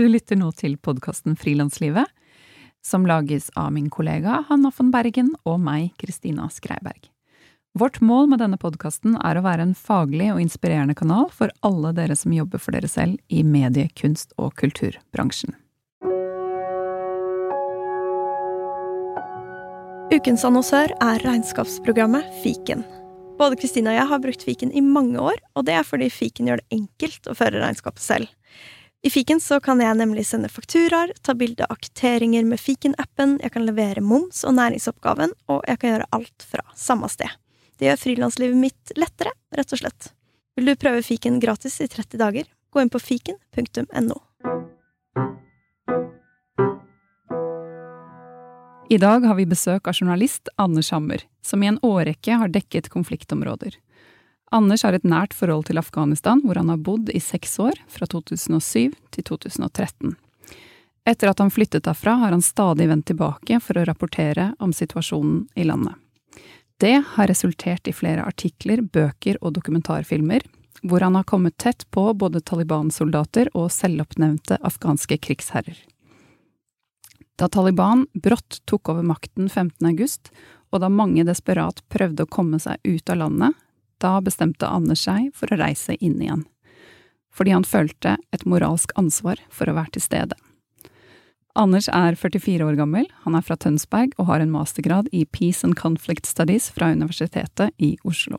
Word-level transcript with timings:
du 0.00 0.08
lytter 0.08 0.38
nå 0.38 0.48
til 0.56 0.78
podkasten 0.80 1.34
Frilanslivet, 1.36 2.08
som 2.80 3.04
lages 3.04 3.50
av 3.60 3.72
min 3.74 3.90
kollega 3.92 4.38
Hanna 4.48 4.70
von 4.72 4.88
Bergen 4.94 5.34
og 5.44 5.58
meg, 5.60 5.90
Kristina 6.00 6.46
Skreiberg. 6.48 7.10
Vårt 7.76 8.00
mål 8.00 8.30
med 8.32 8.40
denne 8.40 8.56
podkasten 8.58 9.18
er 9.20 9.36
å 9.36 9.42
være 9.44 9.66
en 9.68 9.74
faglig 9.76 10.30
og 10.32 10.40
inspirerende 10.40 10.96
kanal 10.96 11.28
for 11.36 11.52
alle 11.66 11.92
dere 11.98 12.16
som 12.16 12.32
jobber 12.32 12.62
for 12.62 12.72
dere 12.74 12.88
selv 12.88 13.20
i 13.28 13.44
medie-, 13.44 13.92
kunst- 13.92 14.32
og 14.40 14.56
kulturbransjen. 14.62 15.52
Ukens 20.10 20.48
annonsør 20.48 20.96
er 20.96 21.22
regnskapsprogrammet 21.28 22.40
Fiken. 22.40 22.88
Både 23.38 23.60
Kristina 23.60 23.92
og 23.92 24.00
jeg 24.00 24.10
har 24.16 24.24
brukt 24.24 24.48
Fiken 24.48 24.72
i 24.72 24.80
mange 24.82 25.20
år, 25.20 25.38
og 25.54 25.68
det 25.68 25.76
er 25.76 25.86
fordi 25.86 26.08
Fiken 26.08 26.48
gjør 26.48 26.64
det 26.64 26.80
enkelt 26.80 27.28
å 27.28 27.36
føre 27.36 27.60
regnskapet 27.60 28.08
selv. 28.08 28.36
I 29.02 29.10
Fiken 29.10 29.40
så 29.40 29.56
kan 29.64 29.80
jeg 29.80 29.96
nemlig 29.96 30.26
sende 30.28 30.50
fakturaer, 30.52 31.14
ta 31.24 31.32
bilde 31.32 31.64
av 31.72 31.78
kvitteringer 31.80 32.44
med 32.44 32.60
Fiken-appen, 32.60 33.38
jeg 33.40 33.54
kan 33.54 33.64
levere 33.64 34.02
moms 34.04 34.42
og 34.44 34.58
næringsoppgaven, 34.58 35.32
og 35.48 35.62
jeg 35.64 35.80
kan 35.80 35.94
gjøre 35.94 36.08
alt 36.18 36.44
fra 36.44 36.64
samme 36.76 37.08
sted. 37.08 37.32
Det 37.80 37.88
gjør 37.88 38.02
frilanslivet 38.02 38.60
mitt 38.60 38.92
lettere, 39.00 39.32
rett 39.56 39.72
og 39.72 39.80
slett. 39.80 40.10
Vil 40.52 40.68
du 40.68 40.74
prøve 40.76 41.00
Fiken 41.06 41.40
gratis 41.40 41.80
i 41.80 41.88
30 41.88 42.20
dager? 42.20 42.50
Gå 42.68 42.82
inn 42.84 42.92
på 42.92 43.00
fiken.no. 43.00 44.20
I 48.90 48.98
dag 49.00 49.24
har 49.24 49.38
vi 49.38 49.48
besøk 49.48 49.88
av 49.88 49.96
journalist 49.96 50.52
Anders 50.60 50.90
Hammer, 50.92 51.24
som 51.40 51.62
i 51.64 51.72
en 51.72 51.80
årrekke 51.80 52.36
har 52.36 52.52
dekket 52.52 52.92
konfliktområder. 52.92 53.80
Anders 54.50 54.82
har 54.82 54.96
et 54.96 55.06
nært 55.06 55.34
forhold 55.36 55.68
til 55.68 55.78
Afghanistan, 55.78 56.40
hvor 56.42 56.58
han 56.58 56.72
har 56.72 56.82
bodd 56.82 57.10
i 57.14 57.20
seks 57.22 57.54
år, 57.62 57.78
fra 57.86 58.06
2007 58.10 58.96
til 59.14 59.26
2013. 59.28 60.16
Etter 61.06 61.30
at 61.30 61.38
han 61.38 61.52
flyttet 61.54 61.86
derfra, 61.86 62.16
har 62.18 62.34
han 62.34 62.42
stadig 62.42 62.88
vendt 62.90 63.06
tilbake 63.06 63.60
for 63.62 63.78
å 63.78 63.84
rapportere 63.86 64.50
om 64.58 64.74
situasjonen 64.74 65.44
i 65.54 65.66
landet. 65.70 65.94
Det 66.80 66.96
har 67.14 67.28
resultert 67.30 67.86
i 67.86 67.94
flere 67.94 68.24
artikler, 68.26 68.82
bøker 68.82 69.38
og 69.40 69.54
dokumentarfilmer, 69.54 70.42
hvor 70.82 71.04
han 71.04 71.14
har 71.14 71.28
kommet 71.28 71.58
tett 71.60 71.86
på 71.92 72.08
både 72.16 72.40
Taliban-soldater 72.40 73.52
og 73.54 73.70
selvoppnevnte 73.70 74.58
afghanske 74.64 75.20
krigsherrer. 75.20 75.78
Da 77.36 77.48
Taliban 77.48 78.06
brått 78.14 78.62
tok 78.68 78.90
over 78.92 79.04
makten 79.06 79.48
15. 79.48 79.86
august, 79.92 80.32
og 80.72 80.82
da 80.82 80.90
mange 80.92 81.22
desperat 81.28 81.84
prøvde 81.92 82.24
å 82.24 82.32
komme 82.32 82.58
seg 82.62 82.80
ut 82.84 83.12
av 83.12 83.22
landet, 83.22 83.56
da 84.02 84.18
bestemte 84.24 84.68
Anders 84.68 85.04
seg 85.06 85.30
for 85.36 85.52
å 85.52 85.60
reise 85.60 85.96
inn 86.00 86.20
igjen, 86.20 86.44
fordi 87.30 87.54
han 87.54 87.66
følte 87.66 88.16
et 88.34 88.46
moralsk 88.48 88.94
ansvar 89.00 89.40
for 89.52 89.70
å 89.70 89.76
være 89.76 89.96
til 89.96 90.06
stede. 90.08 90.38
Anders 91.58 91.88
er 91.90 92.14
44 92.14 92.62
år 92.62 92.76
gammel, 92.78 93.08
han 93.24 93.34
er 93.34 93.42
fra 93.42 93.56
Tønsberg 93.58 94.14
og 94.20 94.28
har 94.30 94.42
en 94.42 94.52
mastergrad 94.52 95.10
i 95.12 95.24
Peace 95.26 95.66
and 95.66 95.74
Conflict 95.76 96.28
Studies 96.28 96.70
fra 96.70 96.92
Universitetet 96.94 97.74
i 97.82 97.96
Oslo. 98.06 98.38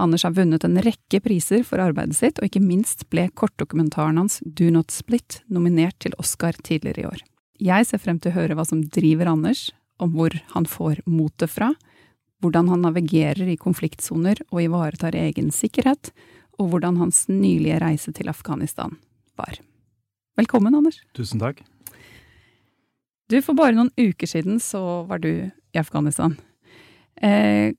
Anders 0.00 0.24
har 0.24 0.32
vunnet 0.32 0.64
en 0.64 0.80
rekke 0.82 1.20
priser 1.20 1.60
for 1.68 1.82
arbeidet 1.82 2.16
sitt, 2.16 2.40
og 2.40 2.48
ikke 2.48 2.64
minst 2.64 3.04
ble 3.12 3.28
kortdokumentaren 3.36 4.16
hans 4.18 4.40
Do 4.42 4.70
Not 4.72 4.90
Split 4.90 5.42
nominert 5.52 5.98
til 6.00 6.16
Oscar 6.18 6.56
tidligere 6.64 7.04
i 7.04 7.10
år. 7.10 7.20
Jeg 7.62 7.86
ser 7.86 8.00
frem 8.02 8.18
til 8.18 8.32
å 8.32 8.38
høre 8.40 8.56
hva 8.58 8.64
som 8.66 8.80
driver 8.82 9.28
Anders, 9.30 9.68
om 10.02 10.16
hvor 10.16 10.34
han 10.54 10.66
får 10.66 11.04
motet 11.06 11.52
fra, 11.52 11.70
hvordan 12.42 12.68
han 12.72 12.82
navigerer 12.84 13.48
i 13.48 13.58
konfliktsoner 13.60 14.40
og 14.50 14.62
ivaretar 14.64 15.16
egen 15.18 15.52
sikkerhet, 15.54 16.10
og 16.60 16.72
hvordan 16.72 16.98
hans 17.00 17.24
nylige 17.30 17.78
reise 17.82 18.12
til 18.14 18.30
Afghanistan 18.30 18.96
var. 19.38 19.60
Velkommen, 20.38 20.74
Anders. 20.74 21.00
Tusen 21.16 21.40
takk. 21.42 21.62
Du, 23.30 23.38
for 23.40 23.56
bare 23.56 23.76
noen 23.76 23.92
uker 23.96 24.28
siden 24.28 24.58
så 24.60 25.02
var 25.08 25.22
du 25.22 25.30
i 25.32 25.80
Afghanistan. 25.80 26.34
Eh, 27.16 27.72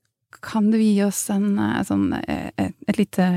kan 0.43 0.71
du 0.73 0.79
gi 0.79 0.95
oss 1.05 1.27
en, 1.29 1.59
sånn, 1.85 2.07
et, 2.25 2.73
et 2.87 2.97
lite 2.97 3.27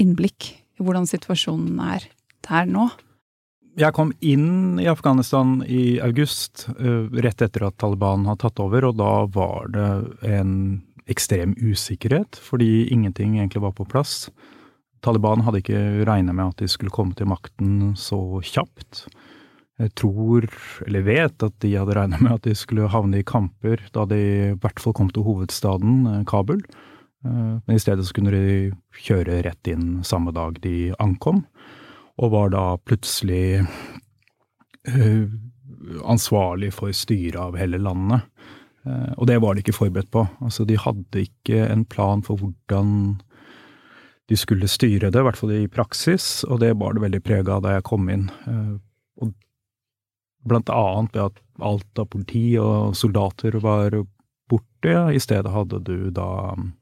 innblikk 0.00 0.52
i 0.76 0.84
hvordan 0.84 1.08
situasjonen 1.08 1.76
er 1.82 2.06
der 2.46 2.70
nå? 2.70 2.88
Jeg 3.76 3.92
kom 3.92 4.08
inn 4.24 4.78
i 4.80 4.86
Afghanistan 4.88 5.58
i 5.68 5.98
august, 6.00 6.64
rett 7.12 7.42
etter 7.44 7.66
at 7.66 7.76
Taliban 7.76 8.24
har 8.24 8.38
tatt 8.40 8.56
over, 8.64 8.86
og 8.88 8.96
da 8.96 9.10
var 9.28 9.68
det 9.74 9.88
en 10.24 10.54
ekstrem 11.12 11.52
usikkerhet, 11.60 12.40
fordi 12.40 12.88
ingenting 12.88 13.36
egentlig 13.36 13.60
var 13.66 13.76
på 13.76 13.84
plass. 13.84 14.30
Taliban 15.04 15.44
hadde 15.44 15.60
ikke 15.60 15.84
regna 16.08 16.32
med 16.32 16.54
at 16.54 16.64
de 16.64 16.70
skulle 16.72 16.94
komme 16.94 17.12
til 17.18 17.28
makten 17.28 17.92
så 18.00 18.40
kjapt. 18.48 19.04
Jeg 19.76 19.92
tror, 20.00 20.48
eller 20.88 21.04
vet, 21.04 21.36
at 21.44 21.60
de 21.60 21.76
hadde 21.76 22.00
regna 22.00 22.16
med 22.16 22.38
at 22.38 22.48
de 22.48 22.56
skulle 22.56 22.88
havne 22.88 23.20
i 23.20 23.28
kamper 23.28 23.84
da 23.92 24.08
de 24.08 24.20
i 24.24 24.52
hvert 24.56 24.80
fall 24.80 24.96
kom 24.96 25.12
til 25.12 25.28
hovedstaden, 25.28 26.24
Kabul. 26.24 26.64
Men 27.20 27.76
i 27.76 27.82
stedet 27.82 28.08
så 28.08 28.16
kunne 28.16 28.32
de 28.32 28.70
kjøre 29.04 29.42
rett 29.44 29.68
inn 29.68 30.00
samme 30.06 30.32
dag 30.32 30.56
de 30.64 30.94
ankom 30.96 31.44
og 32.16 32.32
var 32.32 32.52
da 32.54 32.64
plutselig 32.88 33.60
uh, 34.88 35.26
ansvarlig 36.04 36.72
for 36.76 36.94
styret 36.96 37.38
av 37.40 37.58
hele 37.60 37.80
landet. 37.82 38.24
Uh, 38.86 39.12
og 39.18 39.26
det 39.28 39.38
var 39.42 39.54
de 39.54 39.64
ikke 39.64 39.76
forberedt 39.76 40.12
på. 40.14 40.24
Altså, 40.40 40.64
de 40.68 40.78
hadde 40.80 41.26
ikke 41.26 41.66
en 41.68 41.84
plan 41.84 42.24
for 42.24 42.40
hvordan 42.40 43.18
de 44.26 44.36
skulle 44.38 44.66
styre 44.70 45.12
det, 45.12 45.20
i 45.20 45.26
hvert 45.26 45.38
fall 45.38 45.52
i 45.54 45.68
praksis, 45.70 46.42
og 46.48 46.58
det 46.64 46.72
var 46.80 46.96
det 46.96 47.04
veldig 47.04 47.22
preg 47.22 47.50
av 47.52 47.62
da 47.62 47.76
jeg 47.76 47.86
kom 47.86 48.08
inn. 48.10 48.26
Uh, 48.48 48.78
og 49.22 49.34
blant 50.46 50.72
annet 50.72 51.14
ved 51.14 51.28
at 51.28 51.42
alt 51.66 52.00
av 52.00 52.10
politi 52.12 52.48
og 52.60 52.96
soldater 52.98 53.60
var 53.62 53.94
borte. 54.50 54.96
I 55.12 55.20
stedet 55.22 55.52
hadde 55.52 55.82
du 55.86 56.10
da 56.14 56.54
um, 56.56 56.72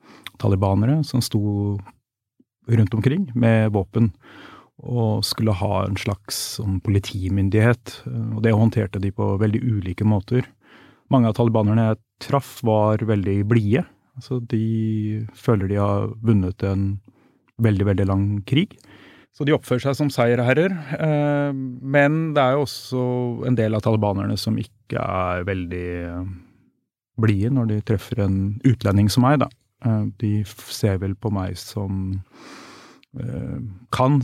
talibanere 0.40 1.02
som 1.06 1.22
sto 1.24 1.76
rundt 2.68 2.94
omkring 2.96 3.28
med 3.36 3.72
våpen 3.72 4.12
og 4.82 5.24
skulle 5.26 5.54
ha 5.54 5.84
en 5.84 5.96
slags 6.00 6.40
sånn, 6.58 6.80
politimyndighet. 6.84 8.00
Og 8.34 8.42
det 8.44 8.54
håndterte 8.56 9.02
de 9.02 9.12
på 9.14 9.34
veldig 9.40 9.62
ulike 9.62 10.06
måter. 10.08 10.48
Mange 11.12 11.30
av 11.30 11.36
talibanerne 11.38 11.90
jeg 11.90 12.00
traff, 12.26 12.56
var 12.66 13.04
veldig 13.06 13.38
blide. 13.48 13.84
Altså, 14.18 14.40
de 14.50 15.26
føler 15.34 15.70
de 15.70 15.80
har 15.80 16.10
vunnet 16.22 16.62
en 16.66 16.94
veldig, 17.62 17.86
veldig 17.90 18.06
lang 18.10 18.26
krig. 18.48 18.74
Så 19.34 19.46
de 19.46 19.54
oppfører 19.56 19.88
seg 19.88 19.96
som 19.98 20.10
seierherrer. 20.14 20.74
Eh, 20.94 21.52
men 21.54 22.34
det 22.36 22.42
er 22.42 22.54
jo 22.54 22.66
også 22.66 23.04
en 23.48 23.58
del 23.58 23.74
av 23.74 23.82
talibanerne 23.82 24.36
som 24.38 24.58
ikke 24.60 25.02
er 25.02 25.46
veldig 25.48 25.88
blide 27.22 27.50
når 27.54 27.70
de 27.70 27.80
treffer 27.86 28.22
en 28.24 28.38
utlending 28.66 29.10
som 29.10 29.26
meg, 29.26 29.40
da. 29.42 29.50
Eh, 29.86 30.04
de 30.22 30.32
ser 30.46 31.00
vel 31.02 31.16
på 31.18 31.32
meg 31.34 31.58
som 31.58 32.14
kan 33.94 34.18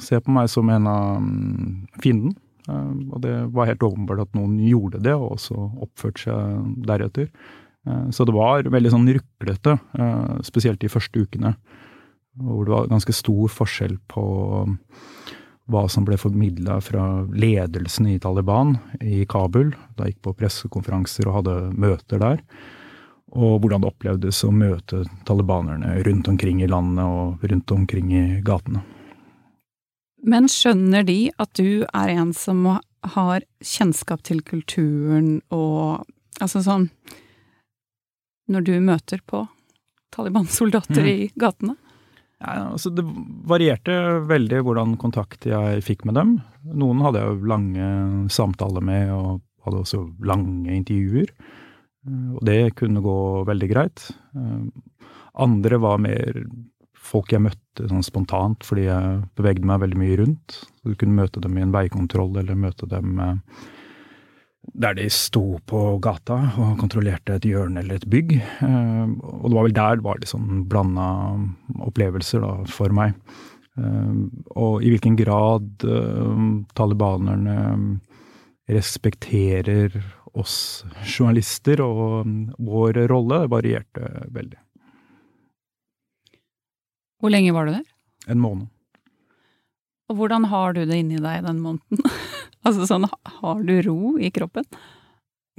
se 0.00 0.16
på 0.20 0.32
meg 0.32 0.48
som 0.48 0.70
en 0.72 0.86
av 0.88 1.18
mm, 1.20 1.72
fienden. 2.00 2.32
Eh, 2.68 2.92
og 3.10 3.22
det 3.24 3.34
var 3.54 3.70
helt 3.70 3.82
åpenbart 3.82 4.26
at 4.26 4.38
noen 4.38 4.58
gjorde 4.62 5.02
det, 5.02 5.14
og 5.16 5.36
også 5.36 5.58
oppførte 5.84 6.26
seg 6.26 6.72
deretter. 6.86 7.30
Eh, 7.86 8.08
så 8.14 8.26
det 8.28 8.36
var 8.36 8.70
veldig 8.70 8.94
sånn 8.94 9.08
ruklete, 9.18 9.78
eh, 9.98 10.34
spesielt 10.46 10.82
de 10.82 10.92
første 10.92 11.24
ukene. 11.26 11.56
Hvor 12.40 12.64
det 12.64 12.72
var 12.72 12.92
ganske 12.92 13.12
stor 13.12 13.50
forskjell 13.52 13.98
på 14.08 14.26
mm, 14.68 14.76
hva 15.72 15.86
som 15.92 16.06
ble 16.06 16.16
formidla 16.18 16.78
fra 16.84 17.26
ledelsen 17.28 18.08
i 18.10 18.20
Taliban 18.22 18.78
i 19.04 19.26
Kabul. 19.28 19.74
Da 19.96 20.06
jeg 20.06 20.16
gikk 20.16 20.24
på 20.28 20.38
pressekonferanser 20.40 21.28
og 21.28 21.40
hadde 21.40 21.58
møter 21.76 22.22
der 22.22 22.40
og 23.32 23.62
hvordan 23.62 23.82
det 23.82 23.90
opplevdes 23.92 24.42
å 24.44 24.52
møte 24.52 25.02
talibanerne 25.28 25.94
rundt 26.06 26.28
omkring 26.28 26.62
i 26.62 26.68
landet 26.68 27.04
og 27.04 27.44
rundt 27.48 27.72
omkring 27.72 28.12
i 28.12 28.24
gatene. 28.44 28.82
Men 30.22 30.46
skjønner 30.52 31.06
de 31.06 31.32
at 31.42 31.50
du 31.58 31.84
er 31.88 32.12
en 32.12 32.32
som 32.36 32.66
har 33.16 33.46
kjennskap 33.64 34.22
til 34.26 34.42
kulturen 34.46 35.40
og 35.50 36.04
Altså 36.40 36.62
sånn 36.64 36.86
Når 38.50 38.64
du 38.66 38.72
møter 38.82 39.20
på 39.28 39.44
Taliban-soldater 40.16 41.04
mm. 41.04 41.10
i 41.10 41.26
gatene? 41.38 41.76
Ja, 42.42 42.72
altså 42.72 42.90
det 42.90 43.04
varierte 43.46 43.94
veldig 44.26 44.62
hvordan 44.66 44.96
kontakt 44.98 45.46
jeg 45.46 45.84
fikk 45.86 46.02
med 46.08 46.16
dem. 46.18 46.32
Noen 46.66 47.00
hadde 47.04 47.22
jeg 47.22 47.30
jo 47.30 47.50
lange 47.52 47.90
samtaler 48.32 48.82
med, 48.82 49.12
og 49.14 49.44
hadde 49.64 49.82
også 49.84 50.00
lange 50.26 50.74
intervjuer. 50.74 51.30
Og 52.10 52.40
det 52.44 52.74
kunne 52.78 53.02
gå 53.04 53.18
veldig 53.46 53.68
greit. 53.70 54.08
Andre 55.38 55.78
var 55.78 56.00
mer 56.02 56.40
folk 57.02 57.32
jeg 57.34 57.44
møtte 57.44 57.88
sånn 57.90 58.04
spontant 58.06 58.64
fordi 58.66 58.86
jeg 58.88 59.20
bevegde 59.38 59.68
meg 59.68 59.82
veldig 59.84 60.00
mye 60.00 60.16
rundt. 60.22 60.56
Så 60.80 60.92
du 60.92 60.98
kunne 60.98 61.18
møte 61.20 61.42
dem 61.44 61.58
i 61.58 61.64
en 61.64 61.74
veikontroll, 61.74 62.34
eller 62.40 62.58
møte 62.58 62.88
dem 62.90 63.20
der 64.78 64.94
de 64.94 65.08
sto 65.10 65.58
på 65.66 65.80
gata 66.02 66.36
og 66.60 66.76
kontrollerte 66.80 67.36
et 67.36 67.46
hjørne 67.48 67.82
eller 67.82 67.98
et 67.98 68.08
bygg. 68.10 68.36
Eh, 68.38 69.08
og 69.10 69.48
det 69.48 69.56
var 69.56 69.66
vel 69.66 69.78
der 69.78 70.04
var 70.04 70.20
det 70.22 70.30
sånn 70.30 70.62
blanda 70.70 71.08
opplevelser 71.82 72.44
da, 72.44 72.52
for 72.70 72.94
meg. 72.94 73.16
Eh, 73.78 74.14
og 74.54 74.84
i 74.84 74.92
hvilken 74.94 75.18
grad 75.18 75.86
talibanerne 76.78 77.58
respekterer 78.70 79.98
oss 80.38 80.84
journalister 81.04 81.82
og 81.84 82.28
vår 82.58 83.02
rolle, 83.10 83.42
varierte 83.52 84.06
veldig. 84.32 84.58
Hvor 87.22 87.30
lenge 87.30 87.52
var 87.54 87.68
du 87.68 87.76
der? 87.76 87.84
En 88.32 88.40
måned. 88.42 88.70
Og 90.10 90.18
hvordan 90.18 90.48
har 90.50 90.74
du 90.76 90.82
det 90.84 90.98
inni 90.98 91.20
deg 91.22 91.44
den 91.46 91.60
måneden? 91.62 92.02
altså 92.66 92.88
sånn, 92.88 93.06
har 93.38 93.62
du 93.62 93.76
ro 93.86 94.16
i 94.18 94.32
kroppen? 94.34 94.66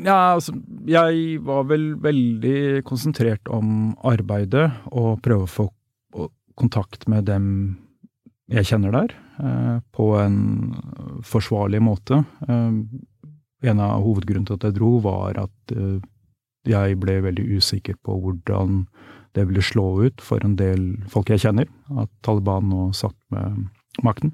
Ja, 0.01 0.33
altså, 0.33 0.55
jeg 0.89 1.39
var 1.45 1.67
vel 1.69 1.93
veldig 2.01 2.83
konsentrert 2.87 3.49
om 3.53 3.93
arbeidet 4.09 4.71
og 4.89 5.21
prøve 5.23 5.45
å 5.45 5.53
få 5.53 5.69
kontakt 6.57 7.07
med 7.09 7.27
dem 7.29 7.47
jeg 8.53 8.67
kjenner 8.69 8.93
der, 8.93 9.13
eh, 9.39 9.77
på 9.95 10.09
en 10.19 10.37
forsvarlig 11.25 11.81
måte. 11.81 12.23
Eh, 13.63 13.69
en 13.69 13.79
av 13.79 14.03
hovedgrunnene 14.03 14.49
til 14.49 14.59
at 14.59 14.67
jeg 14.67 14.77
dro, 14.77 14.97
var 15.03 15.39
at 15.47 15.75
eh, 15.75 16.03
jeg 16.69 16.99
ble 16.99 17.19
veldig 17.25 17.47
usikker 17.57 17.97
på 18.03 18.19
hvordan 18.23 18.85
det 19.33 19.47
ville 19.49 19.63
slå 19.65 19.87
ut 20.05 20.21
for 20.21 20.43
en 20.45 20.55
del 20.59 20.93
folk 21.09 21.31
jeg 21.33 21.41
kjenner, 21.47 21.67
at 21.97 22.11
Taliban 22.25 22.69
nå 22.69 22.91
satt 22.95 23.17
med 23.33 23.65
makten. 24.05 24.33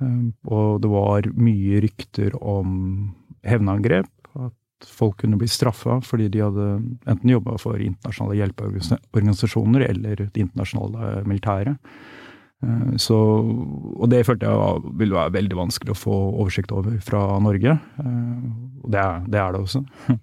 Ehm, 0.00 0.32
og 0.48 0.80
det 0.82 0.90
var 0.90 1.28
mye 1.36 1.82
rykter 1.84 2.34
om 2.40 3.12
hevnangrep, 3.46 4.08
at 4.40 4.88
folk 4.88 5.20
kunne 5.20 5.38
bli 5.38 5.46
straffa 5.50 6.00
fordi 6.02 6.30
de 6.32 6.42
hadde 6.42 6.68
enten 7.06 7.30
jobba 7.30 7.58
for 7.60 7.78
internasjonale 7.78 8.40
hjelpeorganisasjoner 8.40 9.84
eller 9.90 10.24
det 10.24 10.42
internasjonale 10.46 11.26
militæret. 11.28 11.76
Ehm, 12.62 12.96
så, 13.02 13.18
og 13.18 14.10
det 14.12 14.24
følte 14.28 14.50
jeg 14.50 14.94
ville 15.00 15.18
være 15.18 15.34
veldig 15.38 15.58
vanskelig 15.58 15.94
å 15.94 15.98
få 15.98 16.16
oversikt 16.32 16.74
over 16.74 16.98
fra 17.04 17.22
Norge. 17.42 17.76
Ehm, 18.02 18.50
og 18.82 18.92
det 18.94 19.02
er 19.02 19.24
det, 19.28 19.40
er 19.40 19.54
det 19.54 19.62
også. 19.62 19.84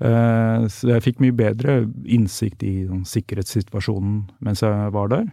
Så 0.00 0.88
jeg 0.88 1.02
fikk 1.04 1.18
mye 1.20 1.34
bedre 1.36 1.74
innsikt 2.08 2.62
i 2.64 2.86
sikkerhetssituasjonen 3.04 4.22
mens 4.40 4.62
jeg 4.64 4.92
var 4.94 5.10
der. 5.12 5.26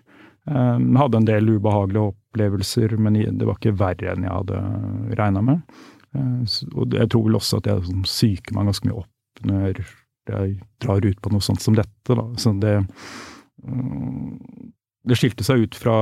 Jeg 0.44 1.00
hadde 1.00 1.22
en 1.22 1.28
del 1.30 1.54
ubehagelige 1.54 2.10
opplevelser, 2.12 2.98
men 3.00 3.16
det 3.16 3.48
var 3.48 3.56
ikke 3.56 3.78
verre 3.80 4.12
enn 4.12 4.26
jeg 4.28 4.36
hadde 4.36 4.60
regna 5.22 5.46
med. 5.54 5.80
Eh, 6.16 6.58
og 6.76 6.96
jeg 6.96 7.12
tror 7.12 7.26
vel 7.28 7.40
også 7.40 7.62
at 7.62 7.70
jeg 7.72 8.04
psyker 8.06 8.58
meg 8.58 8.70
ganske 8.72 8.90
mye 8.90 9.02
opp 9.04 9.44
når 9.48 9.82
jeg 10.28 10.54
drar 10.84 11.06
ut 11.06 11.20
på 11.24 11.32
noe 11.32 11.44
sånt 11.44 11.64
som 11.64 11.76
dette. 11.78 12.12
Da. 12.12 12.26
Så 12.42 12.52
det, 12.60 12.74
mm, 13.64 14.72
det 15.08 15.18
skilte 15.20 15.46
seg 15.46 15.66
ut 15.66 15.78
fra 15.80 15.96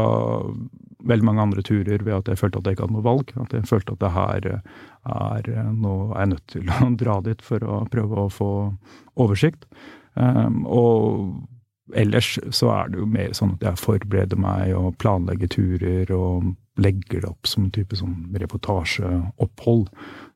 veldig 1.05 1.25
mange 1.27 1.43
andre 1.43 1.63
turer 1.65 2.03
ved 2.03 2.13
at 2.15 2.29
jeg 2.31 2.39
følte 2.39 2.59
at 2.59 2.67
jeg 2.67 2.77
ikke 2.77 2.87
hadde 2.87 2.97
noe 2.97 3.05
valg. 3.05 3.33
At 3.41 3.53
jeg 3.53 3.69
følte 3.69 3.95
at 3.95 4.03
det 4.03 4.13
her 4.15 4.47
er 4.55 5.49
Nå 5.69 5.95
er 6.15 6.23
jeg 6.23 6.31
nødt 6.33 6.47
til 6.53 6.71
å 6.87 6.91
dra 6.97 7.19
dit 7.25 7.43
for 7.45 7.65
å 7.65 7.83
prøve 7.91 8.25
å 8.25 8.31
få 8.33 8.51
oversikt. 9.21 9.67
Um, 10.15 10.63
og 10.65 11.95
ellers 11.95 12.35
så 12.55 12.71
er 12.73 12.91
det 12.91 13.01
jo 13.01 13.09
mer 13.09 13.33
sånn 13.37 13.53
at 13.57 13.65
jeg 13.67 13.81
forbereder 13.83 14.39
meg 14.39 14.71
og 14.77 14.95
planlegger 15.01 15.51
turer 15.51 16.13
og 16.15 16.55
legger 16.81 17.21
det 17.21 17.29
opp 17.29 17.47
som 17.47 17.67
en 17.67 17.75
type 17.75 17.99
sånn 17.99 18.31
reportasjeopphold. 18.41 19.91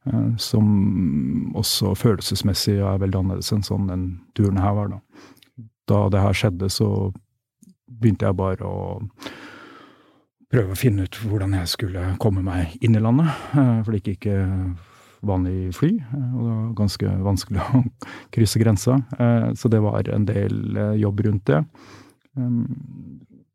Uh, 0.09 0.35
som 0.39 1.55
også 1.57 1.95
følelsesmessig 1.97 2.77
er 2.77 3.01
veldig 3.01 3.23
annerledes 3.23 3.51
enn 3.55 3.65
sånn 3.65 3.89
den 3.89 4.05
turen 4.37 4.61
her 4.61 4.77
var, 4.77 4.93
da. 4.93 5.01
Da 5.89 6.05
det 6.13 6.21
her 6.21 6.37
skjedde, 6.37 6.69
så 6.69 7.09
begynte 7.89 8.29
jeg 8.29 8.37
bare 8.39 8.67
å 8.69 8.99
prøve 10.49 10.73
å 10.73 10.77
finne 10.77 11.05
ut 11.05 11.19
hvordan 11.21 11.53
jeg 11.59 11.69
skulle 11.69 12.05
komme 12.21 12.43
meg 12.45 12.77
inn 12.81 12.97
i 12.97 13.03
landet. 13.03 13.29
Eh, 13.53 13.75
for 13.83 13.93
det 13.93 14.01
gikk 14.01 14.15
ikke 14.17 14.37
vanlig 15.29 15.73
fly, 15.75 15.91
eh, 15.99 16.27
og 16.33 16.41
det 16.41 16.51
var 16.55 16.67
ganske 16.79 17.15
vanskelig 17.27 17.65
å 17.79 17.83
krysse 18.35 18.61
grensa. 18.61 18.99
Eh, 19.19 19.49
så 19.59 19.71
det 19.71 19.81
var 19.85 20.09
en 20.09 20.27
del 20.29 20.79
jobb 20.99 21.25
rundt 21.27 21.49
det. 21.51 21.63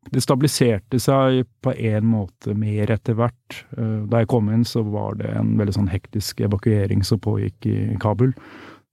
Det 0.05 0.21
stabiliserte 0.21 0.99
seg 1.01 1.47
på 1.65 1.73
en 1.73 2.05
måte 2.05 2.53
mer 2.55 2.91
etter 2.93 3.15
hvert. 3.17 3.55
Da 3.73 4.19
jeg 4.21 4.29
kom 4.29 4.51
inn, 4.53 4.61
så 4.67 4.83
var 4.85 5.17
det 5.17 5.31
en 5.33 5.55
veldig 5.57 5.73
sånn 5.79 5.89
hektisk 5.89 6.43
evakuering 6.45 7.01
som 7.07 7.19
pågikk 7.23 7.65
i 7.71 7.77
Kabul. 8.03 8.35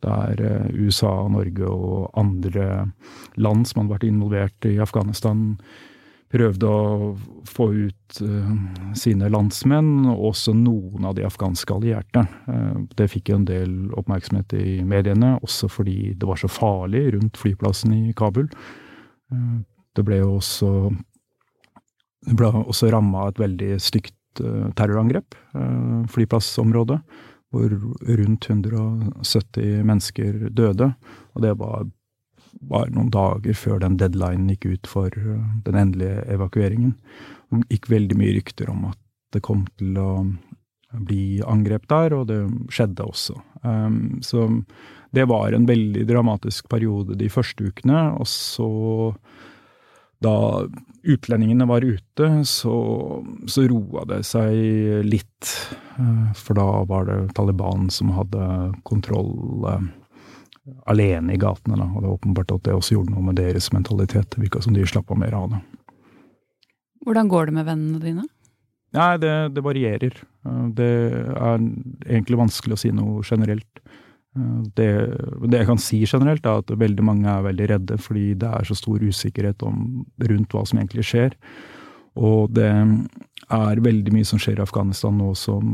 Der 0.03 0.43
USA, 0.75 1.13
Norge 1.31 1.69
og 1.71 2.11
andre 2.19 2.89
land 3.37 3.69
som 3.69 3.83
hadde 3.83 3.95
vært 3.95 4.07
involvert 4.09 4.69
i 4.69 4.77
Afghanistan, 4.83 5.53
prøvde 6.33 6.69
å 6.69 7.13
få 7.49 7.67
ut 7.75 8.21
uh, 8.25 8.53
sine 8.97 9.29
landsmenn, 9.33 10.07
og 10.09 10.31
også 10.33 10.55
noen 10.57 11.05
av 11.09 11.17
de 11.19 11.27
afghanske 11.29 11.75
allierte. 11.75 12.25
Uh, 12.49 12.85
det 12.97 13.11
fikk 13.13 13.33
jo 13.33 13.41
en 13.41 13.49
del 13.49 13.75
oppmerksomhet 14.01 14.55
i 14.57 14.81
mediene, 14.89 15.35
også 15.45 15.69
fordi 15.73 16.15
det 16.17 16.29
var 16.29 16.41
så 16.41 16.51
farlig 16.53 17.11
rundt 17.17 17.41
flyplassen 17.41 17.95
i 17.99 18.17
Kabul. 18.17 18.49
Det 19.93 20.05
ble 20.05 20.19
jo 20.21 20.35
også 20.39 20.73
det 22.23 22.49
også 22.49 22.91
ramma 22.93 23.27
et 23.29 23.41
veldig 23.41 23.77
stygt 23.83 24.41
terrorangrep, 24.77 25.35
flyplassområdet, 26.13 26.99
hvor 27.53 27.73
rundt 28.19 28.49
170 28.49 29.83
mennesker 29.89 30.49
døde. 30.51 30.93
Og 31.37 31.45
det 31.45 31.53
var 31.61 31.85
bare 32.63 32.93
noen 32.95 33.11
dager 33.13 33.57
før 33.57 33.83
den 33.83 33.99
deadlinen 34.01 34.51
gikk 34.53 34.67
ut 34.73 34.91
for 34.91 35.13
uh, 35.13 35.45
den 35.67 35.79
endelige 35.79 36.25
evakueringen. 36.33 36.97
Det 37.53 37.77
gikk 37.77 37.91
veldig 37.93 38.19
mye 38.19 38.35
rykter 38.39 38.73
om 38.73 38.89
at 38.91 38.99
det 39.33 39.45
kom 39.45 39.65
til 39.81 39.97
å 40.01 40.11
bli 40.93 41.41
angrep 41.49 41.87
der, 41.89 42.13
og 42.17 42.27
det 42.29 42.41
skjedde 42.73 43.07
også. 43.07 43.39
Um, 43.65 44.21
så 44.25 44.51
det 45.17 45.25
var 45.29 45.53
en 45.53 45.67
veldig 45.69 46.05
dramatisk 46.09 46.69
periode 46.73 47.17
de 47.21 47.29
første 47.33 47.69
ukene. 47.69 48.11
Og 48.21 48.29
så, 48.29 48.69
da 50.23 50.37
utlendingene 51.03 51.67
var 51.67 51.85
ute, 51.85 52.29
så, 52.47 52.77
så 53.51 53.65
roa 53.71 54.05
det 54.11 54.23
seg 54.29 55.03
litt. 55.07 55.55
Uh, 55.99 56.31
for 56.39 56.59
da 56.59 56.69
var 56.89 57.11
det 57.11 57.19
Taliban 57.37 57.91
som 57.93 58.15
hadde 58.17 58.47
kontroll. 58.89 59.35
Uh, 59.67 59.91
alene 60.87 61.35
i 61.35 61.41
gatene. 61.41 61.77
Da. 61.79 61.89
Og 61.89 62.03
det 62.03 62.09
er 62.09 62.17
åpenbart 62.17 62.55
at 62.55 62.67
det 62.67 62.77
også 62.77 62.97
gjorde 62.97 63.15
noe 63.15 63.27
med 63.31 63.39
deres 63.41 63.71
mentalitet. 63.75 64.31
Det 64.31 64.45
virka 64.45 64.63
som 64.63 64.77
de 64.77 64.87
slappa 64.87 65.17
mer 65.19 65.35
av 65.37 65.51
det. 65.55 65.63
Hvordan 67.03 67.31
går 67.31 67.51
det 67.51 67.57
med 67.59 67.67
vennene 67.67 68.03
dine? 68.03 68.29
Nei, 68.93 69.17
det, 69.19 69.33
det, 69.57 69.65
varierer. 69.65 70.19
Det 70.77 70.91
er 71.33 71.63
egentlig 72.07 72.39
vanskelig 72.39 72.77
å 72.77 72.83
si 72.83 72.91
noe 72.95 73.25
generelt. 73.27 73.81
Det, 74.33 74.89
det, 75.45 75.59
jeg 75.59 75.69
kan 75.69 75.81
si 75.81 75.99
generelt, 76.09 76.47
er 76.47 76.63
at 76.63 76.73
veldig 76.81 77.05
mange 77.05 77.29
er 77.29 77.45
veldig 77.45 77.67
redde 77.75 77.99
fordi 78.01 78.33
det 78.41 78.49
er 78.49 78.65
så 78.65 78.77
stor 78.79 79.03
usikkerhet 79.05 79.65
om, 79.69 80.07
rundt 80.31 80.55
hva 80.57 80.65
som 80.69 80.81
egentlig 80.81 81.05
skjer. 81.11 81.37
Og 82.17 82.53
det 82.57 82.71
er 82.73 83.85
veldig 83.85 84.15
mye 84.15 84.29
som 84.29 84.41
skjer 84.41 84.61
i 84.61 84.65
Afghanistan 84.65 85.17
nå 85.21 85.33
som 85.39 85.69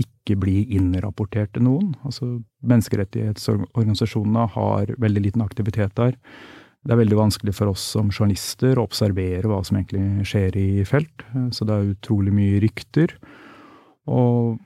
ikke 0.00 0.38
blir 0.40 0.72
innrapportert 0.72 1.52
til 1.52 1.66
noen. 1.66 1.92
Altså, 2.06 2.38
menneskerettighetsorganisasjonene 2.64 4.48
har 4.54 4.96
veldig 5.02 5.26
liten 5.28 5.44
aktivitet 5.44 5.94
der. 5.98 6.16
Det 6.82 6.94
er 6.94 6.98
veldig 6.98 7.18
vanskelig 7.18 7.54
for 7.54 7.70
oss 7.70 7.84
som 7.94 8.10
journalister 8.10 8.78
å 8.78 8.88
observere 8.88 9.46
hva 9.50 9.60
som 9.66 9.78
egentlig 9.78 10.26
skjer 10.26 10.56
i 10.58 10.68
felt. 10.88 11.24
Så 11.54 11.68
det 11.68 11.76
er 11.76 11.92
utrolig 11.92 12.32
mye 12.34 12.62
rykter. 12.64 13.14
Og 14.10 14.58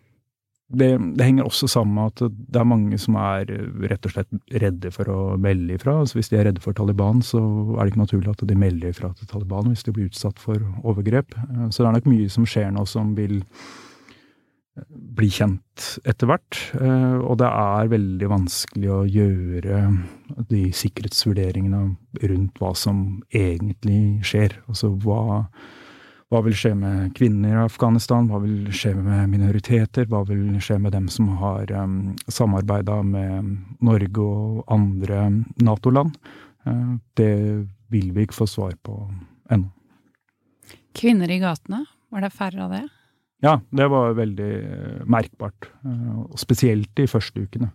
det, 0.66 0.88
det, 0.98 1.22
henger 1.22 1.46
også 1.46 1.68
sammen 1.70 1.94
med 1.94 2.10
at 2.10 2.34
det 2.50 2.58
er 2.58 2.66
mange 2.66 2.98
som 2.98 3.14
er 3.20 3.50
rett 3.86 4.08
og 4.08 4.14
slett 4.16 4.60
redde 4.62 4.90
for 4.90 5.10
å 5.12 5.18
melde 5.38 5.76
ifra. 5.76 6.00
Altså 6.02 6.18
hvis 6.18 6.32
de 6.32 6.40
er 6.40 6.48
redde 6.48 6.62
for 6.64 6.74
Taliban, 6.74 7.22
så 7.22 7.38
er 7.76 7.84
det 7.84 7.92
ikke 7.92 8.02
naturlig 8.02 8.32
at 8.32 8.46
de 8.50 8.58
melder 8.58 8.90
ifra 8.90 9.12
til 9.14 9.30
Taliban 9.30 9.70
hvis 9.70 9.86
de 9.86 9.94
blir 9.94 10.10
utsatt 10.10 10.42
for 10.42 10.58
overgrep. 10.82 11.36
Så 11.70 11.84
det 11.84 11.90
er 11.90 11.98
nok 12.00 12.10
mye 12.10 12.30
som 12.32 12.48
skjer 12.48 12.72
nå 12.74 12.86
som 12.90 13.14
vil 13.18 13.44
bli 15.16 15.28
kjent 15.32 15.86
etter 16.08 16.28
hvert. 16.28 16.58
Eh, 16.76 17.16
og 17.22 17.38
det 17.40 17.48
er 17.48 17.92
veldig 17.92 18.28
vanskelig 18.32 18.92
å 18.92 19.00
gjøre 19.08 19.80
de 20.50 20.62
sikkerhetsvurderingene 20.76 21.82
rundt 22.32 22.60
hva 22.60 22.74
som 22.76 23.22
egentlig 23.30 24.26
skjer. 24.26 24.58
Altså 24.68 24.92
hva 25.04 25.46
hva 26.26 26.40
vil 26.42 26.56
skje 26.58 26.72
med 26.74 27.12
kvinner 27.14 27.52
i 27.54 27.64
Afghanistan? 27.68 28.26
Hva 28.26 28.40
vil 28.42 28.66
skje 28.74 28.96
med 28.98 29.30
minoriteter? 29.30 30.08
Hva 30.10 30.24
vil 30.26 30.56
skje 30.62 30.80
med 30.82 30.96
dem 30.96 31.06
som 31.12 31.28
har 31.38 31.70
um, 31.70 32.16
samarbeida 32.26 32.98
med 33.06 33.52
Norge 33.86 34.24
og 34.24 34.64
andre 34.74 35.28
Nato-land? 35.62 36.18
Uh, 36.66 36.98
det 37.18 37.30
vil 37.94 38.10
vi 38.16 38.26
ikke 38.26 38.40
få 38.40 38.48
svar 38.50 38.74
på 38.82 38.98
ennå. 39.54 39.70
Kvinner 40.96 41.30
i 41.30 41.38
gatene, 41.38 41.84
var 42.10 42.26
det 42.26 42.34
færre 42.34 42.64
av 42.64 42.74
det? 42.74 42.84
Ja, 43.44 43.58
det 43.70 43.86
var 43.92 44.18
veldig 44.18 44.52
uh, 44.66 45.00
merkbart. 45.06 45.70
Uh, 45.86 46.26
og 46.26 46.42
spesielt 46.42 46.90
de 46.98 47.06
første 47.06 47.46
ukene 47.46 47.70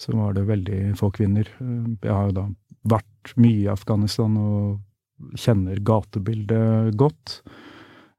så 0.00 0.16
var 0.18 0.34
det 0.34 0.48
veldig 0.48 0.96
få 0.98 1.12
kvinner. 1.14 1.46
Jeg 1.62 2.10
har 2.10 2.32
jo 2.32 2.38
da 2.40 2.48
vært 2.90 3.36
mye 3.38 3.60
i 3.60 3.70
Afghanistan 3.70 4.34
og 4.40 5.36
kjenner 5.38 5.78
gatebildet 5.86 6.96
godt. 6.98 7.42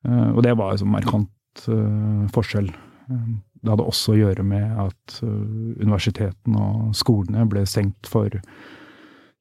Eh, 0.04 0.30
og 0.34 0.44
det 0.46 0.54
var 0.60 0.76
en 0.76 0.94
markant 0.94 1.66
uh, 1.70 2.24
forskjell. 2.34 2.70
Eh, 2.70 3.28
det 3.64 3.72
hadde 3.72 3.88
også 3.88 4.14
å 4.14 4.20
gjøre 4.20 4.44
med 4.44 4.80
at 4.84 5.20
universitetene 5.24 6.60
og 6.60 6.96
skolene 7.00 7.46
ble 7.48 7.64
stengt 7.70 8.10
for 8.12 8.34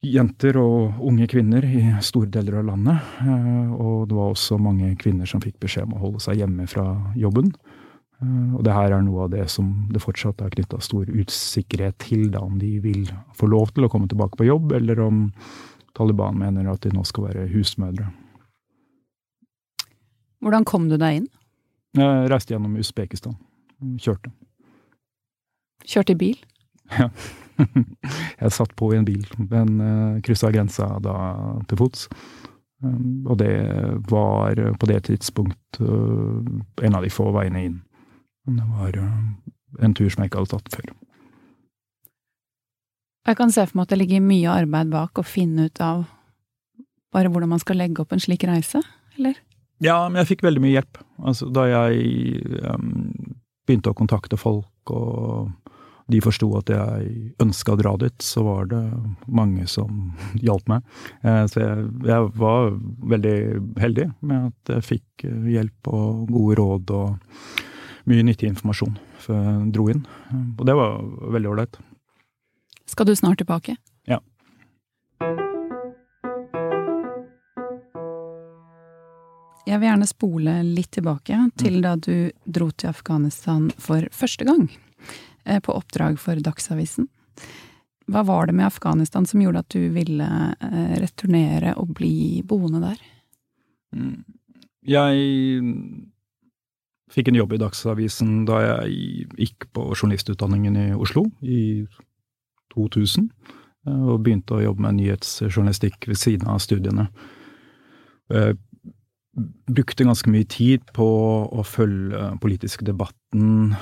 jenter 0.02 0.58
og 0.60 1.00
unge 1.02 1.26
kvinner 1.30 1.66
i 1.66 1.82
store 2.06 2.30
deler 2.30 2.60
av 2.60 2.68
landet. 2.68 3.08
Og 3.74 4.06
det 4.06 4.14
var 4.14 4.30
også 4.30 4.60
mange 4.62 4.92
kvinner 5.02 5.26
som 5.26 5.42
fikk 5.42 5.58
beskjed 5.62 5.88
om 5.88 5.96
å 5.98 6.04
holde 6.04 6.22
seg 6.22 6.38
hjemme 6.38 6.68
fra 6.70 6.86
jobben. 7.18 7.50
Og 8.22 8.62
det 8.62 8.78
her 8.78 8.94
er 8.94 9.02
noe 9.02 9.26
av 9.26 9.34
det 9.34 9.48
som 9.50 9.74
det 9.90 10.04
fortsatt 10.06 10.46
er 10.46 10.54
knytta 10.54 10.78
stor 10.86 11.10
usikkerhet 11.10 11.98
til, 12.06 12.28
da 12.30 12.46
om 12.46 12.62
de 12.62 12.76
vil 12.84 13.10
få 13.34 13.50
lov 13.50 13.74
til 13.74 13.88
å 13.88 13.90
komme 13.90 14.06
tilbake 14.10 14.38
på 14.38 14.46
jobb, 14.46 14.70
eller 14.78 15.02
om 15.02 15.24
Taliban 15.98 16.38
mener 16.38 16.70
at 16.70 16.86
de 16.86 16.94
nå 16.94 17.02
skal 17.10 17.32
være 17.32 17.50
husmødre. 17.50 18.06
Hvordan 20.42 20.66
kom 20.66 20.88
du 20.90 20.98
deg 20.98 21.20
inn? 21.20 21.28
Jeg 21.98 22.30
reiste 22.32 22.54
gjennom 22.54 22.74
Usbekistan. 22.80 23.36
Kjørte. 24.02 24.32
Kjørte 25.86 26.14
i 26.14 26.18
bil? 26.18 26.42
Ja. 26.92 27.08
Jeg 28.42 28.54
satt 28.54 28.72
på 28.78 28.88
i 28.92 28.98
en 28.98 29.06
bil, 29.06 29.26
men 29.38 29.76
uh, 29.78 30.20
kryssa 30.24 30.50
grensa 30.54 30.88
da 31.04 31.14
til 31.70 31.78
fots. 31.78 32.08
Um, 32.82 33.22
og 33.30 33.38
det 33.38 33.52
var 34.10 34.58
på 34.80 34.88
det 34.90 35.02
tidspunkt 35.06 35.78
uh, 35.78 36.42
en 36.82 36.98
av 36.98 37.04
de 37.04 37.12
få 37.12 37.28
veiene 37.34 37.66
inn. 37.68 37.78
Det 38.50 38.66
var 38.72 38.98
uh, 38.98 39.84
en 39.84 39.94
tur 39.94 40.08
som 40.10 40.24
jeg 40.24 40.32
ikke 40.32 40.42
hadde 40.42 40.56
tatt 40.56 40.74
før. 40.74 40.90
Jeg 43.28 43.38
kan 43.38 43.54
se 43.54 43.68
for 43.68 43.78
meg 43.78 43.86
at 43.86 43.94
det 43.94 44.00
ligger 44.00 44.26
mye 44.26 44.56
arbeid 44.64 44.90
bak 44.90 45.22
å 45.22 45.26
finne 45.26 45.68
ut 45.70 45.84
av 45.84 46.02
bare 47.14 47.30
hvordan 47.30 47.52
man 47.52 47.62
skal 47.62 47.78
legge 47.78 48.02
opp 48.02 48.14
en 48.16 48.22
slik 48.22 48.42
reise, 48.48 48.80
eller? 49.20 49.38
Ja, 49.82 49.96
men 50.08 50.20
jeg 50.22 50.34
fikk 50.34 50.44
veldig 50.46 50.62
mye 50.62 50.76
hjelp. 50.76 51.00
Altså, 51.22 51.48
da 51.50 51.66
jeg 51.66 52.38
um, 52.62 52.92
begynte 53.66 53.90
å 53.90 53.98
kontakte 53.98 54.38
folk, 54.38 54.92
og 54.94 55.50
de 56.12 56.20
forsto 56.22 56.48
at 56.58 56.70
jeg 56.70 57.10
ønska 57.42 57.74
å 57.74 57.80
dra 57.80 57.92
dit, 58.00 58.24
så 58.24 58.44
var 58.46 58.68
det 58.70 58.82
mange 59.26 59.66
som 59.70 60.12
hjalp 60.46 60.68
meg. 60.70 60.86
Eh, 61.22 61.44
så 61.50 61.62
jeg, 61.62 61.86
jeg, 62.08 62.32
var 62.38 62.72
veldig 63.14 63.36
heldig 63.82 64.08
med 64.20 64.50
at 64.50 64.74
jeg 64.76 64.88
fikk 64.92 65.26
eh, 65.28 65.52
hjelp 65.56 65.92
og 65.92 66.26
gode 66.30 66.58
råd 66.60 66.94
og 66.98 67.38
mye 68.10 68.26
nyttig 68.26 68.50
informasjon 68.50 68.98
før 69.22 69.40
jeg 69.46 69.72
dro 69.76 69.86
inn. 69.92 70.02
Og 70.58 70.66
det 70.66 70.74
var 70.74 70.98
veldig 71.36 71.52
ålreit. 71.52 71.78
Skal 72.90 73.06
du 73.06 73.14
snart 73.16 73.38
tilbake? 73.38 73.76
Jeg 79.62 79.78
vil 79.78 79.86
gjerne 79.86 80.06
spole 80.10 80.52
litt 80.66 80.90
tilbake 80.96 81.36
til 81.60 81.78
da 81.84 81.94
du 81.94 82.32
dro 82.44 82.66
til 82.74 82.90
Afghanistan 82.90 83.68
for 83.78 84.08
første 84.10 84.46
gang, 84.48 84.64
eh, 85.44 85.60
på 85.62 85.74
oppdrag 85.76 86.18
for 86.18 86.34
Dagsavisen. 86.34 87.06
Hva 88.10 88.24
var 88.26 88.46
det 88.46 88.56
med 88.58 88.66
Afghanistan 88.66 89.26
som 89.26 89.40
gjorde 89.40 89.62
at 89.62 89.70
du 89.70 89.86
ville 89.94 90.26
eh, 90.26 90.96
returnere 90.98 91.76
og 91.78 91.94
bli 91.94 92.42
boende 92.42 92.80
der? 92.82 93.04
Mm. 93.94 94.24
Jeg 94.82 95.70
fikk 97.14 97.30
en 97.30 97.38
jobb 97.38 97.54
i 97.54 97.60
Dagsavisen 97.62 98.42
da 98.48 98.58
jeg 98.64 99.28
gikk 99.38 99.68
på 99.70 99.92
journalistutdanningen 99.94 100.80
i 100.80 100.88
Oslo 100.98 101.28
i 101.38 101.86
2000, 102.74 103.30
eh, 103.86 104.02
og 104.10 104.26
begynte 104.26 104.58
å 104.58 104.64
jobbe 104.66 104.88
med 104.88 104.98
nyhetsjournalistikk 104.98 106.10
ved 106.10 106.18
siden 106.18 106.50
av 106.50 106.58
studiene 106.66 107.06
brukte 109.66 110.04
ganske 110.04 110.30
mye 110.30 110.44
tid 110.48 110.84
på 110.96 111.06
å 111.48 111.64
følge 111.64 112.34
politiske 112.42 112.84
debatten 112.84 113.74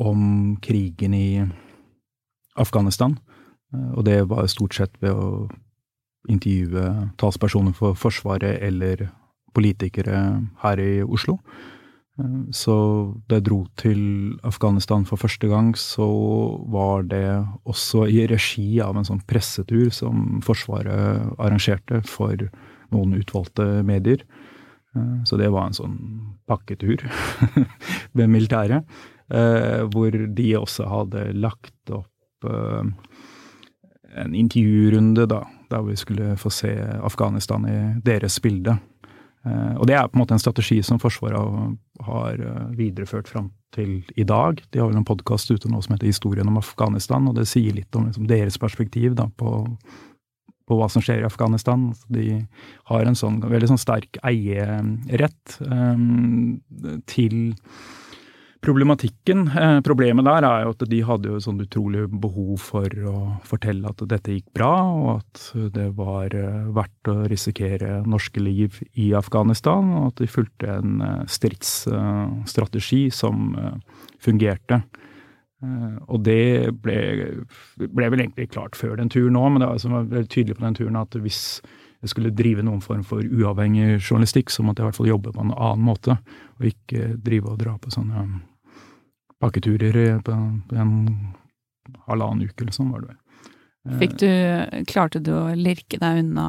om 0.00 0.56
krigen 0.64 1.14
i 1.14 1.28
Afghanistan. 2.56 3.18
Og 3.94 4.04
det 4.06 4.22
var 4.30 4.48
stort 4.48 4.76
sett 4.76 4.96
ved 5.02 5.12
å 5.12 5.46
intervjue 6.30 7.10
talspersoner 7.20 7.74
for 7.76 7.98
Forsvaret 7.98 8.62
eller 8.64 9.08
politikere 9.54 10.18
her 10.62 10.80
i 10.82 11.02
Oslo. 11.04 11.38
Så 12.54 12.74
da 13.26 13.40
jeg 13.40 13.46
dro 13.48 13.64
til 13.80 14.00
Afghanistan 14.46 15.02
for 15.06 15.18
første 15.18 15.48
gang, 15.50 15.72
så 15.74 16.06
var 16.70 17.02
det 17.10 17.26
også 17.66 18.06
i 18.06 18.22
regi 18.30 18.78
av 18.82 18.94
en 18.96 19.06
sånn 19.06 19.22
pressetur 19.26 19.90
som 19.94 20.38
Forsvaret 20.46 21.34
arrangerte 21.42 22.04
for 22.06 22.38
noen 22.94 23.16
utvalgte 23.18 23.82
medier. 23.86 24.22
Eh, 24.96 25.24
så 25.24 25.36
det 25.40 25.50
var 25.52 25.68
en 25.68 25.76
sånn 25.76 25.98
pakketur 26.48 27.04
med 28.18 28.30
militæret. 28.30 28.96
Eh, 29.32 29.82
hvor 29.92 30.12
de 30.12 30.48
også 30.58 30.88
hadde 30.88 31.30
lagt 31.40 31.94
opp 31.94 32.48
eh, 32.48 32.90
en 34.14 34.34
intervjurunde, 34.36 35.26
da, 35.30 35.42
der 35.72 35.86
vi 35.88 35.96
skulle 35.98 36.34
få 36.38 36.52
se 36.52 36.74
Afghanistan 37.02 37.64
i 37.66 37.78
deres 38.04 38.38
bilde. 38.42 38.76
Og 39.44 39.82
det 39.84 39.92
er 39.92 40.06
på 40.08 40.16
en 40.16 40.22
måte 40.22 40.32
en 40.32 40.40
strategi 40.40 40.78
som 40.86 40.96
Forsvaret 41.02 41.74
har 42.06 42.38
videreført 42.78 43.28
fram 43.28 43.50
til 43.76 43.98
i 44.16 44.24
dag. 44.24 44.62
De 44.72 44.80
har 44.80 44.88
vel 44.88 44.96
en 44.96 45.04
podkast 45.04 45.50
ute 45.50 45.68
nå 45.68 45.82
som 45.84 45.92
heter 45.92 46.08
Historien 46.08 46.48
om 46.48 46.56
Afghanistan, 46.56 47.26
og 47.28 47.36
det 47.36 47.44
sier 47.50 47.76
litt 47.76 47.92
om 47.98 48.06
liksom 48.06 48.30
deres 48.30 48.56
perspektiv 48.62 49.18
da, 49.18 49.26
på 49.36 49.66
på 50.68 50.78
hva 50.78 50.88
som 50.92 51.04
skjer 51.04 51.22
i 51.22 51.28
Afghanistan. 51.28 51.90
De 52.12 52.44
har 52.90 53.04
en 53.04 53.18
sånn 53.18 53.42
veldig 53.44 53.74
sånn 53.74 53.82
sterk 53.82 54.18
eierrett 54.24 55.58
um, 55.66 56.62
til 57.10 57.54
problematikken. 58.64 59.48
Eh, 59.48 59.78
problemet 59.84 60.24
der 60.26 60.46
er 60.48 60.64
jo 60.64 60.72
at 60.74 60.84
de 60.88 61.00
hadde 61.04 61.30
jo 61.32 61.40
sånn 61.42 61.60
utrolig 61.64 62.06
behov 62.08 62.62
for 62.64 62.88
å 63.10 63.14
fortelle 63.46 63.90
at 63.90 64.04
dette 64.08 64.38
gikk 64.38 64.48
bra, 64.56 64.72
og 64.88 65.08
at 65.18 65.42
det 65.74 65.88
var 65.98 66.34
eh, 66.38 66.68
verdt 66.76 67.12
å 67.12 67.16
risikere 67.30 68.00
norske 68.08 68.42
liv 68.42 68.80
i 69.00 69.12
Afghanistan, 69.16 69.92
og 69.98 70.12
at 70.12 70.22
de 70.22 70.30
fulgte 70.30 70.78
en 70.78 71.04
eh, 71.04 71.24
stridsstrategi 71.30 73.06
som 73.14 73.52
fungerte. 74.22 74.80
Eh, 75.64 75.96
og 76.08 76.22
det 76.26 76.74
ble, 76.84 76.98
ble, 77.80 78.10
vel 78.10 78.24
egentlig 78.24 78.50
klart 78.52 78.76
før 78.78 78.98
den 79.00 79.12
turen 79.12 79.38
òg, 79.38 79.54
men 79.54 79.62
det 79.62 79.68
var, 79.68 79.78
altså, 79.78 79.92
var 79.92 80.12
veldig 80.12 80.30
tydelig 80.32 80.58
på 80.58 80.66
den 80.66 80.78
turen 80.78 81.00
at 81.00 81.18
hvis 81.24 81.42
jeg 82.04 82.12
skulle 82.12 82.34
drive 82.36 82.64
noen 82.66 82.82
form 82.84 83.04
for 83.06 83.24
uavhengig 83.24 83.96
journalistikk, 83.96 84.52
så 84.52 84.64
måtte 84.64 84.82
jeg 84.82 84.84
i 84.84 84.90
hvert 84.90 85.00
fall 85.00 85.12
jobbe 85.14 85.32
på 85.32 85.44
en 85.44 85.54
annen 85.54 85.86
måte, 85.86 86.18
og 86.58 86.68
ikke 86.68 87.14
drive 87.24 87.54
og 87.54 87.60
dra 87.62 87.78
på 87.80 87.92
sånne 87.94 88.26
pakketurer 89.40 90.20
på, 90.24 90.36
på 90.68 90.80
en 90.80 90.94
halvannen 92.08 92.48
uke 92.48 92.64
eller 92.64 92.76
sånn, 92.76 92.92
var 92.92 93.04
det 93.04 93.14
vel. 93.14 93.20
Fikk 94.00 94.14
du, 94.22 94.28
klarte 94.88 95.20
du 95.20 95.34
å 95.36 95.46
lirke 95.56 95.98
deg 96.00 96.22
unna 96.22 96.46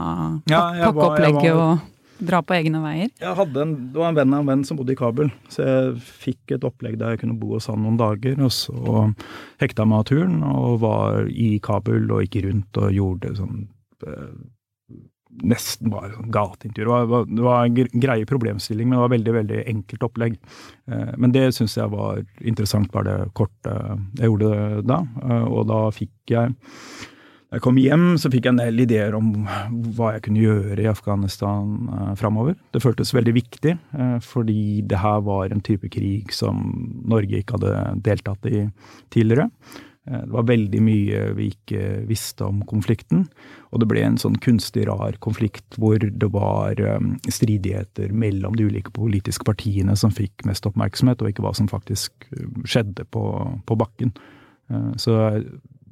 ja, 0.47 0.61
pakkeopplegget 0.85 1.51
og 1.51 1.81
dra 2.19 2.41
på 2.45 2.55
egne 2.55 2.81
veier? 2.83 3.11
En, 3.19 3.53
Det 3.91 3.99
var 3.99 4.09
en 4.09 4.17
venn 4.17 4.33
av 4.33 4.43
en 4.43 4.49
venn 4.53 4.63
som 4.67 4.77
bodde 4.79 4.95
i 4.95 4.99
Kabul, 4.99 5.31
så 5.51 5.65
jeg 5.65 5.93
fikk 5.99 6.55
et 6.55 6.67
opplegg 6.67 6.97
der 7.01 7.15
jeg 7.15 7.23
kunne 7.25 7.37
bo 7.39 7.55
hos 7.55 7.69
han 7.71 7.83
noen 7.83 7.99
dager. 7.99 8.39
Og 8.43 8.51
så 8.55 9.05
hekta 9.61 9.85
meg 9.87 10.03
av 10.03 10.09
turen 10.11 10.41
og 10.47 10.81
var 10.85 11.29
i 11.29 11.55
Kabul 11.63 12.09
og 12.11 12.25
gikk 12.25 12.43
rundt 12.47 12.81
og 12.81 12.93
gjorde 12.95 13.37
sånn 13.39 13.63
eh, 14.07 14.35
Nesten 15.35 15.89
bare 15.91 16.13
sånn 16.13 16.29
gateintervju. 16.31 16.85
Det 16.95 17.09
var, 17.11 17.25
det 17.27 17.43
var 17.43 17.65
en 17.65 17.89
greie 17.99 18.27
problemstilling, 18.29 18.87
men 18.87 18.95
det 18.95 19.01
var 19.01 19.11
veldig 19.11 19.33
veldig 19.35 19.57
enkelt 19.67 20.05
opplegg. 20.07 20.37
Eh, 20.87 21.09
men 21.19 21.33
det 21.35 21.49
syns 21.57 21.75
jeg 21.75 21.91
var 21.91 22.21
interessant, 22.39 22.87
bare 22.93 23.17
det 23.25 23.33
korte 23.35 23.73
jeg 24.15 24.29
gjorde 24.29 24.53
det 24.53 24.85
da. 24.87 25.01
Eh, 25.25 25.43
og 25.49 25.67
da 25.73 25.81
fikk 25.91 26.31
jeg 26.31 26.55
jeg 27.55 27.63
kom 27.63 27.77
hjem, 27.79 28.05
så 28.19 28.29
fikk 28.31 28.49
jeg 28.49 28.55
en 28.55 28.59
del 28.59 28.83
ideer 28.83 29.15
om 29.15 29.31
hva 29.95 30.15
jeg 30.15 30.25
kunne 30.27 30.43
gjøre 30.43 30.81
i 30.83 30.91
Afghanistan 30.91 31.87
eh, 31.87 32.13
framover. 32.19 32.57
Det 32.75 32.83
føltes 32.83 33.13
veldig 33.15 33.33
viktig, 33.37 33.75
eh, 33.95 34.15
fordi 34.23 34.83
det 34.83 34.99
her 34.99 35.23
var 35.23 35.53
en 35.53 35.63
type 35.63 35.87
krig 35.93 36.33
som 36.35 36.65
Norge 37.07 37.39
ikke 37.39 37.55
hadde 37.55 37.75
deltatt 38.03 38.49
i 38.51 38.65
tidligere. 39.15 39.47
Eh, 40.05 40.21
det 40.25 40.33
var 40.35 40.47
veldig 40.49 40.81
mye 40.83 41.21
vi 41.37 41.49
ikke 41.53 41.83
visste 42.09 42.45
om 42.47 42.59
konflikten. 42.67 43.25
Og 43.71 43.81
det 43.81 43.89
ble 43.89 44.03
en 44.05 44.19
sånn 44.21 44.37
kunstig 44.43 44.85
rar 44.89 45.15
konflikt 45.23 45.79
hvor 45.81 45.99
det 45.99 46.31
var 46.35 46.79
eh, 46.81 47.09
stridigheter 47.31 48.11
mellom 48.11 48.57
de 48.59 48.67
ulike 48.67 48.93
politiske 48.95 49.47
partiene 49.47 49.95
som 49.99 50.13
fikk 50.13 50.43
mest 50.49 50.67
oppmerksomhet, 50.67 51.23
og 51.23 51.31
ikke 51.31 51.45
hva 51.45 51.55
som 51.57 51.71
faktisk 51.71 52.27
skjedde 52.67 53.07
på, 53.15 53.25
på 53.63 53.79
bakken. 53.79 54.11
Uh, 54.65 54.95
så 54.97 55.13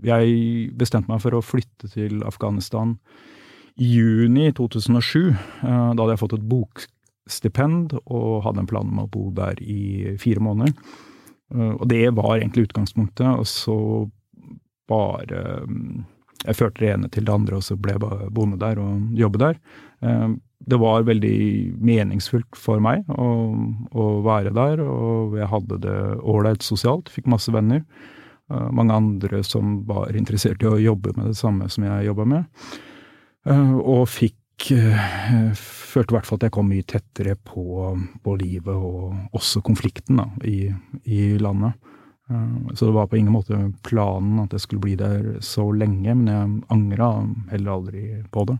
jeg 0.03 0.73
bestemte 0.79 1.11
meg 1.11 1.21
for 1.23 1.37
å 1.37 1.45
flytte 1.45 1.91
til 1.93 2.23
Afghanistan 2.27 2.97
i 3.79 3.87
juni 3.95 4.51
2007. 4.55 5.31
Uh, 5.63 5.93
da 5.93 6.03
hadde 6.03 6.13
jeg 6.15 6.21
fått 6.21 6.37
et 6.37 6.51
bokstipend 6.51 7.97
og 8.03 8.43
hadde 8.45 8.63
en 8.63 8.69
plan 8.69 8.91
om 8.91 9.01
å 9.05 9.09
bo 9.09 9.29
der 9.35 9.61
i 9.63 10.13
fire 10.21 10.43
måneder. 10.43 10.75
Eh, 11.53 11.73
og 11.73 11.85
det 11.89 12.07
var 12.17 12.37
egentlig 12.37 12.67
utgangspunktet, 12.69 13.27
og 13.27 13.47
så 13.49 13.77
bare 14.89 15.63
mm, 15.67 16.09
Jeg 16.43 16.57
førte 16.59 16.81
det 16.83 16.89
ene 16.91 17.07
til 17.07 17.23
det 17.23 17.31
andre, 17.31 17.55
og 17.55 17.63
så 17.63 17.77
ble 17.79 17.93
jeg 17.95 18.31
boende 18.35 18.57
der 18.59 18.79
og 18.83 19.13
jobbe 19.15 19.39
der. 19.39 19.59
Eh, 20.03 20.33
det 20.63 20.79
var 20.79 21.05
veldig 21.07 21.37
meningsfullt 21.79 22.57
for 22.59 22.83
meg 22.83 23.07
å, 23.07 23.29
å 23.91 24.07
være 24.23 24.51
der, 24.55 24.81
og 24.83 25.37
jeg 25.39 25.47
hadde 25.51 25.79
det 25.85 25.95
ålreit 26.19 26.63
sosialt, 26.63 27.11
fikk 27.11 27.29
masse 27.31 27.51
venner. 27.51 27.85
Eh, 28.53 28.69
mange 28.71 28.93
andre 28.93 29.41
som 29.43 29.81
var 29.89 30.15
interessert 30.15 30.61
i 30.63 30.69
å 30.69 30.79
jobbe 30.81 31.15
med 31.17 31.31
det 31.31 31.39
samme 31.39 31.69
som 31.73 31.87
jeg 31.89 32.09
jobba 32.11 32.29
med. 32.37 32.69
Og 33.43 34.05
fikk 34.07 34.37
følte 35.93 36.13
i 36.13 36.17
hvert 36.17 36.27
fall 36.27 36.39
at 36.39 36.45
jeg 36.47 36.53
kom 36.55 36.69
mye 36.71 36.85
tettere 36.87 37.35
på, 37.35 37.63
på 38.23 38.35
livet 38.39 38.73
og 38.73 39.35
også 39.35 39.63
konflikten 39.65 40.21
da, 40.21 40.27
i, 40.47 40.69
i, 41.03 41.37
landet. 41.41 41.75
Eh, 42.29 42.73
så 42.73 42.87
det 42.87 42.95
var 42.95 43.09
på 43.11 43.19
ingen 43.19 43.35
måte 43.35 43.59
planen 43.85 44.43
at 44.45 44.55
jeg 44.55 44.65
skulle 44.65 44.85
bli 44.85 44.95
der 44.99 45.41
så 45.43 45.69
lenge, 45.71 46.15
men 46.15 46.31
jeg 46.31 46.53
angra 46.73 47.11
heller 47.51 47.75
aldri 47.77 48.05
på 48.33 48.47
det. 48.51 48.59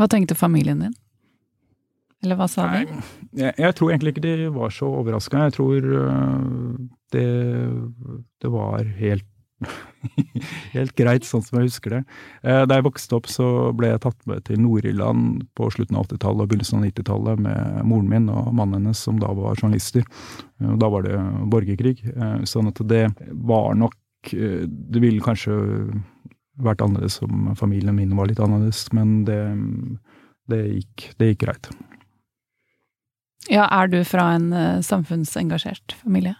Hva 0.00 0.08
tenkte 0.08 0.38
familien 0.38 0.80
din? 0.86 0.96
Eller 2.20 2.36
hva 2.36 2.46
sa 2.52 2.66
de? 2.74 3.00
Jeg, 3.32 3.54
jeg, 3.56 3.74
tror 3.76 3.92
egentlig 3.92 4.14
ikke 4.14 4.26
de 4.26 4.48
var 4.52 4.72
så 4.76 4.88
overraska. 5.00 5.46
Jeg 5.46 5.56
tror 5.56 5.86
eh, 6.04 6.80
det, 7.14 7.26
det 8.40 8.52
var 8.52 8.84
helt 9.00 9.26
Helt 10.74 10.94
greit, 10.98 11.26
sånn 11.28 11.42
som 11.44 11.58
jeg 11.58 11.68
husker 11.68 11.94
det. 11.94 12.00
Eh, 12.42 12.62
da 12.68 12.78
jeg 12.78 12.86
vokste 12.86 13.16
opp, 13.18 13.28
så 13.30 13.46
ble 13.76 13.92
jeg 13.92 14.02
tatt 14.04 14.20
med 14.30 14.44
til 14.48 14.60
Nord-Irland 14.62 15.42
på 15.58 15.68
slutten 15.74 15.98
av 15.98 16.08
80-tallet 16.08 16.44
og 16.44 16.52
begynnelsen 16.52 16.80
av 16.80 16.86
90-tallet 16.88 17.42
med 17.46 17.82
moren 17.88 18.08
min 18.12 18.30
og 18.32 18.52
mannen 18.56 18.80
hennes, 18.80 19.02
som 19.04 19.20
da 19.20 19.32
var 19.36 19.58
journalister. 19.58 20.06
Eh, 20.60 20.76
da 20.80 20.90
var 20.92 21.06
det 21.06 21.18
borgerkrig. 21.52 21.98
Eh, 22.14 22.38
sånn 22.48 22.72
at 22.72 22.80
det 22.90 23.08
var 23.30 23.74
nok 23.78 23.96
Det 24.20 25.00
ville 25.00 25.24
kanskje 25.24 25.54
vært 26.60 26.82
annerledes 26.84 27.22
om 27.24 27.54
familien 27.56 27.96
min 27.96 28.10
var 28.18 28.28
litt 28.28 28.42
annerledes, 28.44 28.82
men 28.92 29.22
det, 29.24 29.38
det, 30.52 30.58
gikk, 30.74 31.06
det 31.16 31.30
gikk 31.30 31.40
greit. 31.46 31.70
Ja, 33.48 33.64
er 33.64 33.88
du 33.88 34.02
fra 34.04 34.26
en 34.34 34.52
samfunnsengasjert 34.84 35.96
familie? 36.02 36.36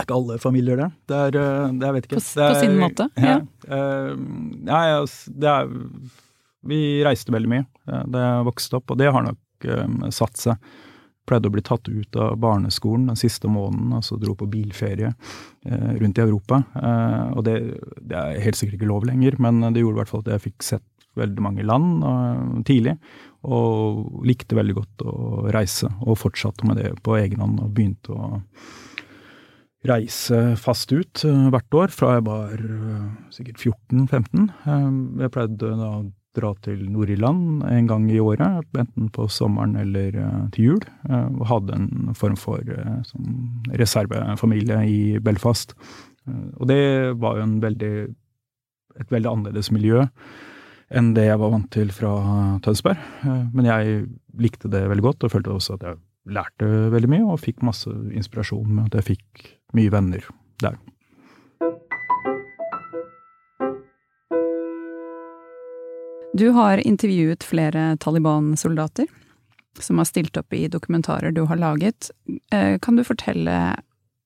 Er 0.00 0.06
ikke 0.06 0.18
alle 0.18 0.38
familier 0.40 0.78
det. 0.80 0.88
Det 1.10 1.18
er, 1.28 1.38
eh, 1.40 1.72
det 1.78 1.88
jeg 1.88 1.96
vet 1.96 2.06
ikke. 2.08 2.20
På, 2.20 2.42
er, 2.44 2.54
på 2.54 2.60
sin 2.62 2.78
måte? 2.80 3.08
Ja. 3.20 3.38
Uh, 3.68 4.12
ja, 4.66 5.02
det 5.42 5.50
er 5.50 5.72
Vi 6.66 6.78
reiste 7.02 7.34
veldig 7.34 7.50
mye 7.50 7.66
da 8.06 8.22
jeg 8.22 8.46
vokste 8.46 8.78
opp, 8.78 8.92
og 8.94 8.98
det 9.00 9.10
har 9.10 9.24
nok 9.26 9.66
um, 9.66 9.96
satt 10.14 10.38
seg. 10.38 10.72
Pleide 11.26 11.50
å 11.50 11.54
bli 11.54 11.62
tatt 11.62 11.86
ut 11.90 12.16
av 12.18 12.36
barneskolen 12.42 13.08
den 13.10 13.18
siste 13.18 13.50
måneden, 13.50 13.92
altså 13.98 14.16
dro 14.18 14.34
på 14.38 14.46
bilferie 14.50 15.10
uh, 15.10 15.92
rundt 15.98 16.20
i 16.20 16.22
Europa. 16.22 16.62
Uh, 16.76 17.34
og 17.34 17.44
det, 17.48 17.56
det, 17.98 18.14
er 18.14 18.40
helt 18.46 18.58
sikkert 18.58 18.78
ikke 18.78 18.90
lov 18.90 19.06
lenger, 19.10 19.36
men 19.42 19.60
det 19.74 19.82
gjorde 19.82 19.98
i 19.98 20.02
hvert 20.02 20.12
fall 20.14 20.24
at 20.24 20.32
jeg 20.36 20.46
fikk 20.46 20.66
sett 20.70 20.88
veldig 21.18 21.44
mange 21.44 21.66
land 21.66 22.06
tidlig. 22.64 22.94
Og 23.42 24.22
likte 24.24 24.56
veldig 24.56 24.78
godt 24.78 25.02
å 25.10 25.16
reise, 25.52 25.90
og 26.06 26.20
fortsatte 26.22 26.66
med 26.68 26.78
det 26.78 26.94
på 27.02 27.18
egen 27.18 27.42
hånd 27.42 27.58
og 27.60 27.74
begynte 27.74 28.14
å 28.14 28.38
reise 29.88 30.40
fast 30.60 30.92
ut 30.94 31.24
uh, 31.26 31.48
hvert 31.52 31.78
år 31.78 31.94
fra 31.94 32.16
jeg 32.16 32.26
var 32.28 32.58
uh, 32.58 33.06
sikkert 33.34 33.62
14-15. 33.62 34.50
Um, 34.66 34.98
jeg 35.22 35.32
pleide 35.34 35.58
da 35.58 35.88
å 35.88 36.04
dra 36.32 36.52
til 36.64 36.86
Nord-Irland 36.88 37.64
en 37.68 37.88
gang 37.90 38.06
i 38.08 38.20
året, 38.22 38.64
enten 38.78 39.10
på 39.12 39.26
sommeren 39.28 39.74
eller 39.76 40.14
til 40.54 40.64
jul. 40.64 40.86
og 41.12 41.42
hadde 41.50 41.74
en 41.76 42.14
form 42.16 42.38
for 42.40 42.64
sånn 43.04 43.34
reservefamilie 43.76 44.78
i 44.88 45.18
Belfast. 45.20 45.74
og 46.56 46.70
det 46.70 47.12
var 47.20 47.36
jo 47.36 47.44
veldig, 47.60 47.92
et 48.96 49.12
veldig 49.12 49.28
annerledes 49.28 49.68
miljø 49.76 50.06
enn 50.88 51.12
det 51.12 51.26
jeg 51.26 51.42
var 51.44 51.52
vant 51.52 51.68
til 51.68 51.92
fra 51.92 52.14
Tønsberg. 52.64 53.04
men 53.52 53.68
jeg 53.68 54.08
likte 54.32 54.72
det 54.72 54.86
veldig 54.88 55.04
godt, 55.10 55.24
og 55.24 55.36
følte 55.36 55.52
også 55.52 55.76
at 55.76 55.84
jeg 55.90 56.00
lærte 56.26 56.68
veldig 56.92 57.10
mye, 57.10 57.24
og 57.26 57.40
fikk 57.42 57.62
masse 57.66 57.90
inspirasjon 58.14 58.68
med 58.68 58.90
at 58.90 59.00
jeg 59.00 59.16
fikk 59.16 59.46
mye 59.76 59.92
venner 59.92 60.26
der. 60.62 60.78
Du 66.32 66.48
har 66.56 66.80
intervjuet 66.80 67.44
flere 67.44 67.96
Taliban-soldater 68.00 69.10
som 69.80 69.98
har 70.00 70.08
stilt 70.08 70.36
opp 70.36 70.52
i 70.52 70.68
dokumentarer 70.68 71.32
du 71.32 71.44
har 71.48 71.60
laget. 71.60 72.10
Eh, 72.52 72.78
kan 72.78 72.96
du 72.96 73.04
fortelle 73.04 73.76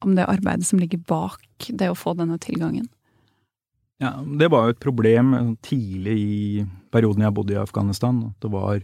om 0.05 0.15
det 0.15 0.27
arbeidet 0.27 0.67
som 0.67 0.79
ligger 0.79 1.03
bak 1.09 1.69
det 1.69 1.91
å 1.91 1.99
få 1.99 2.15
denne 2.19 2.39
tilgangen? 2.39 2.89
Ja, 3.99 4.13
Det 4.23 4.51
var 4.53 4.67
jo 4.67 4.75
et 4.75 4.81
problem 4.81 5.57
tidlig 5.63 6.17
i 6.21 6.67
perioden 6.93 7.23
jeg 7.25 7.35
bodde 7.35 7.55
i 7.55 7.63
Afghanistan. 7.63 8.19
At 8.29 8.41
det 8.45 8.53
var 8.53 8.83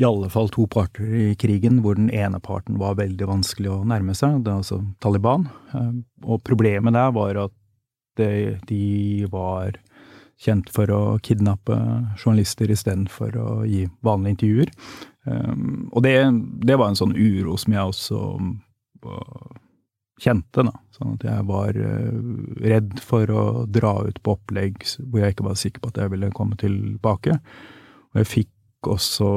i 0.00 0.04
alle 0.06 0.30
fall 0.32 0.48
to 0.48 0.64
parter 0.70 1.04
i 1.04 1.34
krigen, 1.36 1.82
hvor 1.84 1.98
den 1.98 2.08
ene 2.14 2.40
parten 2.40 2.78
var 2.80 2.96
veldig 3.00 3.26
vanskelig 3.28 3.68
å 3.74 3.82
nærme 3.88 4.14
seg, 4.16 4.40
det 4.44 4.52
er 4.52 4.62
altså 4.62 4.80
Taliban. 5.04 5.48
Eh, 5.74 5.92
og 6.24 6.42
problemet 6.46 6.96
der 6.96 7.12
var 7.16 7.44
at 7.46 7.56
de 8.20 9.26
var 9.32 9.78
kjent 10.40 10.68
for 10.72 10.90
å 10.92 11.00
kidnappe 11.24 11.76
journalister 12.18 12.72
istedenfor 12.72 13.36
å 13.40 13.48
gi 13.68 13.86
vanlige 14.04 14.34
intervjuer. 14.34 14.72
Um, 15.28 15.88
og 15.92 16.04
det, 16.04 16.14
det, 16.64 16.76
var 16.80 16.90
en 16.90 16.98
sånn 16.98 17.14
uro 17.16 17.58
som 17.60 17.76
jeg 17.76 17.92
også 17.92 18.20
uh, 19.06 19.50
kjente, 20.20 20.64
da. 20.66 20.72
Sånn 20.96 21.14
at 21.16 21.26
jeg 21.28 21.46
var 21.48 21.76
redd 22.60 22.98
for 23.04 23.32
å 23.32 23.44
dra 23.68 23.94
ut 24.08 24.20
på 24.24 24.34
opplegg 24.36 24.82
hvor 24.98 25.22
jeg 25.22 25.36
ikke 25.36 25.46
var 25.46 25.60
sikker 25.60 25.84
på 25.84 25.92
at 25.92 26.02
jeg 26.02 26.12
ville 26.12 26.32
komme 26.36 26.58
tilbake. 26.60 27.38
Og 28.12 28.20
jeg 28.20 28.32
fikk 28.34 28.90
også 28.90 29.30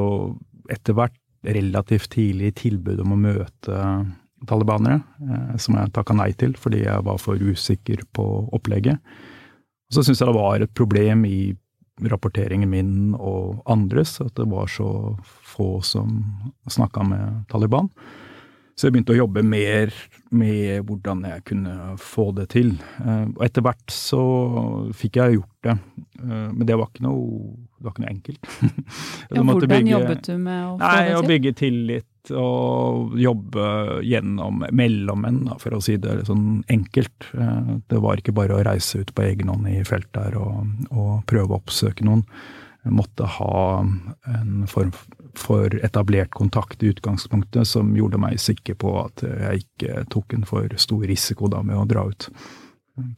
etter 0.72 0.96
hvert 0.98 1.18
relativt 1.44 2.14
tidlig 2.16 2.54
tilbud 2.62 3.02
om 3.04 3.16
å 3.16 3.20
møte 3.20 3.80
talibanere, 4.48 5.02
eh, 5.24 5.58
som 5.60 5.78
jeg 5.78 5.94
takka 5.96 6.16
nei 6.18 6.32
til 6.40 6.56
fordi 6.60 6.84
jeg 6.86 7.06
var 7.08 7.20
for 7.22 7.40
usikker 7.40 8.04
på 8.16 8.28
opplegget. 8.56 9.00
Og 9.90 9.98
så 9.98 10.04
syns 10.06 10.22
jeg 10.22 10.30
det 10.30 10.40
var 10.40 10.64
et 10.64 10.74
problem 10.76 11.26
i 11.28 11.54
rapporteringen 12.10 12.72
min 12.72 12.94
og 13.14 13.62
andres 13.70 14.18
at 14.24 14.34
det 14.40 14.48
var 14.50 14.70
så 14.72 14.88
få 15.54 15.78
som 15.86 16.24
snakka 16.66 17.04
med 17.06 17.44
Taliban. 17.52 17.92
Så 18.74 18.88
jeg 18.88 18.96
begynte 18.96 19.14
å 19.14 19.20
jobbe 19.20 19.44
mer 19.46 19.92
med 20.34 20.88
hvordan 20.88 21.22
jeg 21.30 21.44
kunne 21.46 21.94
få 22.02 22.32
det 22.34 22.48
til. 22.56 22.72
Eh, 23.04 23.28
og 23.30 23.44
etter 23.46 23.66
hvert 23.66 23.94
så 23.94 24.24
fikk 24.98 25.20
jeg 25.22 25.38
gjort 25.38 25.68
det, 25.68 25.76
eh, 26.24 26.48
men 26.50 26.64
det 26.66 26.78
var 26.80 26.90
ikke 26.90 27.06
noe, 27.06 27.52
var 27.84 27.94
ikke 27.94 28.06
noe 28.06 28.14
enkelt. 28.16 28.50
ja, 29.30 29.44
hvordan 29.44 29.70
bygge, 29.76 29.94
jobbet 29.94 30.26
du 30.26 30.34
med 30.40 30.64
å 30.66 30.74
få 30.74 30.82
nei, 30.82 30.96
det 30.98 31.12
til? 31.12 31.20
Å 31.20 31.30
bygge 31.30 31.54
tillit 31.62 32.34
og 32.40 33.16
jobbe 33.20 33.70
gjennom 34.08 34.66
mellommenn, 34.72 35.42
for 35.62 35.78
å 35.78 35.84
si 35.84 36.00
det 36.02 36.22
sånn 36.32 36.64
enkelt. 36.74 37.30
Eh, 37.38 37.72
det 37.94 38.02
var 38.02 38.18
ikke 38.18 38.34
bare 38.34 38.58
å 38.58 38.66
reise 38.66 39.04
ut 39.04 39.14
på 39.14 39.28
egen 39.28 39.54
hånd 39.54 39.70
i 39.70 39.84
felt 39.86 40.10
der 40.18 40.40
og, 40.42 40.66
og 40.90 41.22
prøve 41.30 41.54
å 41.54 41.62
oppsøke 41.62 42.10
noen. 42.10 42.26
Måtte 42.84 43.28
ha 43.38 43.86
en 44.28 44.66
form 44.68 44.92
for 45.40 45.72
etablert 45.86 46.34
kontakt 46.36 46.84
i 46.84 46.92
utgangspunktet 46.92 47.68
som 47.68 47.94
gjorde 47.96 48.20
meg 48.22 48.42
sikker 48.42 48.76
på 48.80 48.92
at 49.06 49.24
jeg 49.24 49.64
ikke 49.64 50.04
tok 50.14 50.36
en 50.36 50.44
for 50.48 50.76
stor 50.82 51.06
risiko 51.08 51.50
da 51.52 51.64
med 51.66 51.80
å 51.80 51.88
dra 51.90 52.04
ut. 52.10 52.28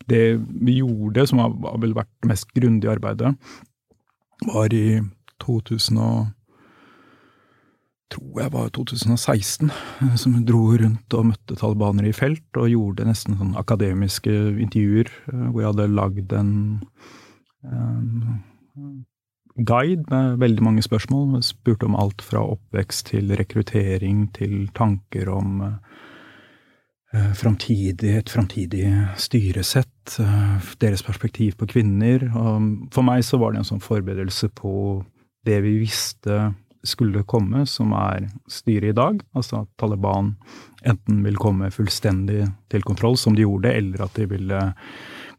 Det 0.07 0.37
vi 0.37 0.77
gjorde, 0.79 1.25
som 1.27 1.41
har 1.43 1.55
vel 1.81 1.95
vært 1.97 2.13
det 2.21 2.31
mest 2.31 2.53
grundige 2.55 2.93
arbeidet, 2.93 3.33
var 4.45 4.73
i 4.75 5.01
2000 5.43 5.99
og 5.99 6.27
tror 8.13 8.41
jeg 8.43 8.53
var 8.53 8.69
2016, 8.69 9.71
som 10.21 10.37
dro 10.45 10.61
rundt 10.77 11.17
og 11.17 11.31
møtte 11.31 11.57
talibanere 11.59 12.11
i 12.11 12.15
felt 12.15 12.59
og 12.59 12.69
gjorde 12.71 13.07
nesten 13.09 13.37
sånn 13.39 13.55
akademiske 13.59 14.31
intervjuer, 14.61 15.09
hvor 15.49 15.63
jeg 15.63 15.71
hadde 15.71 15.89
lagd 15.97 16.35
en, 16.37 16.53
en 17.65 19.03
guide 19.55 20.03
med 20.11 20.39
veldig 20.39 20.63
mange 20.63 20.83
spørsmål. 20.83 21.37
Jeg 21.37 21.49
spurte 21.51 21.87
om 21.87 21.95
alt 21.99 22.23
fra 22.25 22.43
oppvekst 22.43 23.13
til 23.13 23.31
rekruttering 23.39 24.27
til 24.35 24.67
tanker 24.75 25.31
om 25.31 25.61
eh, 25.65 27.31
framtidig, 27.39 28.17
et 28.19 28.31
framtidig 28.31 28.89
styresett, 29.15 30.17
eh, 30.19 30.73
deres 30.81 31.03
perspektiv 31.03 31.55
på 31.59 31.69
kvinner. 31.71 32.27
Og 32.35 32.91
for 32.93 33.07
meg 33.07 33.23
så 33.23 33.39
var 33.39 33.53
det 33.53 33.63
en 33.63 33.71
sånn 33.73 33.83
forberedelse 33.83 34.51
på 34.55 34.75
det 35.45 35.61
vi 35.63 35.77
visste 35.85 36.51
skulle 36.85 37.23
komme, 37.25 37.63
som 37.65 37.93
er 37.97 38.27
styret 38.51 38.91
i 38.91 38.97
dag. 38.97 39.21
Altså 39.33 39.63
at 39.63 39.71
Taliban 39.79 40.35
enten 40.85 41.23
vil 41.25 41.39
komme 41.41 41.71
fullstendig 41.73 42.43
til 42.69 42.85
kontroll, 42.85 43.17
som 43.17 43.37
de 43.37 43.45
gjorde, 43.45 43.71
eller 43.73 44.05
at 44.05 44.19
de 44.19 44.27
ville 44.29 44.61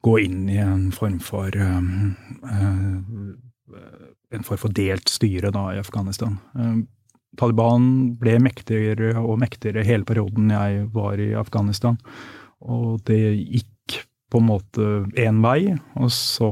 gå 0.02 0.16
inn 0.22 0.48
i 0.50 0.58
en 0.62 0.88
form 0.94 1.20
for 1.22 1.54
um, 1.54 2.16
uh, 2.46 3.36
en 4.36 4.46
form 4.46 4.60
for 4.60 4.76
delt 4.76 5.10
styre 5.10 5.52
da, 5.54 5.68
i 5.74 5.80
Afghanistan. 5.82 6.38
Uh, 6.56 6.84
Taliban 7.36 8.16
ble 8.20 8.38
mektigere 8.40 9.14
og 9.20 9.40
mektigere 9.42 9.84
hele 9.84 10.06
perioden 10.08 10.52
jeg 10.54 10.86
var 10.94 11.20
i 11.20 11.32
Afghanistan. 11.36 11.98
Og 12.64 13.02
det 13.08 13.20
gikk 13.36 14.00
på 14.32 14.40
en 14.40 14.48
måte 14.48 14.86
én 15.20 15.42
vei, 15.44 15.76
og 16.00 16.10
så 16.14 16.50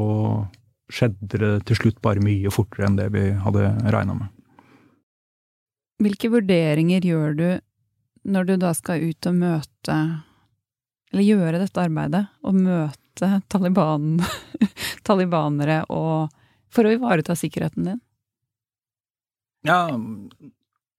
skjedde 0.93 1.41
det 1.41 1.53
til 1.69 1.81
slutt 1.81 2.01
bare 2.05 2.23
mye 2.23 2.53
fortere 2.53 2.89
enn 2.89 2.99
det 2.99 3.09
vi 3.15 3.31
hadde 3.41 3.71
regna 3.95 4.19
med. 4.19 4.31
Hvilke 6.05 6.31
vurderinger 6.33 7.07
gjør 7.07 7.39
du 7.39 7.49
når 8.25 8.47
du 8.49 8.55
da 8.61 8.73
skal 8.77 9.05
ut 9.05 9.27
og 9.29 9.35
møte 9.37 9.97
Eller 11.13 11.27
gjøre 11.29 11.61
dette 11.61 11.79
arbeidet, 11.79 12.25
og 12.43 12.57
møte 12.59 13.29
Taliban, 13.53 14.17
talibanere 15.07 15.85
og 15.95 16.33
For 16.75 16.87
å 16.87 16.95
ivareta 16.95 17.37
sikkerheten 17.39 17.87
din? 17.89 18.01
Ja 19.65 19.87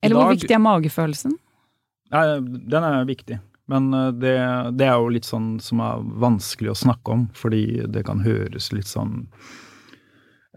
Eller 0.01 0.17
hvor 0.17 0.31
viktig 0.33 0.55
er 0.55 0.63
magefølelsen? 0.63 1.35
Ja, 2.13 2.39
den 2.39 2.85
er 2.85 3.05
viktig. 3.07 3.39
Men 3.71 3.93
eh, 3.93 4.11
det, 4.13 4.37
det, 4.77 4.87
er 4.87 4.97
jo 5.01 5.13
litt 5.13 5.27
sånn 5.27 5.55
som 5.63 5.81
er 5.83 6.01
vanskelig 6.21 6.73
å 6.73 6.79
snakke 6.85 7.15
om, 7.15 7.27
fordi 7.37 7.85
det 7.91 8.05
kan 8.07 8.21
høres 8.25 8.69
litt 8.75 8.89
sånn 8.89 9.23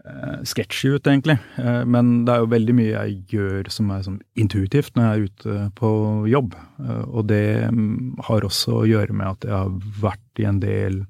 eh, 0.05 0.43
sketchy 0.45 0.93
ut, 0.93 1.09
egentlig. 1.09 1.39
Eh, 1.57 1.81
men 1.89 2.23
det 2.27 2.35
er 2.35 2.43
jo 2.43 2.51
veldig 2.53 2.75
mye 2.77 2.93
jeg 2.93 3.17
gjør 3.33 3.71
som 3.73 3.89
er 3.95 4.05
sånn 4.05 4.21
intuitivt 4.37 4.93
når 4.93 5.07
jeg 5.07 5.15
er 5.15 5.25
ute 5.25 5.57
på 5.81 5.91
jobb. 6.29 6.53
Eh, 6.85 7.05
og 7.09 7.29
det 7.33 7.45
um, 7.73 8.13
har 8.29 8.45
også 8.45 8.83
å 8.83 8.87
gjøre 8.89 9.17
med 9.17 9.33
at 9.33 9.49
jeg 9.49 9.57
har 9.57 9.73
vært 10.05 10.43
i 10.43 10.49
en 10.49 10.61
del 10.61 11.01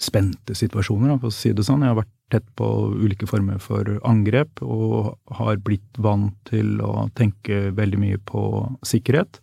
spente 0.00 0.56
situasjoner, 0.56 1.18
for 1.20 1.30
å 1.30 1.34
si 1.34 1.52
det 1.54 1.62
sånn. 1.66 1.84
Jeg 1.84 1.92
har 1.92 2.02
vært 2.02 2.16
tett 2.32 2.46
på 2.58 2.66
ulike 2.94 3.28
former 3.28 3.60
for 3.62 3.98
angrep, 4.08 4.62
og 4.62 5.16
har 5.40 5.60
blitt 5.64 5.98
vant 5.98 6.36
til 6.48 6.80
å 6.84 7.08
tenke 7.18 7.68
veldig 7.76 8.00
mye 8.00 8.22
på 8.30 8.44
sikkerhet. 8.86 9.40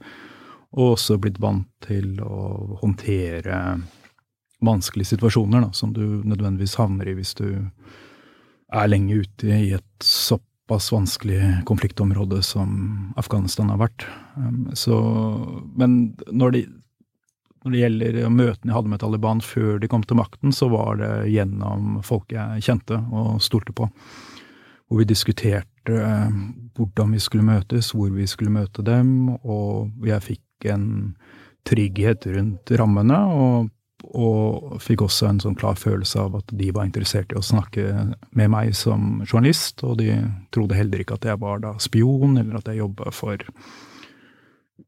Og 0.78 0.98
også 0.98 1.20
blitt 1.22 1.40
vant 1.42 1.70
til 1.86 2.18
å 2.24 2.78
håndtere 2.82 3.80
vanskelige 4.64 5.14
situasjoner 5.14 5.68
da, 5.68 5.72
som 5.74 5.94
du 5.94 6.24
nødvendigvis 6.26 6.78
havner 6.80 7.10
i 7.10 7.16
hvis 7.18 7.36
du 7.38 7.48
er 8.74 8.90
lenge 8.90 9.22
ute 9.24 9.48
i 9.54 9.72
et 9.78 10.04
såpass 10.04 10.90
vanskelig 10.92 11.64
konfliktområde 11.70 12.42
som 12.44 13.14
Afghanistan 13.20 13.70
har 13.72 13.80
vært. 13.86 14.08
Um, 14.36 14.68
så, 14.76 14.98
men 15.78 16.18
når 16.32 16.56
det, 16.56 16.64
når 17.64 17.74
det 17.74 17.82
gjelder 17.82 18.20
møtene 18.34 18.72
jeg 18.72 18.78
hadde 18.78 18.92
med 18.94 19.02
Taliban 19.04 19.44
før 19.44 19.80
de 19.82 19.90
kom 19.92 20.04
til 20.08 20.20
makten, 20.20 20.54
så 20.56 20.70
var 20.72 21.00
det 21.02 21.12
gjennom 21.34 22.02
folk 22.06 22.34
jeg 22.36 22.66
kjente 22.68 23.00
og 23.12 23.42
stolte 23.44 23.76
på. 23.76 23.90
Hvor 24.88 25.02
vi 25.02 25.08
diskuterte 25.10 25.96
um, 25.96 26.70
hvordan 26.78 27.16
vi 27.16 27.24
skulle 27.24 27.48
møtes, 27.48 27.92
hvor 27.96 28.12
vi 28.14 28.28
skulle 28.30 28.54
møte 28.54 28.86
dem, 28.88 29.34
og 29.42 29.92
jeg 30.08 30.24
fikk 30.24 30.70
en 30.72 30.88
trygghet 31.68 32.30
rundt 32.38 32.72
rammene, 32.80 33.24
og 33.28 33.74
og 34.06 34.78
fikk 34.82 35.02
også 35.08 35.28
en 35.28 35.40
sånn 35.42 35.58
klar 35.58 35.78
følelse 35.80 36.22
av 36.22 36.38
at 36.40 36.52
de 36.56 36.70
var 36.76 36.86
interessert 36.86 37.34
i 37.34 37.40
å 37.40 37.44
snakke 37.44 37.84
med 38.38 38.52
meg 38.54 38.76
som 38.78 39.24
journalist, 39.26 39.82
og 39.84 39.98
de 40.02 40.14
trodde 40.54 40.78
heller 40.78 41.02
ikke 41.02 41.18
at 41.18 41.26
jeg 41.28 41.42
var 41.42 41.64
da 41.64 41.74
spion, 41.82 42.38
eller 42.38 42.60
at 42.60 42.70
jeg 42.70 42.84
jobba 42.84 43.12
for 43.16 43.42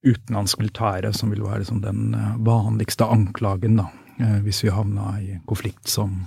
utenlandsk 0.06 0.62
militære, 0.62 1.14
som 1.14 1.32
vil 1.34 1.44
være 1.44 1.64
liksom 1.64 1.82
den 1.84 2.14
eh, 2.16 2.36
vanligste 2.46 3.08
anklagen, 3.10 3.80
da, 3.82 3.90
eh, 4.20 4.38
hvis 4.46 4.64
vi 4.64 4.74
havna 4.74 5.16
i 5.22 5.40
konflikt 5.50 5.90
som 5.90 6.22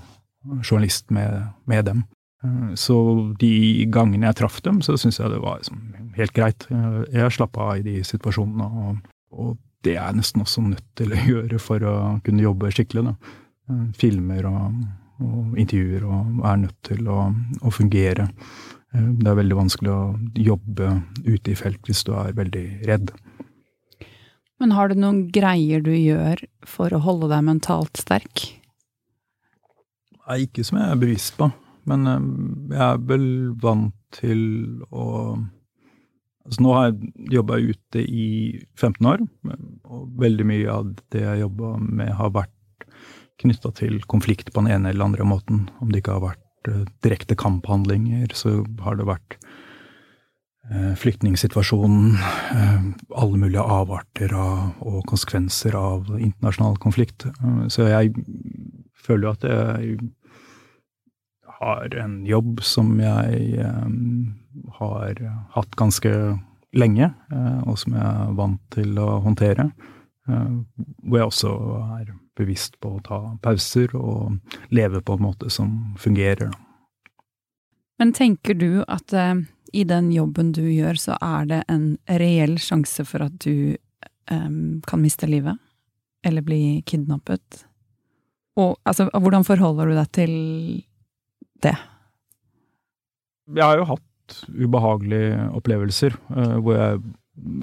journalist 0.63 1.11
med, 1.11 1.49
med 1.71 1.85
dem. 1.89 2.05
Eh, 2.45 2.73
så 2.79 2.97
de 3.41 3.87
gangene 3.93 4.29
jeg 4.31 4.41
traff 4.43 4.61
dem, 4.67 4.83
så 4.85 4.99
syntes 4.99 5.21
jeg 5.23 5.33
det 5.33 5.43
var 5.43 5.61
liksom 5.63 5.85
helt 6.19 6.35
greit. 6.37 6.67
Jeg 7.13 7.37
slappa 7.37 7.71
av 7.71 7.81
i 7.81 7.87
de 7.87 8.01
situasjonene. 8.07 8.67
og, 8.87 9.13
og 9.33 9.55
det 9.83 9.97
er 9.97 10.05
jeg 10.05 10.19
nesten 10.21 10.45
også 10.45 10.63
nødt 10.67 10.91
til 10.99 11.15
å 11.15 11.23
gjøre 11.31 11.63
for 11.63 11.87
å 11.89 11.95
kunne 12.27 12.45
jobbe 12.45 12.75
skikkelig. 12.75 13.09
Da. 13.09 13.81
Filmer 13.97 14.47
og, 14.51 14.85
og 15.23 15.59
intervjuer 15.59 16.05
og 16.05 16.47
er 16.51 16.63
nødt 16.67 16.79
til 16.87 17.09
å, 17.09 17.25
å, 17.63 17.73
fungere. 17.73 18.29
Det 18.93 19.31
er 19.31 19.39
veldig 19.39 19.57
vanskelig 19.57 19.91
å 19.91 20.01
jobbe 20.37 20.91
ute 21.25 21.55
i 21.55 21.57
felt 21.57 21.81
hvis 21.89 22.03
du 22.05 22.13
er 22.19 22.35
veldig 22.37 22.67
redd. 22.91 23.15
Men 24.63 24.77
har 24.77 24.93
du 24.93 24.95
noen 24.95 25.25
greier 25.35 25.83
du 25.83 25.91
gjør 25.91 26.45
for 26.71 26.95
å 26.95 27.03
holde 27.03 27.33
deg 27.33 27.43
mentalt 27.49 27.99
sterk? 27.99 28.45
Nei, 30.23 30.45
ikke 30.45 30.63
som 30.63 30.79
jeg 30.79 30.93
er 30.93 31.01
bevisst 31.01 31.35
på. 31.35 31.49
Men 31.91 32.07
eh, 32.07 32.29
jeg 32.77 32.85
er 32.87 33.03
vel 33.11 33.27
vant 33.63 33.99
til 34.15 34.45
å 34.91 35.09
Altså, 36.43 36.59
nå 36.65 36.73
har 36.75 36.89
jeg 36.89 37.11
jobba 37.37 37.57
ute 37.63 38.01
i 38.03 38.25
15 38.75 39.07
år, 39.07 39.21
og 39.87 40.09
veldig 40.19 40.47
mye 40.49 40.73
av 40.73 40.89
det 41.15 41.21
jeg 41.23 41.45
jobba 41.45 41.69
med, 41.79 42.09
har 42.19 42.33
vært 42.35 42.87
knytta 43.39 43.71
til 43.79 44.01
konflikt 44.11 44.51
på 44.51 44.65
den 44.65 44.73
ene 44.75 44.91
eller 44.91 45.07
andre 45.07 45.23
måten. 45.23 45.69
Om 45.79 45.93
det 45.93 46.01
ikke 46.03 46.17
har 46.17 46.25
vært 46.25 46.71
uh, 46.73 46.83
direkte 47.07 47.39
kamphandlinger, 47.39 48.35
så 48.35 48.57
har 48.83 48.99
det 48.99 49.07
vært 49.07 49.39
flyktningsituasjonen, 50.97 52.15
uh, 52.55 52.85
alle 53.19 53.39
mulige 53.39 53.65
avarter 53.67 54.35
av, 54.39 54.77
og 54.81 55.03
konsekvenser 55.11 55.75
av 55.77 56.13
internasjonal 56.19 56.79
konflikt. 56.83 57.27
så 57.69 57.89
jeg 57.91 58.15
føler 58.95 59.27
jo 59.27 59.33
at 59.33 59.45
jeg 59.45 59.99
har 61.63 61.95
en 62.05 62.25
jobb 62.27 62.63
som 62.63 62.95
jeg 63.01 63.67
har 64.79 65.21
hatt 65.55 65.77
ganske 65.79 66.13
lenge, 66.75 67.11
og 67.67 67.79
som 67.79 67.95
jeg 67.95 68.03
er 68.03 68.35
vant 68.39 68.61
til 68.75 68.99
å 68.99 69.21
håndtere. 69.23 69.69
Hvor 70.27 71.19
jeg 71.19 71.29
også 71.29 71.53
er 72.01 72.13
bevisst 72.39 72.79
på 72.81 72.97
å 72.97 73.03
ta 73.05 73.21
pauser 73.43 73.95
og 73.99 74.39
leve 74.75 75.03
på 75.05 75.17
en 75.17 75.25
måte 75.27 75.51
som 75.53 75.95
fungerer. 76.01 76.53
Men 78.01 78.15
tenker 78.17 78.57
du 78.59 78.83
at 78.89 79.13
i 79.73 79.85
den 79.89 80.11
jobben 80.13 80.53
du 80.53 80.63
gjør, 80.69 80.99
så 81.01 81.17
er 81.23 81.49
det 81.51 81.61
en 81.73 81.97
reell 82.21 82.59
sjanse 82.61 83.05
for 83.09 83.25
at 83.25 83.37
du 83.43 83.75
um, 84.31 84.81
kan 84.87 85.01
miste 85.03 85.29
livet? 85.29 85.59
Eller 86.25 86.45
bli 86.47 86.83
kidnappet? 86.87 87.65
Og 88.61 88.77
altså, 88.85 89.09
hvordan 89.11 89.47
forholder 89.49 89.89
du 89.89 89.97
deg 89.97 90.13
til 90.13 90.35
det? 91.65 91.75
Jeg 93.53 93.65
har 93.65 93.81
jo 93.81 93.89
hatt 93.95 94.39
ubehagelige 94.53 95.49
opplevelser 95.59 96.17
uh, 96.31 96.59
hvor 96.61 96.79
jeg 96.79 97.03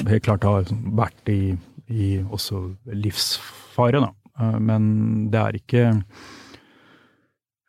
helt 0.09 0.25
klart 0.25 0.47
har 0.47 0.69
vært 0.97 1.31
i, 1.31 1.53
i 1.87 2.17
også 2.25 2.65
livsfare, 2.89 4.01
da. 4.01 4.11
Uh, 4.39 4.57
men 4.59 5.29
det 5.31 5.39
er 5.39 5.61
ikke 5.61 5.87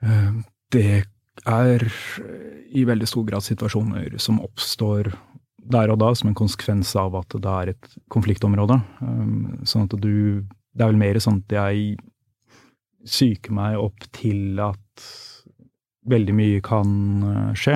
uh, 0.03 0.33
Det 0.70 1.05
er 1.48 1.85
i 2.70 2.85
veldig 2.87 3.09
stor 3.09 3.24
grad 3.29 3.44
situasjoner 3.46 4.18
som 4.22 4.40
oppstår 4.42 5.12
der 5.70 5.92
og 5.92 6.00
da 6.03 6.11
som 6.16 6.31
en 6.31 6.38
konsekvens 6.38 6.92
av 6.98 7.14
at 7.18 7.35
det 7.37 7.57
er 7.62 7.72
et 7.74 7.90
konfliktområde. 8.12 8.81
Sånn 9.68 9.88
at 9.88 9.98
du 10.00 10.46
Det 10.70 10.85
er 10.85 10.92
vel 10.92 11.00
mer 11.00 11.18
sånn 11.18 11.40
at 11.42 11.50
jeg 11.50 11.96
psyker 13.03 13.50
meg 13.53 13.74
opp 13.81 14.05
til 14.14 14.61
at 14.62 15.05
veldig 16.07 16.35
mye 16.37 16.61
kan 16.62 16.90
eh, 17.26 17.53
skje. 17.59 17.74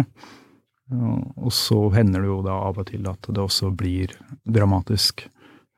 Og 1.43 1.51
så 1.53 1.79
hender 1.91 2.23
det 2.23 2.31
jo 2.31 2.41
da 2.45 2.59
av 2.69 2.79
og 2.79 2.87
til 2.87 3.09
at 3.11 3.27
det 3.27 3.43
også 3.43 3.73
blir 3.75 4.15
dramatisk. 4.45 5.27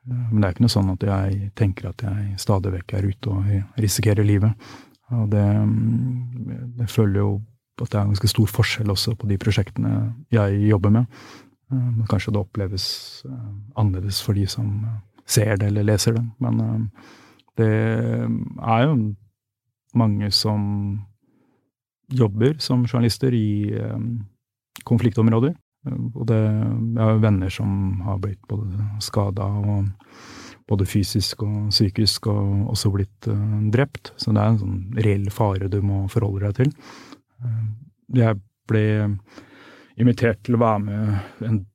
Men 0.05 0.39
det 0.39 0.45
er 0.45 0.55
ikke 0.55 0.65
noe 0.67 0.75
sånn 0.75 0.93
at 0.93 1.05
jeg 1.09 1.49
tenker 1.57 1.89
at 1.89 2.03
jeg 2.05 2.37
stadig 2.39 2.75
vekk 2.75 2.93
er 2.99 3.09
ute 3.09 3.33
og 3.33 3.81
risikerer 3.81 4.27
livet. 4.27 4.69
Og 5.17 5.29
det, 5.31 5.45
det 6.77 6.89
føler 6.91 7.23
jo 7.23 7.31
at 7.85 7.91
det 7.91 7.99
er 7.99 8.05
en 8.05 8.13
ganske 8.13 8.31
stor 8.31 8.49
forskjell 8.49 8.89
også 8.93 9.13
på 9.19 9.29
de 9.29 9.37
prosjektene 9.41 9.91
jeg 10.33 10.63
jobber 10.69 10.93
med. 10.93 11.19
Men 11.69 12.07
kanskje 12.07 12.31
det 12.31 12.41
oppleves 12.41 12.87
eh, 13.27 13.47
annerledes 13.75 14.21
for 14.23 14.37
de 14.37 14.45
som 14.47 14.85
ser 15.27 15.57
det 15.59 15.71
eller 15.71 15.87
leser 15.87 16.15
det. 16.15 16.23
Men 16.43 16.63
eh, 16.63 17.11
det 17.59 17.71
er 17.73 18.85
jo 18.85 18.95
mange 19.97 20.31
som 20.31 20.61
jobber 22.07 22.55
som 22.63 22.85
journalister 22.87 23.35
i 23.35 23.73
eh, 23.75 23.99
konfliktområder. 24.87 25.55
Og 25.87 26.23
det, 26.27 26.39
jeg 26.39 27.03
har 27.03 27.21
venner 27.23 27.51
som 27.51 28.01
har 28.07 28.19
blitt 28.23 28.41
både 28.49 28.87
skada 29.03 29.45
og, 29.47 29.87
både 30.67 30.83
fysisk 30.83 31.45
og 31.45 31.69
psykisk, 31.71 32.25
og 32.27 32.73
også 32.73 32.89
blitt 32.91 33.27
drept. 33.71 34.09
Så 34.19 34.33
det 34.35 34.41
er 34.41 34.49
en 34.51 34.57
sånn 34.59 34.79
reell 34.99 35.29
fare 35.31 35.69
du 35.71 35.77
må 35.79 36.01
forholde 36.11 36.43
deg 36.43 36.57
til. 36.57 36.73
Jeg 38.15 38.39
ble 38.69 38.85
invitert 39.97 40.43
til 40.45 40.57
å 40.57 40.61
være 40.61 40.83
med 40.85 41.47
en 41.47 41.65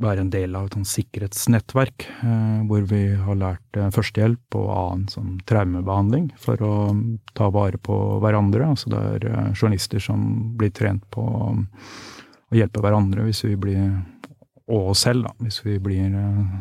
være 0.00 0.24
en 0.24 0.30
del 0.32 0.54
av 0.56 0.68
et 0.68 0.76
sånn 0.76 0.86
sikkerhetsnettverk, 0.88 2.06
eh, 2.22 2.60
hvor 2.70 2.86
vi 2.88 3.02
har 3.18 3.38
lært 3.38 3.78
eh, 3.78 3.90
førstehjelp 3.94 4.56
og 4.60 4.70
annen 4.74 5.08
sånn 5.12 5.34
traumebehandling 5.50 6.30
for 6.40 6.62
å 6.64 6.72
ta 7.36 7.50
vare 7.52 7.80
på 7.82 7.96
hverandre. 8.22 8.70
Altså 8.70 8.92
det 8.92 9.02
er 9.16 9.28
eh, 9.30 9.50
journalister 9.52 10.02
som 10.02 10.22
blir 10.60 10.72
trent 10.76 11.04
på 11.12 11.24
å 11.24 12.56
hjelpe 12.56 12.82
hverandre 12.82 13.26
hvis 13.26 13.44
vi 13.46 13.56
blir 13.60 13.84
og 14.70 14.92
oss 14.92 15.00
selv, 15.02 15.26
da, 15.26 15.32
hvis 15.42 15.58
vi 15.64 15.80
blir 15.82 16.12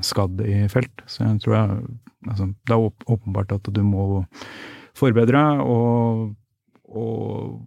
skadd 0.01 0.39
i 0.41 0.63
felt. 0.71 1.03
Så 1.05 1.27
jeg 1.27 1.43
tror 1.43 1.55
jeg 1.55 1.81
altså, 2.25 2.47
Det 2.65 2.73
er 2.73 3.11
åpenbart 3.13 3.53
at 3.53 3.69
du 3.69 3.83
må 3.85 4.23
forbedre 4.97 5.43
og, 5.61 6.31
og 6.89 7.59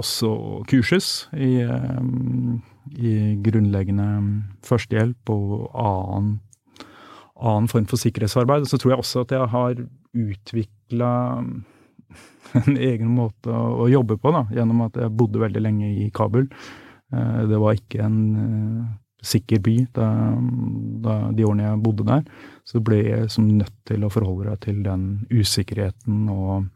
også 0.00 0.32
kurses 0.70 1.28
i 1.36 1.58
i 2.96 3.14
grunnleggende 3.44 4.06
førstehjelp 4.66 5.32
og 5.32 5.66
annen, 5.76 6.36
annen 7.36 7.68
form 7.70 7.88
for 7.90 8.00
sikkerhetsarbeid. 8.00 8.68
Så 8.68 8.78
tror 8.78 8.94
jeg 8.94 9.02
også 9.02 9.24
at 9.24 9.34
jeg 9.34 9.50
har 9.54 9.82
utvikla 10.18 11.10
en 12.62 12.78
egen 12.78 13.10
måte 13.12 13.52
å, 13.52 13.88
jobbe 13.90 14.16
på, 14.20 14.32
da, 14.34 14.46
gjennom 14.54 14.86
at 14.86 14.96
jeg 14.96 15.14
bodde 15.16 15.42
veldig 15.42 15.62
lenge 15.64 15.90
i 16.04 16.08
Kabul. 16.14 16.48
Eh, 17.12 17.42
det 17.50 17.60
var 17.60 17.76
ikke 17.76 18.00
en 18.06 18.22
uh, 18.38 18.86
sikker 19.24 19.60
by 19.64 19.76
da, 19.96 20.08
da, 21.04 21.18
de 21.34 21.44
årene 21.44 21.66
jeg 21.66 21.82
bodde 21.84 22.08
der. 22.08 22.24
Så 22.68 22.80
ble 22.84 23.02
jeg 23.02 23.28
som 23.34 23.50
nødt 23.50 23.74
til 23.88 24.06
å 24.06 24.12
forholde 24.12 24.48
deg 24.48 24.64
til 24.64 24.80
den 24.86 25.04
usikkerheten 25.32 26.24
og 26.32 26.70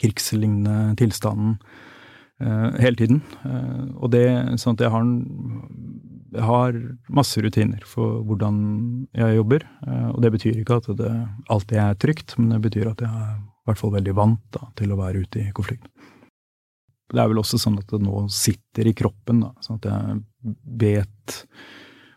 krigslignende 0.00 0.96
tilstanden 1.00 1.56
Eh, 1.56 1.95
hele 2.38 2.96
tiden. 2.98 3.22
Eh, 3.48 3.84
og 3.96 4.12
det 4.12 4.26
sånn 4.60 4.76
at 4.76 4.84
jeg 4.84 4.92
har, 4.92 5.06
jeg 6.36 6.46
har 6.50 6.78
masse 7.08 7.40
rutiner 7.42 7.86
for 7.88 8.20
hvordan 8.28 8.58
jeg 9.16 9.38
jobber. 9.38 9.64
Eh, 9.86 10.08
og 10.12 10.20
det 10.24 10.32
betyr 10.36 10.60
ikke 10.60 10.80
at 10.82 10.90
det 10.98 11.12
alltid 11.52 11.80
er 11.80 12.00
trygt, 12.02 12.36
men 12.38 12.52
det 12.54 12.60
betyr 12.68 12.92
at 12.92 13.04
jeg 13.06 13.10
er 13.10 13.38
i 13.38 13.70
hvert 13.70 13.80
fall 13.80 13.96
veldig 13.96 14.14
vant 14.16 14.44
da, 14.54 14.68
til 14.78 14.92
å 14.92 15.00
være 15.00 15.24
ute 15.24 15.42
i 15.42 15.54
konflikt. 15.56 15.88
Det 17.06 17.22
er 17.22 17.30
vel 17.30 17.40
også 17.40 17.58
sånn 17.62 17.78
at 17.78 17.90
det 17.90 18.02
nå 18.02 18.26
sitter 18.34 18.88
i 18.90 18.94
kroppen, 18.98 19.44
da, 19.44 19.52
sånn 19.62 19.78
at 19.78 19.90
jeg 19.90 20.54
vet 20.82 21.36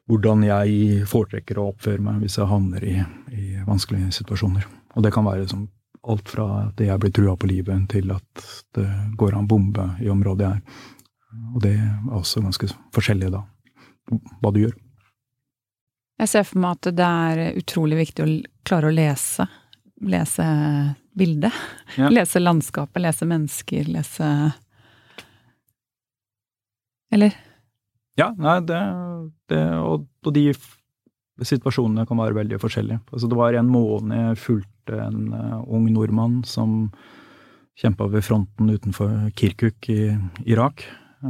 hvordan 0.10 0.42
jeg 0.48 1.04
foretrekker 1.10 1.60
å 1.62 1.68
oppføre 1.70 2.02
meg 2.02 2.24
hvis 2.24 2.40
jeg 2.40 2.50
havner 2.50 2.86
i, 2.86 2.96
i 3.30 3.44
vanskelige 3.68 4.10
situasjoner. 4.18 4.66
Og 4.98 5.06
det 5.06 5.14
kan 5.14 5.28
være 5.28 5.46
som 5.52 5.68
alt 6.08 6.30
fra 6.32 6.48
det 6.78 6.88
jeg 6.88 7.02
blir 7.02 7.14
trua 7.16 7.36
på 7.40 7.50
livet, 7.50 7.90
til 7.92 8.12
at 8.14 8.46
det 8.78 8.88
går 9.20 9.36
an 9.38 9.48
bombe 9.50 9.86
i 10.04 10.10
området 10.12 10.48
jeg 10.48 10.60
er. 10.60 10.86
Og 11.56 11.62
det 11.64 11.74
er 11.78 12.14
også 12.16 12.42
ganske 12.42 12.70
forskjellig, 12.96 13.32
da, 13.34 13.44
hva 14.42 14.54
du 14.54 14.64
gjør. 14.64 14.78
Jeg 16.20 16.32
ser 16.32 16.48
for 16.48 16.60
meg 16.60 16.80
at 16.80 16.96
det 16.98 17.10
er 17.10 17.60
utrolig 17.60 18.00
viktig 18.02 18.26
å 18.26 18.32
klare 18.68 18.90
å 18.90 18.96
lese. 18.96 19.46
Lese 20.10 20.48
bildet. 21.20 21.56
Ja. 21.98 22.10
Lese 22.18 22.42
landskapet, 22.42 23.02
lese 23.04 23.28
mennesker, 23.28 23.88
lese 23.92 24.28
Eller? 27.12 27.34
Ja, 28.20 28.30
nei, 28.38 28.60
det, 28.68 28.80
det 29.50 29.62
og, 29.80 30.04
og 30.26 30.36
de 30.36 30.52
situasjonene 31.48 32.06
kan 32.08 32.20
være 32.20 32.38
veldig 32.38 32.60
forskjellige. 32.62 33.00
Altså, 33.14 33.30
det 33.32 33.38
var 33.40 33.56
en 33.56 33.72
måned 33.72 34.20
jeg 34.20 34.42
fulgte 34.44 34.79
en 34.98 35.34
uh, 35.34 35.60
ung 35.68 35.88
nordmann 35.94 36.42
som 36.48 36.90
kjempa 37.80 38.10
ved 38.12 38.26
fronten 38.26 38.72
utenfor 38.72 39.30
Kirkuk 39.40 39.90
i 39.92 40.12
Irak. 40.50 40.84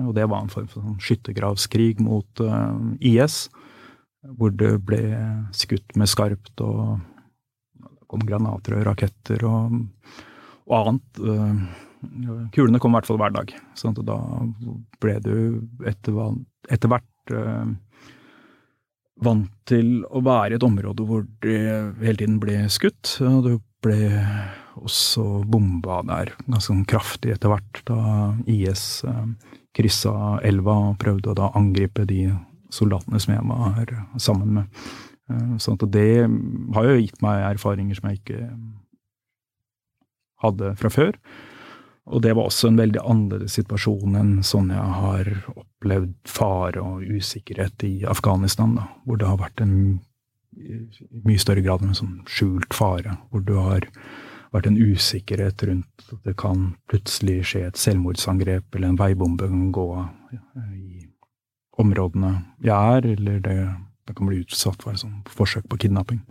Og 0.06 0.14
det 0.18 0.28
var 0.30 0.44
en 0.44 0.52
form 0.54 0.70
for 0.70 0.86
sånn 0.86 1.02
skyttergravskrig 1.02 2.02
mot 2.06 2.44
uh, 2.46 2.78
IS, 3.00 3.48
hvor 4.38 4.54
det 4.54 4.76
ble 4.86 5.04
skutt 5.56 5.96
med 5.98 6.10
skarpt, 6.12 6.54
og 6.62 7.00
det 7.80 8.10
kom 8.10 8.26
granater 8.26 8.78
og 8.80 8.88
raketter 8.90 9.46
og, 9.50 9.78
og 10.70 10.78
annet. 10.80 11.22
Uh, 11.22 12.50
kulene 12.56 12.82
kom 12.82 12.94
i 12.94 13.00
hvert 13.00 13.10
fall 13.10 13.22
hver 13.22 13.36
dag. 13.36 13.54
Så 13.78 13.94
da 13.98 14.20
ble 15.04 15.18
du 15.26 15.36
etter, 15.90 16.22
etter 16.72 16.94
hvert 16.94 17.36
vant 19.24 19.52
til 19.70 20.04
å 20.08 20.22
være 20.24 20.56
i 20.56 20.60
et 20.60 20.66
område 20.66 21.06
hvor 21.08 21.26
de 21.44 21.58
hele 22.02 22.18
tiden 22.22 22.40
ble 22.42 22.62
skutt. 22.72 23.18
Og 23.26 23.42
det 23.46 23.56
ble 23.84 24.10
også 24.80 25.26
bomba 25.50 26.02
der 26.08 26.34
ganske 26.46 26.68
sånn 26.70 26.86
kraftig 26.88 27.34
etter 27.36 27.52
hvert, 27.52 27.82
da 27.88 28.00
IS 28.48 29.04
eh, 29.08 29.26
kryssa 29.76 30.40
elva 30.48 30.78
og 30.90 31.00
prøvde 31.02 31.32
å 31.32 31.38
da 31.38 31.52
angripe 31.60 32.08
de 32.08 32.30
soldatene 32.74 33.20
som 33.22 33.36
jeg 33.36 33.46
var 33.50 33.94
sammen 34.22 34.60
med. 34.60 34.82
Sånn 35.62 35.78
at 35.78 35.86
det 35.94 36.26
har 36.74 36.88
jo 36.88 36.98
gitt 36.98 37.20
meg 37.22 37.44
erfaringer 37.52 37.98
som 37.98 38.10
jeg 38.10 38.22
ikke 38.22 38.48
hadde 40.42 40.74
fra 40.80 40.90
før. 40.94 41.18
Og 42.10 42.24
det 42.26 42.34
var 42.34 42.50
også 42.50 42.72
en 42.72 42.80
veldig 42.80 43.02
annerledes 43.06 43.56
situasjon 43.60 44.18
enn 44.18 44.32
sånn 44.46 44.72
jeg 44.74 44.94
har 45.02 45.28
opplevd 45.54 46.16
fare 46.28 46.82
og 46.82 47.04
usikkerhet 47.06 47.86
i 47.86 47.94
Afghanistan, 48.10 48.74
da, 48.80 48.88
hvor 49.06 49.20
det 49.22 49.30
har 49.30 49.38
vært 49.42 49.62
en 49.62 49.76
mye 51.24 51.40
større 51.40 51.62
grad 51.64 51.86
en 51.86 51.98
sånn 51.98 52.18
skjult 52.30 52.74
fare, 52.76 53.16
hvor 53.30 53.44
du 53.46 53.54
har 53.60 53.86
vært 54.54 54.72
en 54.72 54.80
usikkerhet 54.80 55.62
rundt 55.70 56.08
at 56.10 56.24
det 56.26 56.34
kan 56.42 56.72
plutselig 56.90 57.44
skje 57.52 57.68
et 57.68 57.78
selvmordsangrep 57.80 58.76
eller 58.76 58.90
en 58.90 58.98
veibombe 59.00 59.50
kan 59.52 59.68
gå 59.76 59.86
i 60.74 61.06
områdene 61.80 62.34
jeg 62.66 62.96
er, 62.98 63.06
eller 63.14 63.38
det, 63.46 63.60
det 64.10 64.18
kan 64.18 64.30
bli 64.30 64.42
utsatt 64.42 64.82
for 64.82 64.98
et 64.98 65.04
sånt 65.04 65.30
forsøk 65.32 65.70
på 65.70 65.80
kidnapping. 65.86 66.24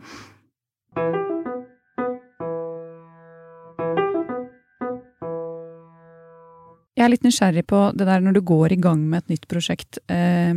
Er 7.08 7.16
litt 7.16 7.26
nysgjerrig 7.26 7.64
på 7.70 7.80
det 7.96 8.06
der 8.08 8.22
når 8.24 8.38
du 8.38 8.42
går 8.46 8.76
i 8.76 8.80
gang 8.82 9.02
med 9.08 9.24
et 9.24 9.34
nytt 9.34 9.48
prosjekt. 9.50 10.00
Eh, 10.12 10.54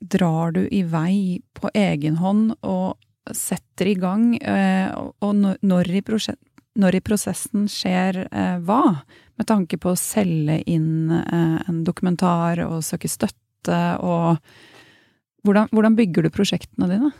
drar 0.00 0.52
du 0.52 0.66
i 0.68 0.82
vei 0.86 1.40
på 1.56 1.72
egen 1.74 2.20
hånd 2.20 2.52
og 2.60 2.98
setter 3.34 3.90
i 3.90 3.96
gang, 3.98 4.36
eh, 4.38 4.92
og 4.94 5.34
når 5.34 5.90
i, 5.90 6.02
når 6.78 6.98
i, 6.98 7.02
prosessen 7.02 7.66
skjer 7.70 8.26
eh, 8.30 8.58
hva? 8.62 9.00
Med 9.36 9.48
tanke 9.48 9.78
på 9.80 9.92
å 9.92 9.98
selge 9.98 10.60
inn 10.70 11.10
eh, 11.10 11.58
en 11.66 11.82
dokumentar 11.84 12.62
og 12.68 12.84
søke 12.86 13.10
støtte 13.10 13.80
og 13.98 14.38
hvordan, 15.46 15.70
hvordan 15.74 15.96
bygger 15.98 16.26
du 16.26 16.30
prosjektene 16.34 16.88
dine? 16.90 17.10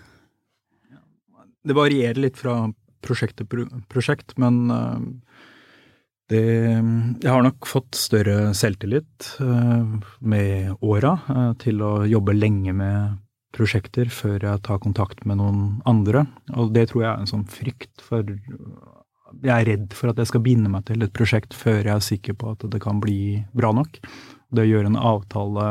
Det 1.66 1.74
varierer 1.74 2.18
litt 2.22 2.38
fra 2.38 2.68
prosjekt 3.06 3.38
til 3.38 3.66
prosjekt, 3.90 4.34
men 4.40 4.70
uh, 4.70 4.98
det, 6.32 6.42
jeg 7.22 7.30
har 7.30 7.44
nok 7.46 7.68
fått 7.70 7.94
større 7.98 8.50
selvtillit 8.58 9.28
uh, 9.38 9.96
med 10.20 10.74
åra 10.82 11.14
uh, 11.28 11.52
til 11.62 11.82
å 11.86 11.92
jobbe 12.08 12.34
lenge 12.34 12.74
med 12.74 13.20
prosjekter 13.56 14.10
før 14.12 14.42
jeg 14.42 14.62
tar 14.66 14.82
kontakt 14.82 15.22
med 15.28 15.38
noen 15.40 15.60
andre. 15.88 16.26
Og 16.58 16.74
det 16.74 16.88
tror 16.90 17.04
jeg 17.04 17.10
er 17.12 17.22
en 17.22 17.30
sånn 17.30 17.46
frykt, 17.48 17.94
for 18.04 18.26
jeg 18.26 19.52
er 19.52 19.68
redd 19.68 19.94
for 19.96 20.10
at 20.10 20.18
jeg 20.20 20.30
skal 20.32 20.44
binde 20.44 20.70
meg 20.72 20.86
til 20.88 21.04
et 21.04 21.14
prosjekt 21.14 21.56
før 21.56 21.80
jeg 21.80 21.94
er 21.94 22.04
sikker 22.04 22.36
på 22.38 22.52
at 22.54 22.66
det 22.72 22.82
kan 22.82 23.00
bli 23.02 23.44
bra 23.56 23.72
nok. 23.76 24.00
Det 24.54 24.64
å 24.64 24.68
gjøre 24.68 24.92
en 24.92 25.00
avtale 25.00 25.70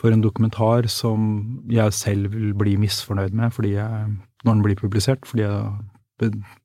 for 0.00 0.12
en 0.12 0.22
dokumentar 0.24 0.88
som 0.92 1.26
jeg 1.72 1.96
selv 1.96 2.34
vil 2.34 2.52
bli 2.58 2.76
misfornøyd 2.80 3.36
med 3.36 3.56
jeg, 3.64 4.14
når 4.44 4.50
den 4.50 4.64
blir 4.66 4.80
publisert, 4.80 5.24
fordi 5.28 5.46
jeg 5.46 5.93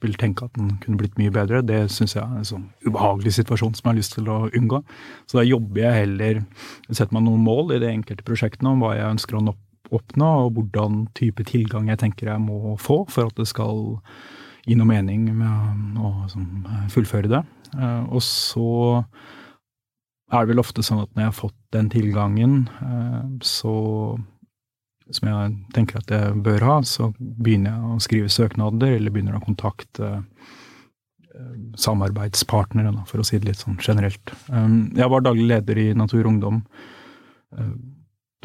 vil 0.03 0.17
tenke 0.19 0.47
at 0.47 0.55
den 0.57 0.75
kunne 0.83 0.99
blitt 0.99 1.17
mye 1.19 1.33
bedre. 1.33 1.61
Det 1.65 1.85
syns 1.93 2.15
jeg 2.15 2.23
er 2.23 2.41
en 2.41 2.47
sånn 2.47 2.67
ubehagelig 2.85 3.35
situasjon 3.39 3.75
som 3.77 3.87
jeg 3.87 3.91
har 3.91 3.99
lyst 3.99 4.15
til 4.17 4.29
å 4.31 4.41
unngå. 4.47 4.81
Så 5.29 5.39
da 5.39 5.47
jobber 5.47 5.83
jeg 5.85 6.03
heller 6.03 6.43
Setter 6.89 7.13
meg 7.15 7.25
noen 7.25 7.43
mål 7.45 7.75
i 7.75 7.81
de 7.81 7.89
enkelte 7.91 8.25
prosjektene 8.25 8.73
om 8.73 8.83
hva 8.83 8.95
jeg 8.97 9.13
ønsker 9.13 9.37
å 9.37 9.43
oppnå, 9.95 10.29
og 10.45 10.57
hvordan 10.57 11.05
type 11.17 11.43
tilgang 11.49 11.89
jeg 11.89 12.01
tenker 12.01 12.29
jeg 12.29 12.43
må 12.43 12.75
få 12.81 13.03
for 13.09 13.29
at 13.29 13.39
det 13.39 13.47
skal 13.49 13.97
gi 14.67 14.77
noe 14.77 14.89
mening 14.89 15.29
med 15.37 15.99
å 16.03 16.11
sånn, 16.29 16.65
fullføre 16.93 17.31
det. 17.31 17.43
Eh, 17.73 18.03
og 18.09 18.21
så 18.25 18.69
er 20.29 20.43
det 20.43 20.51
vel 20.51 20.61
ofte 20.61 20.85
sånn 20.85 21.01
at 21.03 21.13
når 21.13 21.23
jeg 21.23 21.31
har 21.31 21.39
fått 21.39 21.57
den 21.73 21.89
tilgangen, 21.93 22.59
eh, 22.85 23.23
så 23.45 23.73
som 25.15 25.29
jeg 25.29 25.53
tenker 25.73 25.99
at 25.99 26.11
jeg 26.13 26.37
bør 26.45 26.65
ha, 26.67 26.77
så 26.85 27.09
begynner 27.17 27.73
jeg 27.73 27.93
å 27.93 28.01
skrive 28.03 28.33
søknader, 28.33 28.95
eller 28.97 29.13
begynner 29.13 29.39
å 29.39 29.43
kontakte 29.43 30.09
eh, 30.19 31.53
samarbeidspartnere, 31.79 32.93
for 33.09 33.21
å 33.21 33.27
si 33.27 33.39
det 33.39 33.49
litt 33.49 33.63
sånn 33.63 33.79
generelt. 33.81 34.33
Um, 34.51 34.91
jeg 34.97 35.09
var 35.11 35.25
daglig 35.25 35.47
leder 35.49 35.81
i 35.81 35.87
Natur 35.97 36.21
og 36.23 36.33
Ungdom 36.33 36.61
eh, 37.57 37.73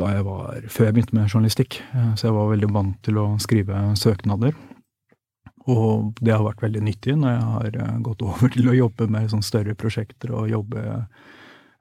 da 0.01 0.11
jeg 0.11 0.27
var, 0.27 0.65
før 0.73 0.89
jeg 0.89 0.97
begynte 0.97 1.19
med 1.19 1.29
journalistikk, 1.29 1.81
eh, 1.93 2.13
så 2.19 2.31
jeg 2.31 2.39
var 2.39 2.53
veldig 2.55 2.73
vant 2.75 2.97
til 3.07 3.21
å 3.21 3.29
skrive 3.43 3.87
søknader. 4.01 4.57
Og 5.71 6.13
det 6.21 6.33
har 6.35 6.45
vært 6.45 6.65
veldig 6.65 6.83
nyttig 6.85 7.15
når 7.17 7.37
jeg 7.37 7.45
har 7.85 8.01
gått 8.05 8.25
over 8.25 8.53
til 8.57 8.73
å 8.73 8.79
jobbe 8.79 9.09
med 9.13 9.31
sånn 9.33 9.45
større 9.45 9.77
prosjekter 9.77 10.33
og 10.37 10.51
jobbe 10.53 11.05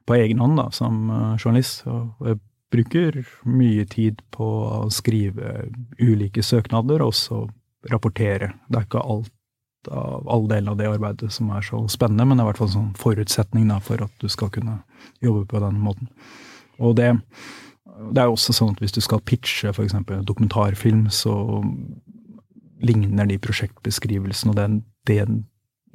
på 0.04 0.15
egen 0.19 0.43
hånd 0.43 0.60
da, 0.60 0.67
som 0.76 1.08
journalist. 1.39 1.86
Og 1.88 2.28
jeg 2.28 2.39
bruker 2.73 3.21
mye 3.45 3.86
tid 3.89 4.21
på 4.33 4.49
å 4.65 4.89
skrive 4.93 5.69
ulike 6.01 6.43
søknader, 6.43 7.03
og 7.05 7.13
så 7.17 7.45
rapportere. 7.91 8.53
Det 8.69 8.79
er 8.79 8.88
ikke 8.88 9.03
alt 9.03 9.31
av 9.91 10.29
alle 10.31 10.47
delene 10.47 10.71
av 10.71 10.79
det 10.79 10.88
arbeidet 10.88 11.31
som 11.36 11.49
er 11.51 11.65
så 11.65 11.81
spennende, 11.91 12.25
men 12.25 12.38
det 12.38 12.43
er 12.43 12.47
i 12.47 12.51
hvert 12.51 12.62
fall 12.62 12.69
en 12.71 12.77
sånn 12.77 12.95
forutsetning 12.99 13.67
da, 13.71 13.81
for 13.83 14.03
at 14.05 14.13
du 14.23 14.29
skal 14.31 14.51
kunne 14.53 14.79
jobbe 15.23 15.45
på 15.51 15.59
den 15.63 15.79
måten. 15.83 16.09
Og 16.79 16.95
det, 16.97 17.09
det 18.15 18.23
er 18.23 18.31
også 18.31 18.55
sånn 18.55 18.73
at 18.73 18.83
hvis 18.83 18.95
du 18.95 19.01
skal 19.03 19.23
pitche 19.27 19.73
f.eks. 19.73 19.95
dokumentarfilm, 20.27 21.09
så 21.12 21.36
ligner 22.83 23.27
de 23.29 23.39
prosjektbeskrivelsene 23.43 24.53
og 24.53 24.59
den, 24.59 24.79
det, 25.07 25.21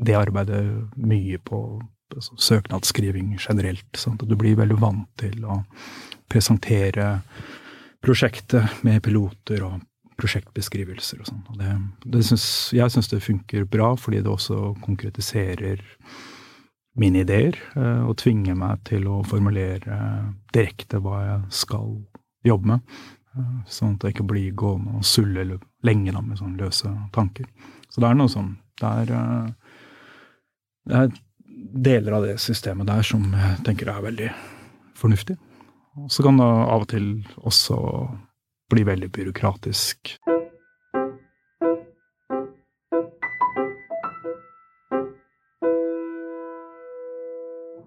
det 0.05 0.17
arbeidet 0.17 0.63
mye 0.97 1.41
på 1.45 1.63
altså, 2.15 2.37
søknadsskriving 2.37 3.37
generelt. 3.39 3.89
Sant? 3.97 4.23
du 4.23 4.37
blir 4.37 4.59
veldig 4.59 4.79
vant 4.81 5.09
til 5.21 5.45
å 5.45 5.63
presentere 6.29 7.19
prosjektet 8.05 8.83
med 8.87 9.03
piloter 9.03 9.65
og 9.67 9.81
prosjektbeskrivelser 10.19 11.23
og 11.23 11.29
sånn. 11.31 11.85
Jeg 12.11 12.91
syns 12.91 13.11
det 13.13 13.23
funker 13.23 13.69
bra, 13.71 13.93
fordi 13.97 14.23
det 14.25 14.33
også 14.33 14.75
konkretiserer 14.83 15.83
mine 16.99 17.23
ideer, 17.23 17.55
eh, 17.79 18.03
og 18.03 18.17
tvinger 18.19 18.57
meg 18.59 18.83
til 18.89 19.07
å 19.07 19.21
formulere 19.27 19.99
direkte 20.55 20.99
hva 21.03 21.21
jeg 21.23 21.59
skal 21.61 21.93
jobbe 22.47 22.73
med. 22.73 22.97
Eh, 23.37 23.59
sånn 23.71 23.95
at 23.95 24.07
jeg 24.07 24.17
ikke 24.17 24.31
blir 24.33 24.57
gående 24.59 24.99
og 24.99 25.07
sulle 25.07 25.61
lenge 25.87 26.15
da, 26.15 26.23
med 26.25 26.41
sånne 26.41 26.59
løse 26.59 26.91
tanker. 27.15 27.47
Så 27.89 28.03
det 28.03 28.11
er 28.11 28.19
noe 28.19 28.33
sånn 28.33 28.57
Det 28.79 28.87
er, 28.87 29.09
eh, 29.11 29.47
det 30.87 30.99
er 30.99 31.09
deler 31.73 32.17
av 32.19 32.27
det 32.27 32.39
systemet 32.43 32.89
der 32.89 33.05
som 33.07 33.29
jeg 33.35 33.61
tenker 33.67 33.91
er 33.93 34.05
veldig 34.05 34.31
fornuftig. 34.99 35.37
Og 35.99 36.11
så 36.13 36.25
kan 36.27 36.39
det 36.39 36.47
av 36.47 36.85
og 36.85 36.91
til 36.91 37.07
også 37.49 37.79
bli 38.73 38.85
veldig 38.87 39.09
byråkratisk. 39.15 40.17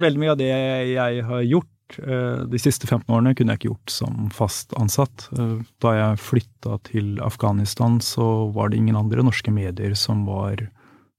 Veldig 0.02 0.22
mye 0.24 0.34
av 0.34 0.40
det 0.40 0.50
jeg 0.50 1.26
har 1.28 1.44
gjort 1.46 2.00
eh, 2.02 2.42
de 2.50 2.60
siste 2.62 2.88
15 2.90 3.06
årene, 3.14 3.36
kunne 3.38 3.54
jeg 3.54 3.62
ikke 3.62 3.70
gjort 3.70 3.94
som 3.94 4.32
fast 4.34 4.74
ansatt. 4.82 5.28
Eh, 5.38 5.60
da 5.84 5.94
jeg 6.00 6.24
flytta 6.26 6.80
til 6.90 7.20
Afghanistan, 7.22 8.00
så 8.02 8.50
var 8.56 8.72
det 8.72 8.82
ingen 8.82 8.98
andre 8.98 9.22
norske 9.28 9.54
medier 9.54 9.94
som 9.94 10.26
var 10.26 10.66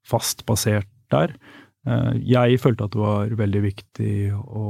fast 0.02 0.42
basert 0.50 0.90
der. 1.14 1.36
Eh, 1.88 2.12
jeg 2.34 2.60
følte 2.62 2.86
at 2.86 2.94
det 2.94 3.02
var 3.02 3.34
veldig 3.38 3.62
viktig 3.64 4.14
å 4.36 4.66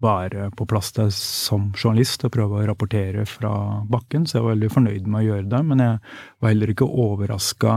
være 0.00 0.48
på 0.56 0.64
plass 0.68 0.94
der 0.96 1.10
som 1.12 1.70
journalist 1.76 2.24
og 2.24 2.32
prøve 2.32 2.60
å 2.62 2.66
rapportere 2.70 3.26
fra 3.28 3.52
bakken, 3.90 4.24
så 4.24 4.38
jeg 4.38 4.46
var 4.46 4.54
veldig 4.54 4.70
fornøyd 4.72 5.08
med 5.08 5.20
å 5.20 5.26
gjøre 5.28 5.48
det. 5.52 5.62
Men 5.68 5.82
jeg 5.84 5.98
var 6.40 6.54
heller 6.54 6.72
ikke 6.72 6.88
overraska 6.88 7.74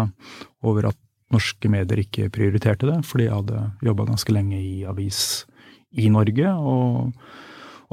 over 0.64 0.92
at 0.94 1.00
norske 1.34 1.72
medier 1.72 2.04
ikke 2.04 2.32
prioriterte 2.34 2.88
det, 2.88 3.00
fordi 3.10 3.28
jeg 3.28 3.36
hadde 3.36 3.64
jobba 3.84 4.08
ganske 4.12 4.36
lenge 4.36 4.60
i 4.60 4.84
avis 4.88 5.44
i 6.00 6.08
Norge, 6.10 6.54
og, 6.54 7.12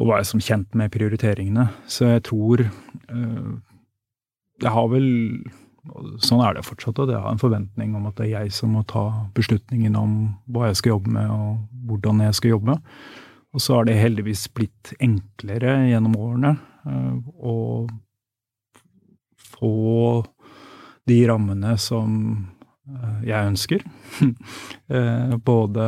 og 0.01 0.09
var 0.09 0.23
som 0.29 0.43
kjent 0.45 0.77
med 0.79 0.93
prioriteringene. 0.95 1.67
Så 1.91 2.15
jeg 2.15 2.25
tror 2.31 2.63
øh, 2.65 3.51
Jeg 4.61 4.73
har 4.73 4.89
vel 4.93 5.09
Sånn 6.21 6.43
er 6.45 6.57
det 6.57 6.67
fortsatt, 6.67 6.99
og 7.01 7.09
jeg 7.09 7.21
har 7.23 7.33
en 7.33 7.41
forventning 7.41 7.95
om 7.97 8.09
at 8.11 8.19
det 8.19 8.29
er 8.29 8.45
jeg 8.45 8.53
som 8.53 8.75
må 8.77 8.83
ta 8.89 9.05
beslutningen 9.37 9.97
om 9.97 10.15
hva 10.53 10.69
jeg 10.69 10.81
skal 10.81 10.97
jobbe 10.97 11.15
med, 11.15 11.31
og 11.33 11.87
hvordan 11.89 12.21
jeg 12.27 12.37
skal 12.37 12.55
jobbe. 12.57 12.77
Og 13.51 13.65
så 13.65 13.79
har 13.79 13.89
det 13.89 13.99
heldigvis 13.99 14.45
blitt 14.55 14.93
enklere 15.03 15.79
gjennom 15.89 16.19
årene 16.21 16.53
eh, 16.87 17.17
å 17.41 17.57
få 19.51 20.25
de 21.11 21.19
rammene 21.27 21.75
som 21.81 22.19
eh, 22.89 23.23
jeg 23.31 23.55
ønsker. 23.55 23.89
Eh, 24.91 25.37
både 25.47 25.85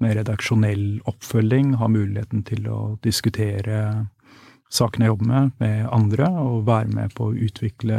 med 0.00 0.14
redaksjonell 0.16 1.02
oppfølging, 1.10 1.74
ha 1.76 1.84
muligheten 1.92 2.40
til 2.48 2.64
å 2.72 2.78
diskutere 3.04 4.06
sakene 4.72 5.04
jeg 5.04 5.12
jobber 5.12 5.28
med, 5.28 5.50
med 5.60 5.82
andre, 5.92 6.30
og 6.40 6.64
være 6.64 6.94
med 6.94 7.12
på 7.12 7.26
å 7.28 7.34
utvikle 7.36 7.98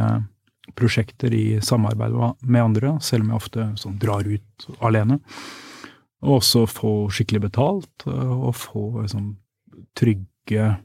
prosjekter 0.76 1.34
i 1.34 1.60
samarbeid 1.64 2.16
med 2.42 2.62
andre, 2.64 2.96
selv 3.04 3.26
om 3.26 3.34
jeg 3.34 3.42
ofte 3.42 3.68
sånn, 3.80 4.00
drar 4.02 4.28
ut 4.28 4.68
alene. 4.80 5.20
Og 6.22 6.38
også 6.38 6.68
få 6.70 6.94
skikkelig 7.14 7.46
betalt, 7.48 8.06
eh, 8.08 8.34
og 8.34 8.56
få 8.60 8.86
liksom, 9.02 9.36
trygge 9.98 10.78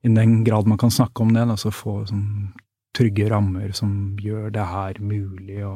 I 0.00 0.08
den 0.08 0.44
grad 0.44 0.66
man 0.66 0.78
kan 0.80 0.90
snakke 0.90 1.20
om 1.20 1.34
det, 1.34 1.42
altså 1.44 1.70
få 1.70 2.06
sånn, 2.08 2.52
trygge 2.96 3.28
rammer 3.30 3.74
som 3.76 4.16
gjør 4.18 4.48
det 4.54 4.64
her 4.66 4.96
mulig 5.04 5.60
å 5.66 5.74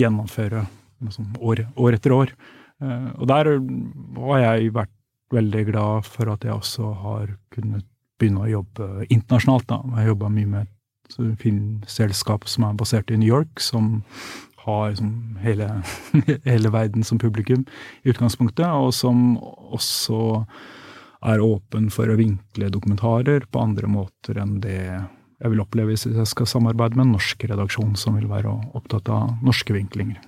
gjennomføre 0.00 0.62
liksom, 1.02 1.32
år, 1.40 1.64
år, 1.74 1.96
etter 1.98 2.14
år. 2.14 2.34
Eh, 2.82 3.08
og 3.18 3.26
der 3.30 3.50
har 4.28 4.44
jeg 4.44 4.74
vært 4.76 4.94
veldig 5.34 5.64
glad 5.72 6.06
for 6.06 6.30
at 6.30 6.46
jeg 6.46 6.54
også 6.54 6.92
har 7.02 7.34
kunnet 7.54 7.86
begynne 8.20 8.44
å 8.44 8.50
jobbe 8.50 8.88
internasjonalt. 9.08 9.66
Da. 9.70 9.80
Jeg 9.98 10.12
jobba 10.12 10.30
mye 10.32 10.50
med 10.50 10.73
filmselskap 11.40 12.48
som 12.50 12.66
er 12.68 12.76
basert 12.78 13.10
i 13.12 13.18
New 13.20 13.28
York, 13.28 13.60
som 13.60 14.02
har 14.64 14.90
liksom 14.90 15.38
hele, 15.44 15.68
hele, 16.48 16.72
verden 16.72 17.04
som 17.04 17.20
publikum 17.20 17.66
i 18.02 18.12
utgangspunktet, 18.14 18.66
og 18.66 18.94
som 18.96 19.36
også 19.38 20.44
er 21.24 21.40
åpen 21.40 21.90
for 21.92 22.08
å 22.08 22.18
vinkle 22.20 22.70
dokumentarer 22.72 23.46
på 23.48 23.60
andre 23.60 23.88
måter 23.88 24.40
enn 24.40 24.58
det 24.64 24.80
jeg 25.44 25.52
vil 25.52 25.60
oppleve 25.64 25.92
hvis 25.92 26.06
jeg 26.06 26.28
skal 26.30 26.48
samarbeide 26.48 26.96
med 26.96 27.08
en 27.08 27.16
norsk 27.16 27.44
redaksjon 27.50 27.96
som 28.00 28.16
vil 28.16 28.28
være 28.30 28.52
opptatt 28.76 29.10
av 29.12 29.34
norske 29.44 29.74
vinklinger. 29.76 30.20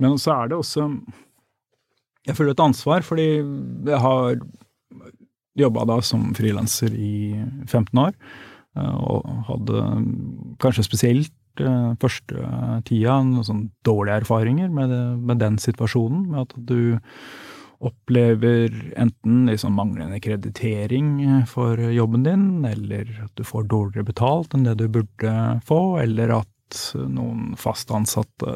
Men 0.00 0.16
så 0.20 0.38
er 0.38 0.50
det 0.50 0.60
også 0.60 0.88
Jeg 2.28 2.36
føler 2.36 2.52
et 2.52 2.60
ansvar, 2.60 3.00
fordi 3.00 3.40
jeg 3.88 3.98
har 4.00 4.34
jobba 5.56 5.86
da 5.88 5.96
som 6.04 6.34
frilanser 6.36 6.92
i 6.92 7.32
15 7.66 7.96
år, 7.98 8.12
og 8.78 9.24
hadde 9.48 9.80
kanskje 10.62 10.84
spesielt 10.86 11.34
Eh, 11.60 11.92
første 12.00 12.50
tida 12.88 13.20
noen 13.26 13.46
sånn 13.46 13.64
dårlige 13.86 14.22
erfaringer 14.22 14.70
med, 14.72 14.92
det, 14.92 15.00
med, 15.18 15.40
den 15.42 15.58
situasjonen. 15.60 16.28
Med 16.30 16.46
at 16.46 16.54
du 16.68 17.00
opplever 17.80 18.74
enten 19.00 19.46
liksom 19.48 19.72
manglende 19.76 20.20
kreditering 20.20 21.46
for 21.48 21.80
jobben 21.80 22.26
din, 22.26 22.46
eller 22.68 23.08
at 23.24 23.32
du 23.40 23.44
får 23.46 23.70
dårligere 23.72 24.10
betalt 24.10 24.54
enn 24.54 24.66
det 24.68 24.76
du 24.82 24.86
burde 24.92 25.36
få, 25.66 25.80
eller 26.02 26.34
at 26.42 26.82
noen 27.08 27.54
fast 27.58 27.90
ansatte 27.90 28.52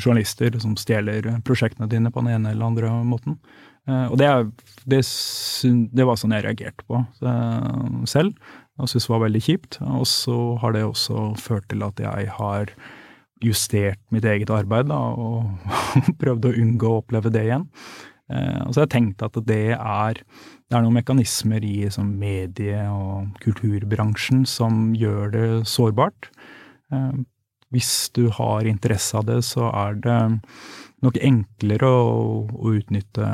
journalister 0.00 0.56
som 0.62 0.76
stjeler 0.80 1.28
prosjektene 1.46 1.88
dine 1.90 2.12
på 2.12 2.24
den 2.24 2.34
ene 2.36 2.54
eller 2.54 2.70
andre 2.70 2.92
måten. 3.06 3.38
Eh, 3.88 4.06
og 4.10 4.18
det, 4.20 4.30
det, 4.90 5.02
det 5.96 6.06
var 6.08 6.18
sånn 6.20 6.34
jeg 6.36 6.46
reagerte 6.46 6.86
på 6.88 7.00
eh, 7.00 8.02
selv 8.10 8.34
og 8.80 8.88
syntes 8.88 9.10
var 9.12 9.24
veldig 9.26 9.42
kjipt. 9.44 9.80
Og 9.84 10.06
så 10.08 10.36
har 10.62 10.76
det 10.76 10.86
også 10.86 11.30
ført 11.40 11.68
til 11.72 11.84
at 11.84 12.00
jeg 12.00 12.30
har 12.38 12.72
justert 13.44 14.00
mitt 14.12 14.26
eget 14.28 14.52
arbeid 14.52 14.90
da, 14.90 15.00
og 15.16 15.48
prøvd 16.22 16.48
å 16.48 16.54
unngå 16.62 16.92
å 16.92 17.02
oppleve 17.02 17.32
det 17.32 17.46
igjen. 17.48 17.66
Eh, 18.32 18.60
og 18.64 18.72
så 18.72 18.82
har 18.82 18.86
jeg 18.86 18.94
tenkt 18.96 19.24
at 19.26 19.36
det 19.48 19.74
er, 19.74 20.20
det 20.22 20.76
er 20.76 20.84
noen 20.84 21.00
mekanismer 21.00 21.64
i 21.66 21.90
som 21.92 22.12
medie- 22.20 22.88
og 22.92 23.36
kulturbransjen 23.44 24.46
som 24.48 24.90
gjør 24.96 25.34
det 25.36 25.48
sårbart. 25.68 26.30
Hvis 27.70 28.10
du 28.16 28.28
har 28.34 28.66
interesse 28.66 29.18
av 29.18 29.28
det, 29.28 29.40
så 29.46 29.68
er 29.70 30.00
det 30.02 30.20
nok 31.04 31.20
enklere 31.22 31.86
å, 31.86 32.16
å 32.50 32.72
utnytte 32.76 33.28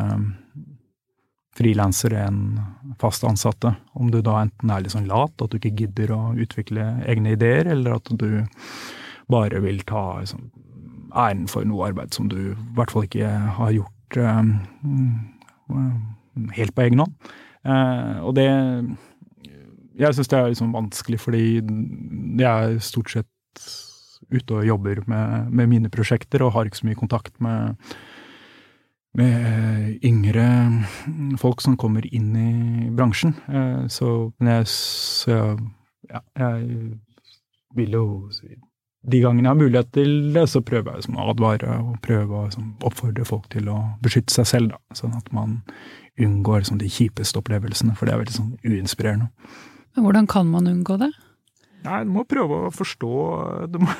frilansere 1.56 2.20
enn 2.26 2.42
fast 3.00 3.24
ansatte. 3.24 3.72
Om 3.96 4.10
du 4.12 4.20
da 4.24 4.42
enten 4.42 4.70
er 4.70 4.84
litt 4.84 4.94
sånn 4.94 5.08
lat, 5.08 5.34
at 5.40 5.52
du 5.52 5.58
ikke 5.58 5.74
gidder 5.80 6.12
å 6.14 6.20
utvikle 6.36 6.84
egne 7.08 7.32
ideer, 7.36 7.68
eller 7.72 7.96
at 7.96 8.12
du 8.12 8.44
bare 9.32 9.60
vil 9.64 9.80
ta 9.88 10.20
liksom, 10.20 10.50
æren 11.16 11.46
for 11.50 11.66
noe 11.66 11.88
arbeid 11.88 12.14
som 12.14 12.28
du 12.30 12.38
i 12.52 12.56
hvert 12.76 12.92
fall 12.92 13.06
ikke 13.08 13.30
har 13.56 13.72
gjort 13.74 14.20
um, 14.20 14.52
helt 16.54 16.76
på 16.76 16.86
egen 16.86 17.02
hånd. 17.02 17.16
Uh, 17.66 18.22
og 18.28 18.36
det 18.38 18.46
Jeg 19.96 20.12
syns 20.14 20.28
det 20.28 20.38
er 20.38 20.50
liksom 20.52 20.74
vanskelig, 20.76 21.18
fordi 21.24 21.60
det 22.36 22.46
er 22.46 22.76
stort 22.84 23.10
sett 23.10 23.32
ute 24.32 24.58
og 24.58 24.66
jobber 24.66 25.02
med, 25.06 25.50
med 25.54 25.70
mine 25.70 25.90
prosjekter 25.92 26.44
og 26.44 26.54
har 26.56 26.68
ikke 26.68 26.82
så 26.82 26.88
mye 26.88 27.02
kontakt 27.04 27.34
med 27.44 27.76
med 29.16 30.04
yngre 30.04 30.46
folk 31.40 31.62
som 31.64 31.76
kommer 31.80 32.04
inn 32.14 32.34
i 32.36 32.90
bransjen. 32.92 33.32
Eh, 33.48 33.86
så, 33.88 34.30
jeg, 34.44 34.68
så 34.68 35.36
ja, 36.10 36.20
jeg 36.36 36.98
vil 37.76 37.96
jo 37.96 38.06
De 39.06 39.20
gangene 39.22 39.46
jeg 39.46 39.52
har 39.52 39.60
mulighet 39.60 39.90
til 39.94 40.32
det, 40.34 40.48
så 40.50 40.60
prøver 40.66 40.90
jeg 40.90 41.04
liksom 41.04 41.18
å 41.20 41.28
advare 41.30 41.76
og 41.78 42.00
prøve 42.02 42.34
å 42.34 42.46
liksom, 42.48 42.72
oppfordre 42.82 43.24
folk 43.24 43.46
til 43.52 43.68
å 43.70 43.76
beskytte 44.02 44.34
seg 44.34 44.48
selv, 44.50 44.72
da. 44.74 44.96
Sånn 44.98 45.14
at 45.14 45.30
man 45.32 45.60
unngår 46.18 46.64
liksom, 46.64 46.80
de 46.82 46.90
kjipeste 46.90 47.38
opplevelsene, 47.38 47.94
for 47.94 48.08
det 48.08 48.16
er 48.16 48.24
veldig 48.24 48.34
sånn 48.34 48.56
uinspirerende. 48.66 49.30
Hvordan 49.94 50.26
kan 50.26 50.50
man 50.50 50.66
unngå 50.66 50.98
det? 51.00 51.12
Nei, 51.84 52.00
Du 52.04 52.12
må 52.14 52.24
prøve 52.28 52.66
å 52.66 52.72
forstå 52.74 53.10
du 53.72 53.78
må, 53.82 53.92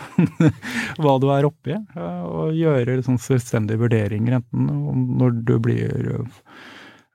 hva 1.03 1.19
du 1.23 1.29
er 1.35 1.49
oppi, 1.49 1.77
og 1.97 2.57
gjøre 2.57 2.99
sånn 3.07 3.21
selvstendige 3.23 3.83
vurderinger, 3.85 4.41
enten 4.41 5.15
når 5.21 5.39
du 5.47 5.55
blir 5.63 6.11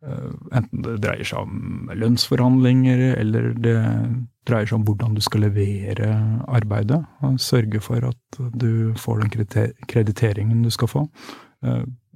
Enten 0.01 0.81
det 0.81 0.95
dreier 1.03 1.27
seg 1.29 1.43
om 1.45 1.91
lønnsforhandlinger, 1.93 3.03
eller 3.21 3.51
det 3.53 3.75
dreier 4.49 4.65
seg 4.65 4.79
om 4.79 4.85
hvordan 4.87 5.13
du 5.13 5.21
skal 5.21 5.43
levere 5.45 6.07
arbeidet. 6.49 6.97
og 7.21 7.37
Sørge 7.37 7.83
for 7.85 8.07
at 8.09 8.39
du 8.57 8.95
får 8.97 9.21
den 9.21 9.69
krediteringen 9.85 10.63
du 10.65 10.71
skal 10.73 10.89
få. 10.89 11.03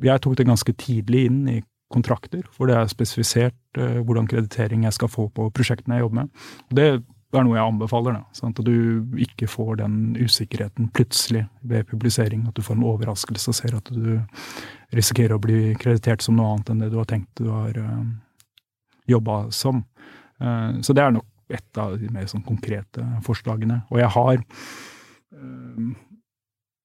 Jeg 0.02 0.24
tok 0.26 0.38
det 0.40 0.48
ganske 0.50 0.74
tidlig 0.82 1.28
inn 1.30 1.44
i 1.52 1.60
kontrakter, 1.94 2.42
hvor 2.58 2.70
det 2.70 2.80
er 2.80 2.90
spesifisert 2.90 3.78
hvordan 3.78 4.26
kreditering 4.32 4.88
jeg 4.88 4.98
skal 4.98 5.12
få 5.12 5.28
på 5.30 5.52
prosjektene 5.54 6.00
jeg 6.00 6.08
jobber 6.08 6.24
med. 6.24 6.48
Det 6.74 6.90
det 7.36 7.42
er 7.42 7.48
noe 7.50 7.58
jeg 7.58 7.68
anbefaler. 7.68 8.16
Da, 8.16 8.36
sånn 8.38 8.54
at 8.54 8.62
du 8.64 8.76
ikke 9.26 9.48
får 9.52 9.82
den 9.82 9.96
usikkerheten 10.16 10.88
plutselig 10.96 11.44
ved 11.68 11.90
publisering. 11.90 12.46
At 12.48 12.56
du 12.56 12.64
får 12.64 12.78
en 12.78 12.88
overraskelse 12.88 13.52
og 13.52 13.58
ser 13.58 13.76
at 13.76 13.92
du 13.92 14.22
risikerer 14.96 15.36
å 15.36 15.44
bli 15.44 15.74
kreditert 15.82 16.24
som 16.24 16.38
noe 16.38 16.54
annet 16.54 16.72
enn 16.72 16.86
det 16.86 16.92
du 16.94 17.00
har 17.02 17.10
tenkt 17.10 17.42
du 17.42 17.50
har 17.52 17.76
uh, 17.76 17.92
eh, 18.00 18.56
jobba 19.12 19.40
som. 19.52 19.84
Uh, 20.40 20.80
så 20.86 20.96
det 20.96 21.04
er 21.04 21.16
nok 21.18 21.28
et 21.60 21.82
av 21.82 21.98
de 22.00 22.08
mer 22.14 22.30
sånn 22.32 22.46
konkrete 22.46 23.04
forslagene. 23.26 23.84
Og 23.92 24.00
jeg 24.00 24.12
har 24.16 24.40
uh, 24.40 25.94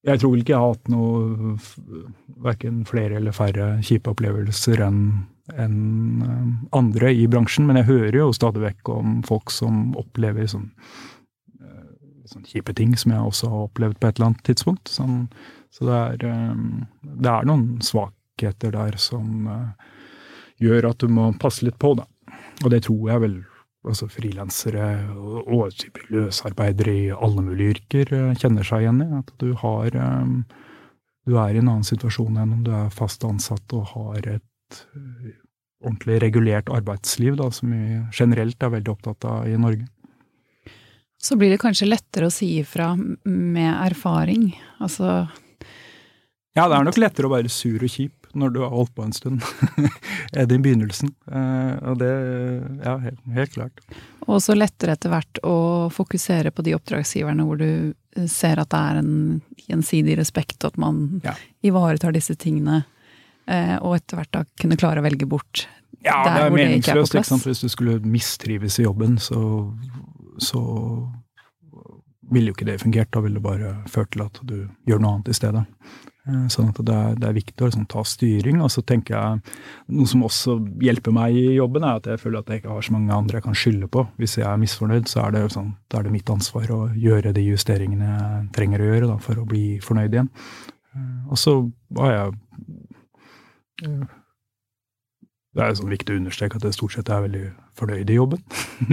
Jeg 0.00 0.16
tror 0.22 0.38
ikke 0.40 0.54
jeg 0.54 0.64
har 0.64 0.70
hatt 0.72 0.86
noe 0.88 1.54
verken 2.40 2.82
flere 2.88 3.20
eller 3.20 3.36
færre 3.36 3.74
kjipe 3.84 4.10
opplevelser 4.10 4.80
enn 4.86 5.02
enn 5.58 6.22
eh, 6.22 6.76
andre 6.76 7.12
i 7.14 7.26
bransjen, 7.30 7.66
men 7.68 7.80
jeg 7.80 7.88
hører 7.90 8.18
jo 8.20 8.32
stadig 8.36 8.62
vekk 8.64 8.92
om 8.94 9.20
folk 9.26 9.52
som 9.54 9.90
opplever 9.98 10.48
sånn, 10.50 10.70
eh, 11.60 11.90
sånn 12.30 12.46
kjipe 12.48 12.74
ting 12.76 12.96
som 12.98 13.14
jeg 13.14 13.32
også 13.32 13.50
har 13.52 13.68
opplevd 13.68 14.00
på 14.00 14.08
et 14.08 14.18
eller 14.18 14.30
annet 14.30 14.46
tidspunkt. 14.46 14.92
Sånn, 14.92 15.28
så 15.74 15.86
det 15.88 16.00
er, 16.00 16.26
eh, 16.30 16.64
det 17.02 17.32
er, 17.32 17.48
noen 17.48 17.80
svakheter 17.84 18.74
der 18.76 18.98
som 19.00 19.48
gjør 20.60 20.90
at 20.90 21.00
du 21.00 21.08
må 21.08 21.30
passe 21.40 21.64
litt 21.64 21.78
på, 21.80 21.94
da. 21.98 22.06
Og 22.64 22.70
det 22.72 22.84
tror 22.84 23.06
jeg 23.08 23.24
vel 23.24 23.38
altså 23.88 24.10
frilansere 24.12 24.86
og, 25.16 25.46
og 25.48 26.10
løsarbeidere 26.12 26.92
i 26.92 27.06
alle 27.14 27.44
mulige 27.46 27.78
yrker 27.78 28.34
kjenner 28.36 28.66
seg 28.66 28.84
igjen 28.84 29.00
i. 29.06 29.08
At 29.22 29.32
du 29.40 29.54
har 29.56 29.96
Du 31.24 31.36
er 31.38 31.54
i 31.54 31.60
en 31.60 31.68
annen 31.68 31.84
situasjon 31.84 32.36
enn 32.40 32.52
om 32.58 32.62
du 32.64 32.72
er 32.74 32.92
fast 32.92 33.24
ansatt 33.24 33.72
og 33.76 33.92
har 33.94 34.26
et 34.36 34.44
ordentlig 35.80 36.20
regulert 36.22 36.70
arbeidsliv, 36.72 37.36
da, 37.40 37.48
som 37.54 37.72
vi 37.72 38.00
generelt 38.16 38.62
er 38.62 38.74
veldig 38.76 38.92
opptatt 38.92 39.26
av 39.28 39.48
i 39.48 39.56
Norge. 39.60 39.86
Så 41.20 41.36
blir 41.36 41.52
det 41.52 41.60
kanskje 41.60 41.88
lettere 41.88 42.30
å 42.30 42.32
si 42.32 42.54
ifra 42.62 42.94
med 42.96 43.70
erfaring, 43.74 44.54
altså 44.80 45.28
Ja, 46.56 46.64
det 46.66 46.78
er 46.78 46.86
nok 46.86 46.98
lettere 46.98 47.28
å 47.28 47.34
være 47.34 47.52
sur 47.52 47.82
og 47.84 47.92
kjip 47.92 48.30
når 48.34 48.52
du 48.54 48.60
har 48.62 48.72
holdt 48.72 48.94
på 48.94 49.04
en 49.04 49.12
stund 49.12 49.42
det 50.32 50.46
i 50.46 50.62
begynnelsen. 50.62 51.12
Eh, 51.28 51.74
og 51.90 51.98
det 52.00 52.10
Ja, 52.84 52.96
helt, 53.02 53.20
helt 53.34 53.54
klart. 53.56 53.82
Og 54.26 54.38
også 54.38 54.56
lettere 54.56 54.94
etter 54.96 55.12
hvert 55.12 55.42
å 55.46 55.90
fokusere 55.92 56.52
på 56.54 56.64
de 56.66 56.76
oppdragsgiverne 56.78 57.46
hvor 57.46 57.60
du 57.60 57.92
ser 58.30 58.62
at 58.62 58.70
det 58.72 58.80
er 58.80 59.02
en 59.02 59.12
gjensidig 59.68 60.16
respekt, 60.18 60.58
og 60.64 60.72
at 60.72 60.80
man 60.82 61.20
ja. 61.24 61.34
ivaretar 61.66 62.14
disse 62.16 62.34
tingene 62.38 62.82
og 63.48 63.94
etter 63.96 64.18
hvert 64.18 64.30
da 64.36 64.44
kunne 64.62 64.76
klare 64.78 65.02
å 65.02 65.04
velge 65.04 65.26
bort 65.26 65.64
ja, 66.04 66.20
der 66.24 66.46
er 66.46 66.48
hvor 66.48 66.60
det 66.60 66.76
ikke 66.78 66.92
er 66.94 67.00
på 67.02 67.08
plass. 67.12 67.46
Hvis 67.46 67.64
du 67.64 67.68
skulle 67.72 67.98
mistrives 68.04 68.78
i 68.80 68.86
jobben, 68.86 69.18
så, 69.20 69.40
så 70.40 70.60
ville 72.30 72.52
jo 72.52 72.56
ikke 72.56 72.68
det 72.68 72.80
fungert. 72.80 73.10
Da 73.12 73.20
ville 73.24 73.40
det 73.40 73.44
bare 73.44 73.74
ført 73.90 74.14
til 74.14 74.24
at 74.24 74.40
du 74.46 74.56
gjør 74.88 75.02
noe 75.02 75.18
annet 75.18 75.32
i 75.32 75.36
stedet. 75.36 75.66
Eh, 76.28 76.46
sånn 76.52 76.70
at 76.70 76.80
det 76.86 76.94
er, 76.94 77.14
det 77.20 77.28
er 77.28 77.36
viktig 77.36 77.64
å 77.64 77.68
liksom, 77.68 77.86
ta 77.90 78.04
styring. 78.06 78.62
Og 78.64 78.72
så 78.72 78.84
tenker 78.86 79.16
jeg 79.16 79.54
Noe 79.92 80.08
som 80.08 80.24
også 80.24 80.56
hjelper 80.80 81.14
meg 81.16 81.36
i 81.36 81.46
jobben, 81.58 81.84
er 81.84 82.00
at 82.00 82.08
jeg 82.08 82.22
føler 82.22 82.40
at 82.40 82.50
jeg 82.52 82.62
ikke 82.62 82.74
har 82.74 82.86
så 82.86 82.96
mange 82.96 83.16
andre 83.16 83.40
jeg 83.40 83.48
kan 83.48 83.60
skylde 83.62 83.92
på. 83.92 84.06
Hvis 84.20 84.38
jeg 84.40 84.48
er 84.48 84.60
misfornøyd, 84.60 85.08
så 85.10 85.26
er 85.26 85.36
det, 85.36 85.46
sånn, 85.52 85.72
er 85.92 86.06
det 86.06 86.14
mitt 86.14 86.32
ansvar 86.32 86.70
å 86.72 86.82
gjøre 86.96 87.34
de 87.36 87.44
justeringene 87.50 88.12
jeg 88.12 88.44
trenger 88.56 88.84
å 88.84 88.92
gjøre 88.92 89.14
da, 89.14 89.18
for 89.24 89.42
å 89.42 89.48
bli 89.48 89.64
fornøyd 89.84 90.16
igjen. 90.16 90.30
Eh, 90.94 91.18
og 91.28 91.40
så 91.40 91.58
har 92.00 92.14
jeg 92.16 92.38
det 95.50 95.64
er 95.64 95.72
sånn 95.74 95.90
viktig 95.90 96.14
å 96.14 96.20
understreke 96.20 96.60
at 96.60 96.66
jeg 96.66 96.76
stort 96.76 96.94
sett 96.94 97.08
er 97.10 97.24
veldig 97.24 97.46
fornøyd 97.78 98.10
i 98.12 98.18
jobben. 98.18 98.42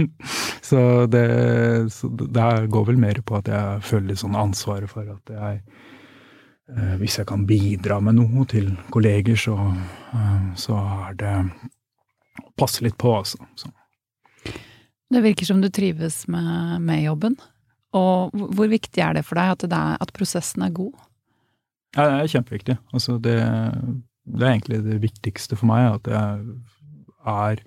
så, 0.68 0.80
det, 1.10 1.26
så 1.94 2.10
det 2.10 2.48
går 2.74 2.88
vel 2.88 2.98
mer 2.98 3.20
på 3.22 3.38
at 3.38 3.50
jeg 3.52 3.84
føler 3.86 4.10
litt 4.10 4.22
sånn 4.24 4.38
ansvaret 4.38 4.90
for 4.90 5.06
at 5.12 5.34
jeg 5.34 5.60
eh, 5.62 6.94
Hvis 6.98 7.20
jeg 7.20 7.28
kan 7.30 7.46
bidra 7.46 8.00
med 8.02 8.18
noe 8.18 8.46
til 8.50 8.72
kolleger, 8.90 9.38
så, 9.38 9.54
eh, 10.18 10.48
så 10.58 10.80
er 10.82 11.20
det 11.22 11.36
å 12.42 12.50
passe 12.58 12.82
litt 12.82 12.98
på, 12.98 13.14
altså. 13.20 13.38
Så. 13.54 13.70
Det 15.08 15.22
virker 15.24 15.46
som 15.46 15.62
du 15.62 15.70
trives 15.70 16.24
med, 16.28 16.82
med, 16.82 17.04
jobben. 17.06 17.38
Og 17.96 18.34
hvor 18.34 18.68
viktig 18.68 19.00
er 19.00 19.14
det 19.16 19.24
for 19.24 19.38
deg 19.38 19.54
at, 19.54 19.62
det 19.70 19.78
er, 19.78 20.02
at 20.02 20.12
prosessen 20.12 20.66
er 20.66 20.74
god? 20.74 20.92
Ja, 21.94 22.02
det 22.02 22.18
er 22.18 22.34
kjempeviktig. 22.34 22.76
Altså 22.92 23.16
det 23.22 23.38
det 24.34 24.44
er 24.44 24.52
egentlig 24.52 24.82
det 24.84 25.00
viktigste 25.02 25.56
for 25.58 25.70
meg, 25.70 25.98
at 25.98 26.12
jeg 26.12 26.58
er 27.28 27.64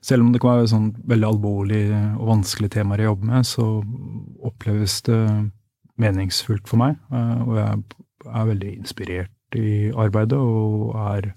Selv 0.00 0.22
om 0.22 0.28
det 0.30 0.38
kan 0.38 0.60
være 0.60 0.68
sånn 0.70 0.92
veldig 1.10 1.26
alvorlig 1.26 1.80
og 1.90 2.28
vanskelige 2.28 2.76
temaer 2.76 3.00
jeg 3.02 3.08
jobber 3.08 3.26
med, 3.32 3.46
så 3.50 3.64
oppleves 4.46 5.00
det 5.08 5.16
meningsfullt 5.98 6.68
for 6.70 6.78
meg. 6.78 6.96
Eh, 7.10 7.40
og 7.42 7.56
jeg 7.58 7.80
er 8.30 8.48
veldig 8.52 8.74
inspirert 8.76 9.58
i 9.58 9.90
arbeidet, 9.90 10.38
og 10.38 10.94
er 11.02 11.32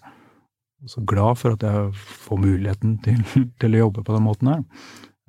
så 0.89 1.01
glad 1.09 1.41
for 1.41 1.57
at 1.57 1.65
jeg 1.65 1.93
får 2.27 2.41
muligheten 2.41 2.97
til, 3.05 3.21
til 3.61 3.77
å 3.77 3.85
jobbe 3.85 4.05
på 4.05 4.15
den 4.15 4.27
måten 4.29 4.53
her. 4.53 4.63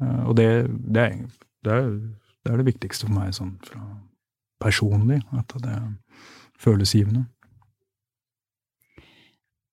Eh, 0.03 0.23
og 0.27 0.37
det, 0.37 0.49
det, 0.69 1.03
er, 1.03 1.19
det, 1.65 1.79
er, 1.79 1.91
det 2.45 2.53
er 2.53 2.61
det 2.61 2.69
viktigste 2.69 3.09
for 3.09 3.17
meg 3.17 3.33
sånn 3.37 3.57
fra 3.65 3.83
personlig, 4.63 5.23
at 5.35 5.57
det 5.65 5.79
føles 6.61 6.95
givende. 6.95 7.27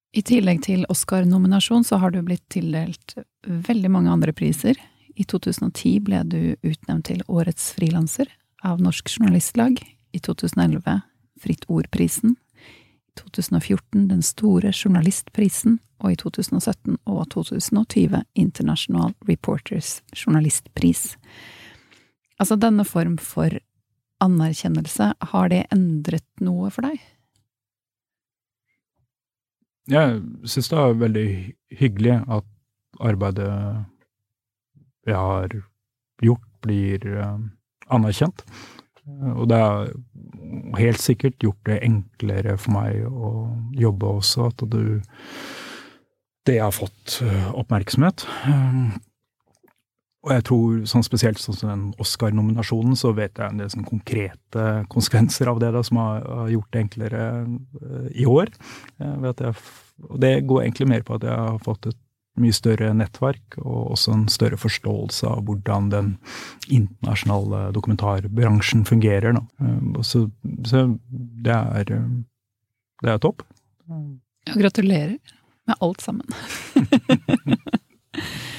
I 0.09 0.23
tillegg 0.25 0.63
til 0.65 0.87
Oscar-nominasjon 0.89 1.83
så 1.85 1.99
har 2.01 2.09
du 2.11 2.23
blitt 2.25 2.47
tildelt 2.49 3.13
veldig 3.45 3.91
mange 3.93 4.09
andre 4.09 4.33
priser. 4.33 4.77
I 5.13 5.25
2010 5.29 5.99
ble 6.07 6.23
du 6.25 6.39
utnevnt 6.65 7.05
til 7.11 7.21
Årets 7.29 7.67
frilanser 7.77 8.31
av 8.65 8.81
Norsk 8.81 9.11
Journalistlag. 9.13 9.77
I 10.09 10.19
2011 10.25 11.01
Fritt 11.39 11.67
Ord-prisen. 11.69 12.33
I 12.33 13.21
2014 13.21 14.07
Den 14.09 14.25
store 14.25 14.73
journalistprisen. 14.73 15.77
Og 16.01 16.15
i 16.15 16.17
2017 16.17 16.97
og 17.05 17.21
2020 17.35 18.23
International 18.33 19.13
Reporters 19.27 19.99
journalistpris. 20.15 21.19
Altså, 22.39 22.55
denne 22.55 22.87
form 22.87 23.19
for 23.21 23.53
anerkjennelse, 24.23 25.13
har 25.21 25.49
det 25.53 25.65
endret 25.75 26.25
noe 26.41 26.71
for 26.73 26.87
deg? 26.87 26.97
Jeg 29.89 30.19
syns 30.45 30.69
det 30.69 30.79
er 30.79 30.99
veldig 31.01 31.29
hyggelig 31.79 32.19
at 32.29 32.45
arbeidet 32.99 33.49
jeg 35.07 35.15
har 35.15 35.55
gjort, 36.21 36.45
blir 36.61 37.05
uh, 37.07 37.39
anerkjent. 37.89 38.43
Og 39.33 39.47
det 39.49 39.57
har 39.57 39.87
helt 40.77 41.01
sikkert 41.01 41.39
gjort 41.41 41.61
det 41.65 41.79
enklere 41.87 42.57
for 42.59 42.75
meg 42.75 43.05
å 43.07 43.31
jobbe 43.79 44.11
også, 44.19 44.49
at 44.51 44.65
du 44.69 45.01
Det 46.47 46.59
har 46.59 46.71
fått 46.71 47.19
uh, 47.23 47.51
oppmerksomhet. 47.53 48.25
Og 50.19 50.33
jeg 50.35 50.43
tror 50.49 50.79
sånn 50.89 51.05
spesielt 51.05 51.39
sånn 51.39 51.55
som 51.55 51.69
den 51.71 51.83
Oscar-nominasjonen, 52.03 52.97
så 52.99 53.13
vet 53.15 53.39
jeg 53.39 53.53
en 53.53 53.61
del 53.61 53.69
sånn 53.71 53.87
konkrete 53.87 54.65
konsekvenser 54.91 55.47
av 55.47 55.61
det 55.63 55.69
da, 55.71 55.83
som 55.85 56.01
har, 56.01 56.25
har 56.41 56.51
gjort 56.51 56.75
det 56.75 56.81
enklere 56.83 57.23
uh, 57.47 58.09
i 58.11 58.27
år. 58.27 58.51
Uh, 58.99 59.29
jeg, 59.29 59.55
og 60.09 60.19
det 60.19 60.33
går 60.49 60.65
egentlig 60.65 60.89
mer 60.91 61.07
på 61.07 61.15
at 61.15 61.27
jeg 61.29 61.39
har 61.39 61.63
fått 61.63 61.87
et 61.93 61.99
mye 62.39 62.55
større 62.55 62.91
nettverk, 62.95 63.57
og 63.63 63.95
også 63.95 64.15
en 64.15 64.27
større 64.31 64.59
forståelse 64.59 65.31
av 65.31 65.39
hvordan 65.47 65.89
den 65.95 66.11
internasjonale 66.67 67.69
dokumentarbransjen 67.79 68.83
fungerer. 68.91 69.39
Uh, 69.63 70.03
så, 70.03 70.27
så 70.67 70.89
det 71.47 71.55
er 71.55 71.95
det 72.99 73.15
er 73.15 73.23
topp. 73.23 73.47
Ja, 73.87 74.59
gratulerer 74.59 75.15
med 75.63 75.79
alt 75.79 76.03
sammen. 76.03 76.27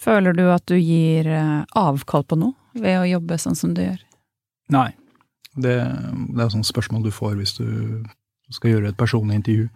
Føler 0.00 0.36
du 0.36 0.46
at 0.48 0.64
du 0.70 0.78
gir 0.78 1.28
eh, 1.28 1.62
avkall 1.76 2.24
på 2.24 2.38
noe 2.40 2.80
ved 2.80 3.02
å 3.02 3.08
jobbe 3.08 3.36
sånn 3.40 3.58
som 3.58 3.74
du 3.76 3.84
gjør? 3.84 4.00
Nei. 4.72 4.90
Det, 5.50 5.74
det 6.30 6.44
er 6.44 6.52
sånt 6.52 6.68
spørsmål 6.68 7.02
du 7.08 7.10
får 7.12 7.34
hvis 7.40 7.56
du 7.58 7.66
skal 8.54 8.76
gjøre 8.76 8.92
et 8.92 8.98
personlig 8.98 9.40
intervju. 9.40 9.66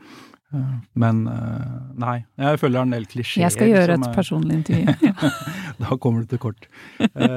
Eh, 0.55 0.71
men 1.03 1.25
eh, 1.29 1.75
nei, 2.01 2.15
jeg 2.41 2.61
føler 2.63 2.77
det 2.77 2.81
er 2.81 2.87
en 2.87 2.95
del 2.95 3.09
klisjeer. 3.11 3.43
Jeg 3.43 3.57
skal 3.57 3.73
gjøre 3.73 3.99
et 3.99 4.07
personlig 4.15 4.61
intervju. 4.63 5.11
da 5.83 5.99
kommer 5.99 6.23
du 6.23 6.31
til 6.31 6.41
kort. 6.47 6.69
Det, 7.03 7.29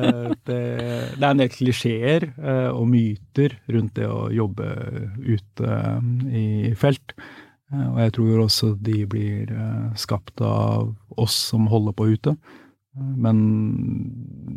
det, 0.48 0.62
er 1.18 1.28
en 1.34 1.42
del 1.42 1.52
klisjeer 1.52 2.30
og 2.70 2.86
myter 2.94 3.58
rundt 3.74 3.98
det 3.98 4.08
å 4.08 4.30
jobbe 4.32 4.70
ute 5.26 5.82
i 6.30 6.46
felt. 6.80 7.18
Og 7.74 7.98
jeg 8.00 8.14
tror 8.16 8.46
også 8.46 8.72
de 8.80 9.02
blir 9.12 9.52
skapt 10.00 10.40
av 10.46 10.94
oss 11.20 11.36
som 11.50 11.68
holder 11.68 11.98
på 11.98 12.08
ute. 12.14 12.38
Men 12.98 13.38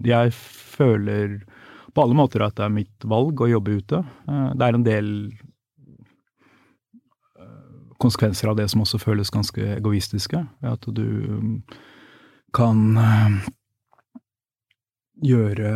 jeg 0.07 0.33
føler 0.35 1.41
på 1.95 2.03
alle 2.03 2.17
måter 2.17 2.45
at 2.45 2.57
det 2.59 2.67
er 2.67 2.75
mitt 2.75 3.07
valg 3.09 3.41
å 3.43 3.51
jobbe 3.51 3.79
ute. 3.81 4.03
Eh, 4.29 4.51
det 4.57 4.67
er 4.67 4.77
en 4.77 4.87
del 4.87 5.09
eh, 7.41 7.95
konsekvenser 8.03 8.51
av 8.51 8.59
det 8.61 8.69
som 8.73 8.85
også 8.85 9.01
føles 9.03 9.33
ganske 9.35 9.63
egoistiske. 9.77 10.43
At 10.67 10.87
du 10.87 11.07
mm, 11.41 11.57
kan 12.57 12.85
eh, 13.05 13.31
gjøre 15.31 15.71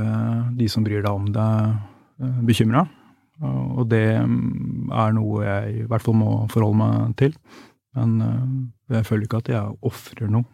de 0.56 0.70
som 0.70 0.86
bryr 0.86 1.02
deg 1.04 1.12
om 1.12 1.26
deg, 1.34 1.80
bekymra. 2.46 2.86
Og 3.42 3.88
det 3.90 4.06
mm, 4.22 4.92
er 4.94 5.16
noe 5.16 5.42
jeg 5.42 5.80
i 5.82 5.86
hvert 5.90 6.04
fall 6.04 6.16
må 6.16 6.34
forholde 6.52 6.78
meg 6.80 7.16
til. 7.20 7.34
Men 7.94 8.10
jeg 8.90 9.06
føler 9.06 9.26
ikke 9.26 9.42
at 9.42 9.50
jeg 9.52 9.76
ofrer 9.86 10.30
noe. 10.30 10.46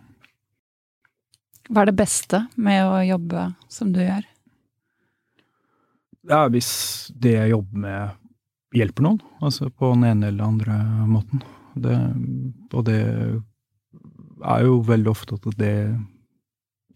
Hva 1.70 1.84
er 1.84 1.90
det 1.90 2.00
beste 2.00 2.44
med 2.58 2.82
å 2.82 2.98
jobbe 3.06 3.46
som 3.70 3.92
du 3.94 4.00
gjør? 4.02 4.24
Ja, 6.30 6.44
hvis 6.50 6.70
det 7.14 7.36
jeg 7.36 7.52
jobber 7.52 7.84
med 7.84 8.16
hjelper 8.76 9.06
noen, 9.06 9.20
altså 9.42 9.70
på 9.70 9.92
den 9.94 10.06
ene 10.08 10.30
eller 10.30 10.46
andre 10.46 10.78
måten. 11.10 11.42
Det, 11.74 11.94
og 12.74 12.84
det 12.86 12.98
er 13.00 14.66
jo 14.66 14.80
veldig 14.86 15.10
ofte 15.10 15.38
at 15.38 15.48
det 15.58 15.74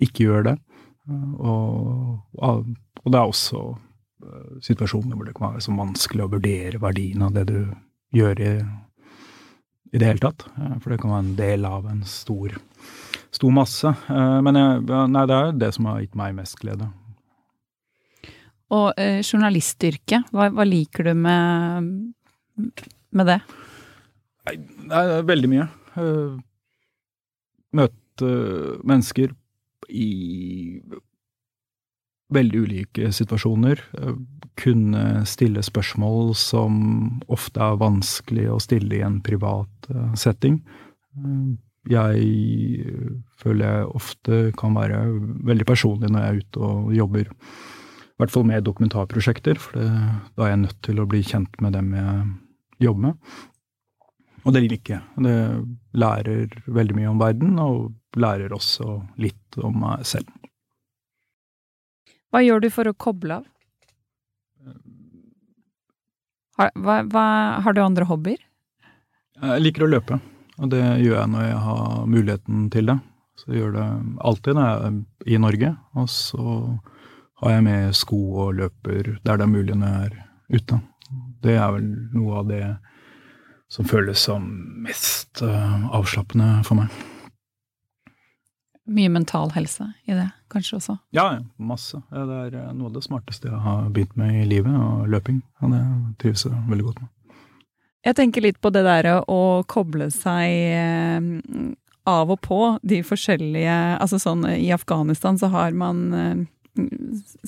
ikke 0.02 0.26
gjør 0.26 0.46
det. 0.50 0.56
Og, 1.38 2.20
og 2.34 3.10
det 3.12 3.18
er 3.18 3.28
også 3.28 3.62
eh, 4.24 4.54
situasjoner 4.64 5.14
hvor 5.14 5.28
det 5.28 5.34
kan 5.36 5.52
være 5.52 5.64
så 5.66 5.74
vanskelig 5.76 6.24
å 6.24 6.32
vurdere 6.32 6.82
verdien 6.82 7.26
av 7.26 7.34
det 7.36 7.44
du 7.50 7.58
gjør 8.16 8.40
i, 8.42 8.52
i 9.92 10.00
det 10.00 10.08
hele 10.08 10.24
tatt. 10.24 10.46
For 10.80 10.90
det 10.90 11.00
kan 11.02 11.14
være 11.14 11.26
en 11.26 11.36
del 11.38 11.68
av 11.68 11.90
en 11.90 12.02
stor 12.08 12.56
stor 13.34 13.54
masse. 13.54 13.90
Eh, 14.10 14.38
men 14.44 14.58
jeg, 14.58 14.82
nei, 15.12 15.24
det 15.30 15.38
er 15.38 15.56
det 15.64 15.70
som 15.76 15.88
har 15.90 16.02
gitt 16.02 16.18
meg 16.18 16.36
mest 16.36 16.58
glede. 16.60 16.88
Og 18.74 18.90
eh, 19.00 19.20
journalistyrket, 19.22 20.30
hva, 20.34 20.48
hva, 20.54 20.66
liker 20.66 21.10
du 21.10 21.14
med, 21.18 21.90
med 23.14 23.30
det? 23.30 23.40
Nei, 24.48 24.58
det 24.90 25.00
er 25.00 25.26
veldig 25.28 25.50
mye. 25.52 25.66
Uh, 25.94 26.36
møte 27.74 28.30
mennesker 28.84 29.30
i 29.88 30.08
veldig 32.34 32.62
ulike 32.66 33.10
situasjoner. 33.14 33.80
Kunne 34.58 35.04
stille 35.28 35.62
spørsmål 35.64 36.34
som 36.38 36.74
ofte 37.32 37.62
er 37.62 37.78
vanskelig 37.80 38.48
å 38.50 38.60
stille 38.62 38.98
i 38.98 39.04
en 39.06 39.20
privat 39.24 39.88
setting 40.18 40.58
jeg 41.90 42.92
føler 43.40 43.64
jeg 43.64 43.88
ofte 44.00 44.40
kan 44.58 44.76
være 44.76 45.00
veldig 45.50 45.66
personlig 45.68 46.10
når 46.12 46.22
jeg 46.24 46.34
er 46.34 46.44
ute 46.44 46.68
og 46.68 46.92
jobber. 46.96 47.32
I 48.14 48.22
hvert 48.22 48.30
fall 48.30 48.46
med 48.46 48.64
dokumentarprosjekter, 48.64 49.58
for 49.58 49.80
det, 49.80 49.88
da 50.38 50.46
er 50.46 50.54
jeg 50.54 50.62
nødt 50.62 50.80
til 50.86 51.02
å 51.02 51.08
bli 51.10 51.20
kjent 51.26 51.58
med 51.64 51.74
dem 51.74 51.90
jeg 51.98 52.22
jobber 52.86 53.08
med. 53.08 53.34
Og 54.44 54.54
det 54.54 54.62
liker 54.66 54.98
jeg. 54.98 55.24
Det 55.24 55.36
lærer 55.98 56.56
veldig 56.78 56.96
mye 56.98 57.10
om 57.10 57.20
verden, 57.20 57.58
og 57.58 58.20
lærer 58.20 58.54
også 58.54 59.00
litt 59.20 59.58
om 59.58 59.80
meg 59.82 60.04
selv. 60.08 60.28
Hva 62.30 62.42
gjør 62.44 62.64
du 62.64 62.68
for 62.74 62.90
å 62.90 62.96
koble 62.98 63.40
av? 63.40 63.50
Har, 66.58 66.70
hva, 66.78 67.00
hva, 67.10 67.26
har 67.66 67.74
du 67.74 67.80
andre 67.82 68.06
hobbyer? 68.06 68.38
Jeg 69.42 69.62
liker 69.64 69.86
å 69.86 69.90
løpe. 69.90 70.20
Og 70.62 70.70
det 70.70 70.82
gjør 71.02 71.18
jeg 71.18 71.30
når 71.32 71.46
jeg 71.48 71.60
har 71.66 72.06
muligheten 72.06 72.66
til 72.70 72.90
det. 72.92 72.98
Så 73.38 73.50
jeg 73.50 73.62
gjør 73.62 73.72
det 73.74 73.86
alltid 74.30 74.58
når 74.58 74.68
jeg 74.68 74.82
er 74.84 75.34
i 75.34 75.40
Norge. 75.42 75.70
Og 75.98 76.10
så 76.10 76.44
har 77.42 77.56
jeg 77.56 77.66
med 77.66 77.96
sko 77.98 78.20
og 78.44 78.58
løper 78.60 79.16
der 79.24 79.40
det 79.40 79.46
er 79.46 79.54
mulig 79.54 79.78
når 79.78 79.96
jeg 79.96 80.10
er 80.10 80.60
ute. 80.60 80.80
Det 81.44 81.56
er 81.58 81.72
vel 81.74 81.88
noe 82.14 82.38
av 82.40 82.52
det 82.52 82.62
som 83.72 83.88
føles 83.88 84.20
som 84.22 84.46
mest 84.84 85.42
uh, 85.42 85.90
avslappende 85.96 86.62
for 86.66 86.78
meg. 86.78 86.94
Mye 88.84 89.08
mental 89.08 89.48
helse 89.54 89.86
i 90.04 90.12
det, 90.12 90.28
kanskje 90.52 90.76
også? 90.76 90.98
Ja, 91.16 91.40
masse. 91.56 92.02
Det 92.12 92.36
er 92.36 92.56
eh, 92.60 92.72
noe 92.76 92.90
av 92.90 92.98
det 92.98 93.04
smarteste 93.06 93.48
jeg 93.48 93.60
har 93.64 93.86
begynt 93.88 94.12
med 94.20 94.42
i 94.42 94.44
livet, 94.44 94.76
og 94.76 95.08
løping. 95.08 95.40
Og 95.64 95.72
det 95.72 95.80
trives 96.20 96.44
jeg 96.44 96.64
veldig 96.68 96.90
godt 96.90 97.00
med. 97.00 97.13
Jeg 98.04 98.16
tenker 98.18 98.44
litt 98.44 98.60
på 98.60 98.68
det 98.72 98.84
der 98.84 99.06
å 99.24 99.64
koble 99.70 100.10
seg 100.12 100.52
eh, 100.76 101.28
av 102.04 102.32
og 102.34 102.40
på 102.44 102.58
de 102.84 102.98
forskjellige 103.06 103.76
Altså 103.96 104.18
sånn 104.20 104.44
i 104.52 104.68
Afghanistan 104.76 105.40
så 105.40 105.48
har 105.54 105.72
man 105.72 106.02
eh, 106.12 106.42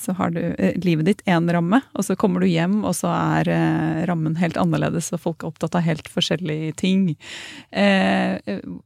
så 0.00 0.14
har 0.16 0.32
du 0.32 0.40
eh, 0.40 0.78
livet 0.80 1.09
ditt 1.09 1.22
én 1.26 1.50
ramme, 1.52 1.80
og 1.98 2.07
så 2.07 2.14
kommer 2.16 2.40
du 2.40 2.46
hjem, 2.46 2.78
og 2.86 2.94
så 2.94 3.11
er 3.11 3.48
rammen 4.07 4.36
helt 4.38 4.57
annerledes, 4.61 5.11
og 5.11 5.24
folk 5.24 5.42
er 5.42 5.50
opptatt 5.50 5.74
av 5.74 5.82
helt 5.82 6.07
forskjellige 6.07 6.76
ting. 6.78 7.09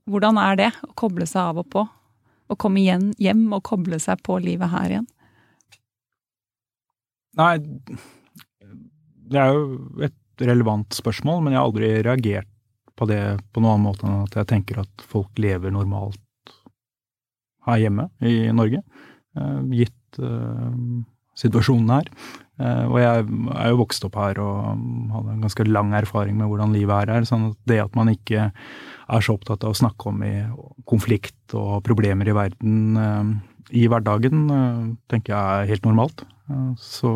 hvordan 0.08 0.40
er 0.40 0.56
det 0.56 0.70
å 0.88 0.94
koble 0.96 1.28
seg 1.28 1.42
av 1.42 1.60
og 1.60 1.68
på? 1.76 1.84
Å 2.50 2.56
komme 2.56 2.80
igjen, 2.80 3.10
hjem 3.20 3.44
og 3.52 3.66
koble 3.68 4.00
seg 4.00 4.24
på 4.24 4.38
livet 4.40 4.72
her 4.72 4.94
igjen? 4.94 5.10
Nei, 7.36 7.52
det 9.30 9.44
er 9.44 9.52
jo 9.52 10.08
et 10.08 10.16
relevant 10.48 10.96
spørsmål, 10.96 11.42
men 11.44 11.54
jeg 11.54 11.60
har 11.60 11.68
aldri 11.68 11.92
reagert 12.06 12.48
på 13.00 13.08
det 13.08 13.20
på 13.54 13.62
noen 13.62 13.78
annen 13.78 13.86
måte 13.88 14.06
enn 14.06 14.26
at 14.26 14.36
jeg 14.42 14.50
tenker 14.50 14.82
at 14.82 15.06
folk 15.08 15.40
lever 15.40 15.72
normalt 15.72 16.20
her 17.68 17.80
hjemme 17.82 18.08
i 18.24 18.50
Norge, 18.56 18.82
eh, 19.36 19.58
gitt 19.76 20.20
uh, 20.20 20.70
situasjonen 21.38 21.92
her. 21.92 22.08
Uh, 22.60 22.86
og 22.88 22.96
jeg 23.00 23.26
er 23.26 23.68
jo 23.70 23.80
vokst 23.82 24.06
opp 24.08 24.16
her 24.20 24.40
og 24.42 24.80
hadde 25.12 25.34
en 25.34 25.44
ganske 25.44 25.66
lang 25.68 25.92
erfaring 25.96 26.38
med 26.38 26.48
hvordan 26.50 26.74
livet 26.76 27.04
er 27.04 27.14
her. 27.14 27.28
sånn 27.28 27.50
at 27.50 27.60
det 27.68 27.78
at 27.84 27.96
man 27.98 28.12
ikke 28.12 28.48
er 28.50 29.24
så 29.24 29.36
opptatt 29.36 29.64
av 29.64 29.74
å 29.74 29.80
snakke 29.80 30.10
om 30.10 30.24
i 30.24 30.34
konflikt 30.88 31.56
og 31.58 31.80
problemer 31.86 32.28
i 32.28 32.36
verden 32.36 33.40
i 33.70 33.86
hverdagen, 33.90 34.48
tenker 35.10 35.34
jeg 35.34 35.62
er 35.62 35.70
helt 35.70 35.86
normalt. 35.86 36.24
så 36.78 37.10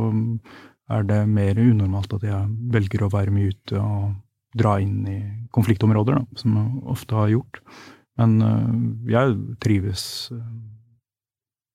er 0.92 1.06
det 1.08 1.20
mer 1.30 1.58
unormalt 1.60 2.12
at 2.16 2.26
jeg 2.26 2.50
velger 2.72 3.04
å 3.04 3.12
være 3.12 3.32
mye 3.32 3.52
ute 3.54 3.80
og 3.80 4.14
dra 4.54 4.76
inn 4.82 5.06
i 5.08 5.18
konfliktområder, 5.54 6.20
da, 6.20 6.38
som 6.38 6.58
jeg 6.58 6.82
ofte 6.94 7.16
har 7.18 7.32
gjort. 7.32 7.60
Men 8.20 8.36
uh, 8.44 8.74
jeg 9.10 9.34
trives 9.62 10.04
uh, 10.34 10.42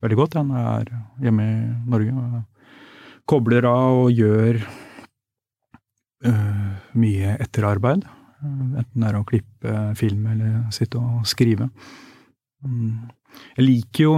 veldig 0.04 0.20
godt 0.22 0.38
ja, 0.38 0.44
når 0.46 0.62
jeg 0.62 0.86
er 0.86 1.26
hjemme 1.26 1.48
i 1.48 1.58
Norge. 1.92 2.14
Og 2.14 3.28
kobler 3.30 3.68
av 3.68 4.06
og 4.06 4.14
gjør 4.16 4.62
uh, 6.26 6.70
mye 7.00 7.36
etterarbeid. 7.44 8.08
enten 8.40 9.02
det 9.02 9.10
er 9.10 9.20
å 9.20 9.28
klippe 9.28 9.80
film 10.00 10.30
eller 10.32 10.62
sitte 10.72 11.02
og 11.02 11.28
skrive. 11.28 11.70
Um, 12.64 13.10
jeg 13.56 13.66
liker 13.66 14.04
jo 14.04 14.14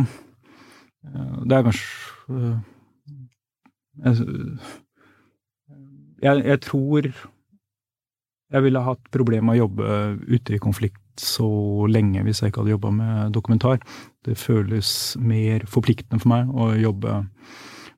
Det 1.46 1.58
er 1.58 1.66
kanskje 1.66 2.62
jeg, 4.02 4.16
jeg, 6.22 6.44
jeg, 6.46 6.60
tror 6.66 7.08
jeg 8.52 8.66
ville 8.66 8.84
hatt 8.86 9.12
problemer 9.14 9.50
med 9.50 9.60
å 9.60 9.64
jobbe 9.66 9.96
ute 10.28 10.56
i 10.56 10.62
konflikt 10.62 11.00
så 11.22 11.48
lenge 11.92 12.24
hvis 12.26 12.42
jeg 12.42 12.52
ikke 12.52 12.64
hadde 12.64 12.76
jobba 12.76 12.92
med 12.96 13.34
dokumentar. 13.36 13.82
Det 14.26 14.38
føles 14.40 15.16
mer 15.20 15.66
forpliktende 15.70 16.22
for 16.24 16.34
meg 16.34 16.52
å 16.52 16.72
jobbe 16.80 17.24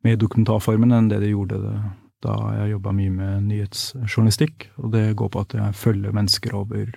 med 0.03 0.19
dokumentarformen 0.19 0.95
enn 0.95 1.11
det 1.11 1.21
det 1.23 1.31
gjorde 1.33 1.61
det 1.63 1.77
da 2.23 2.35
jeg 2.55 2.73
jobba 2.77 2.93
mye 2.95 3.13
med 3.13 3.47
nyhetsjournalistikk. 3.49 4.69
Og 4.79 4.93
det 4.95 5.05
går 5.19 5.31
på 5.33 5.43
at 5.43 5.55
jeg 5.57 5.79
følger 5.79 6.15
mennesker 6.15 6.55
over 6.55 6.93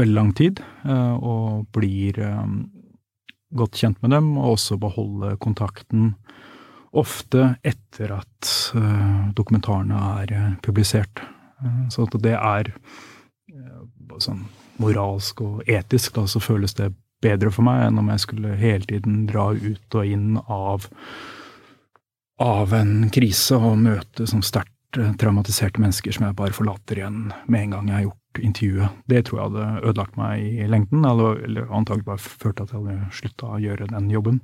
veldig 0.00 0.16
lang 0.16 0.30
tid, 0.36 0.62
eh, 0.88 1.16
og 1.20 1.66
blir 1.76 2.20
eh, 2.24 2.46
godt 3.56 3.80
kjent 3.82 4.00
med 4.00 4.14
dem, 4.14 4.32
og 4.38 4.56
også 4.56 4.78
beholde 4.80 5.34
kontakten 5.42 6.14
ofte 6.90 7.54
etter 7.62 8.16
at 8.16 8.54
uh, 8.74 9.30
dokumentarene 9.36 10.00
er 10.22 10.32
uh, 10.34 10.48
publisert. 10.64 11.22
Uh, 11.62 11.86
så 11.92 12.08
det 12.18 12.34
er 12.34 12.72
sånn 14.20 14.42
moralsk 14.80 15.40
og 15.44 15.68
etisk, 15.70 16.14
da, 16.16 16.26
så 16.28 16.42
føles 16.42 16.74
det 16.76 16.90
bedre 17.24 17.52
for 17.52 17.66
meg 17.66 17.86
enn 17.86 18.00
om 18.00 18.08
jeg 18.12 18.24
skulle 18.24 18.56
hele 18.60 18.88
tiden 18.88 19.24
dra 19.28 19.50
ut 19.52 19.96
og 19.96 20.08
inn 20.08 20.38
av, 20.40 20.88
av 22.40 22.74
en 22.76 23.10
krise 23.12 23.58
og 23.60 23.78
møte 23.80 24.28
sånn 24.28 24.44
sterkt 24.44 24.76
traumatiserte 24.90 25.80
mennesker 25.80 26.16
som 26.16 26.26
jeg 26.26 26.38
bare 26.38 26.56
forlater 26.56 26.98
igjen 26.98 27.28
med 27.46 27.66
en 27.66 27.76
gang 27.76 27.90
jeg 27.90 27.96
har 27.96 28.06
gjort 28.08 28.40
intervjuet. 28.40 28.96
Det 29.10 29.22
tror 29.26 29.38
jeg 29.38 29.50
hadde 29.50 29.84
ødelagt 29.90 30.18
meg 30.18 30.42
i 30.42 30.66
lengden, 30.70 31.04
eller, 31.06 31.38
eller 31.46 31.70
antagelig 31.76 32.08
bare 32.08 32.22
ført 32.24 32.58
til 32.58 32.66
at 32.66 32.74
jeg 32.74 32.80
hadde 32.80 33.14
slutta 33.14 33.52
å 33.54 33.60
gjøre 33.62 33.90
den 33.92 34.10
jobben. 34.10 34.40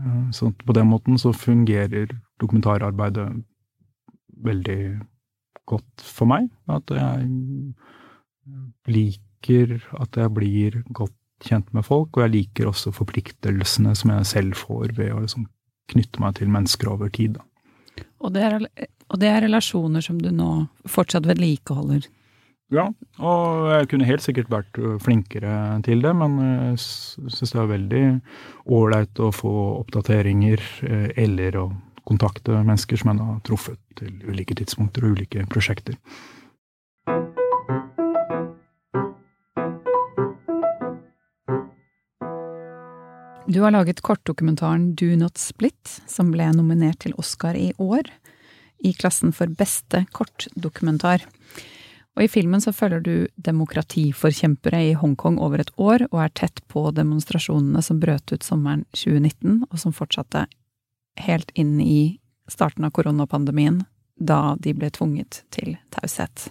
Eh, 0.00 0.30
så 0.36 0.50
på 0.52 0.76
den 0.76 0.90
måten 0.90 1.18
så 1.18 1.32
fungerer 1.36 2.12
dokumentararbeidet 2.40 3.28
veldig 4.44 4.82
godt 5.68 6.04
for 6.04 6.30
meg. 6.30 6.48
At 6.70 6.90
jeg 6.90 7.28
liker 8.90 9.78
at 10.00 10.16
jeg 10.16 10.34
blir 10.36 10.82
godt 10.96 11.16
kjent 11.44 11.70
med 11.76 11.86
folk, 11.86 12.16
og 12.16 12.26
jeg 12.26 12.34
liker 12.34 12.68
også 12.68 12.92
forpliktelsene 12.92 13.94
som 13.96 14.12
jeg 14.12 14.28
selv 14.28 14.58
får 14.60 14.96
ved 14.98 15.14
å 15.14 15.22
liksom 15.22 15.46
knytte 15.90 16.22
meg 16.22 16.36
til 16.38 16.50
mennesker 16.52 16.90
over 16.92 17.10
tid. 17.12 17.38
Og 18.20 18.34
det, 18.34 18.44
er, 18.44 18.88
og 19.08 19.20
det 19.20 19.30
er 19.30 19.44
relasjoner 19.46 20.04
som 20.04 20.20
du 20.20 20.28
nå 20.34 20.50
fortsatt 20.88 21.26
vedlikeholder? 21.28 22.06
Ja, 22.70 22.84
og 23.18 23.68
jeg 23.72 23.88
kunne 23.90 24.06
helt 24.06 24.22
sikkert 24.22 24.50
vært 24.52 24.78
flinkere 25.02 25.52
til 25.82 26.04
det, 26.04 26.12
men 26.14 26.36
jeg 26.38 26.76
syns 26.78 27.50
det 27.50 27.58
er 27.58 27.70
veldig 27.72 28.02
ålreit 28.70 29.18
å 29.18 29.32
få 29.34 29.54
oppdateringer 29.80 30.62
eh, 30.86 31.08
eller 31.18 31.58
å 31.58 31.64
kontakte 32.06 32.60
mennesker 32.62 33.00
som 33.00 33.10
en 33.10 33.22
har 33.24 33.40
truffet 33.46 33.78
til 33.98 34.14
ulike 34.22 34.54
tidspunkter 34.58 35.02
og 35.02 35.18
ulike 35.18 35.42
prosjekter. 35.50 35.98
Du 43.50 43.58
har 43.64 43.74
laget 43.74 44.04
kortdokumentaren 44.06 44.92
Do 44.94 45.10
Not 45.18 45.42
Split, 45.42 45.98
som 46.06 46.30
ble 46.30 46.46
nominert 46.54 47.02
til 47.02 47.18
Oscar 47.18 47.58
i 47.58 47.72
år, 47.82 48.06
i 48.78 48.94
klassen 48.94 49.34
for 49.34 49.50
beste 49.50 50.04
kortdokumentar. 50.14 51.26
Og 52.18 52.24
i 52.24 52.30
filmen 52.30 52.60
så 52.62 52.72
følger 52.74 53.02
du 53.04 53.14
demokratiforkjempere 53.38 54.80
i 54.88 54.96
Hongkong 54.98 55.38
over 55.40 55.62
et 55.62 55.70
år, 55.78 56.08
og 56.10 56.24
er 56.24 56.32
tett 56.34 56.58
på 56.68 56.88
demonstrasjonene 56.94 57.82
som 57.86 58.00
brøt 58.02 58.34
ut 58.34 58.46
sommeren 58.46 58.82
2019, 58.96 59.62
og 59.70 59.78
som 59.78 59.94
fortsatte 59.94 60.46
helt 61.22 61.52
inn 61.54 61.78
i 61.80 62.18
starten 62.50 62.84
av 62.86 62.92
koronapandemien, 62.96 63.84
da 64.18 64.56
de 64.60 64.74
ble 64.76 64.90
tvunget 64.92 65.44
til 65.54 65.76
taushet. 65.94 66.50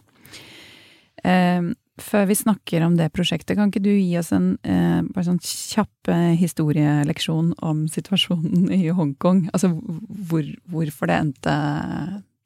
Eh, 1.28 1.70
før 2.00 2.28
vi 2.30 2.38
snakker 2.40 2.86
om 2.86 2.96
det 2.98 3.12
prosjektet, 3.12 3.58
kan 3.60 3.70
ikke 3.70 3.84
du 3.84 3.92
gi 3.92 4.16
oss 4.20 4.32
en 4.36 4.54
eh, 4.64 5.02
bare 5.04 5.28
sånn 5.28 5.42
kjapp 5.44 6.12
eh, 6.14 6.38
historieleksjon 6.40 7.52
om 7.66 7.84
situasjonen 7.92 8.72
i 8.74 8.88
Hongkong? 8.96 9.50
Altså 9.52 9.74
hvor, 9.76 10.48
hvorfor 10.72 11.12
det 11.12 11.20
endte 11.20 11.58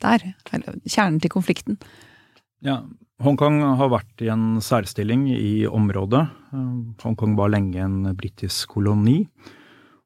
der? 0.03 0.25
Eller 0.51 0.81
kjernen 0.89 1.21
til 1.21 1.31
konflikten? 1.33 1.77
Ja, 2.63 2.77
Hongkong 3.23 3.59
har 3.75 3.89
vært 3.91 4.21
i 4.23 4.29
en 4.31 4.61
særstilling 4.63 5.25
i 5.31 5.65
området. 5.67 6.23
Eh, 6.55 6.75
Hongkong 7.03 7.35
var 7.35 7.51
lenge 7.51 7.81
en 7.83 8.05
britisk 8.15 8.77
koloni. 8.77 9.25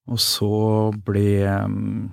Og 0.10 0.18
så 0.22 0.50
ble 1.06 1.30
mm, 1.70 2.08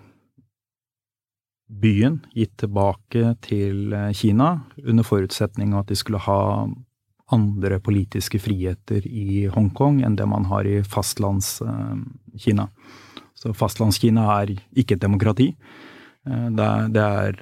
byen 1.81 2.19
gitt 2.37 2.59
tilbake 2.61 3.35
til 3.45 3.95
eh, 3.97 4.11
Kina 4.17 4.51
under 4.85 5.07
forutsetning 5.07 5.73
av 5.73 5.85
at 5.85 5.93
de 5.93 5.99
skulle 5.99 6.21
ha 6.27 6.41
andre 7.33 7.79
politiske 7.81 8.37
friheter 8.43 9.07
i 9.09 9.47
Hongkong 9.53 10.03
enn 10.05 10.19
det 10.19 10.27
man 10.29 10.45
har 10.51 10.69
i 10.69 10.83
fastlandskina. 10.85 12.69
Så 13.33 13.55
fastlandskina 13.57 14.27
er 14.43 14.53
ikke 14.77 14.99
et 14.99 15.07
demokrati. 15.07 15.55
Eh, 16.29 16.47
det 16.53 16.69
er, 16.69 16.93
det 16.93 17.09
er 17.09 17.41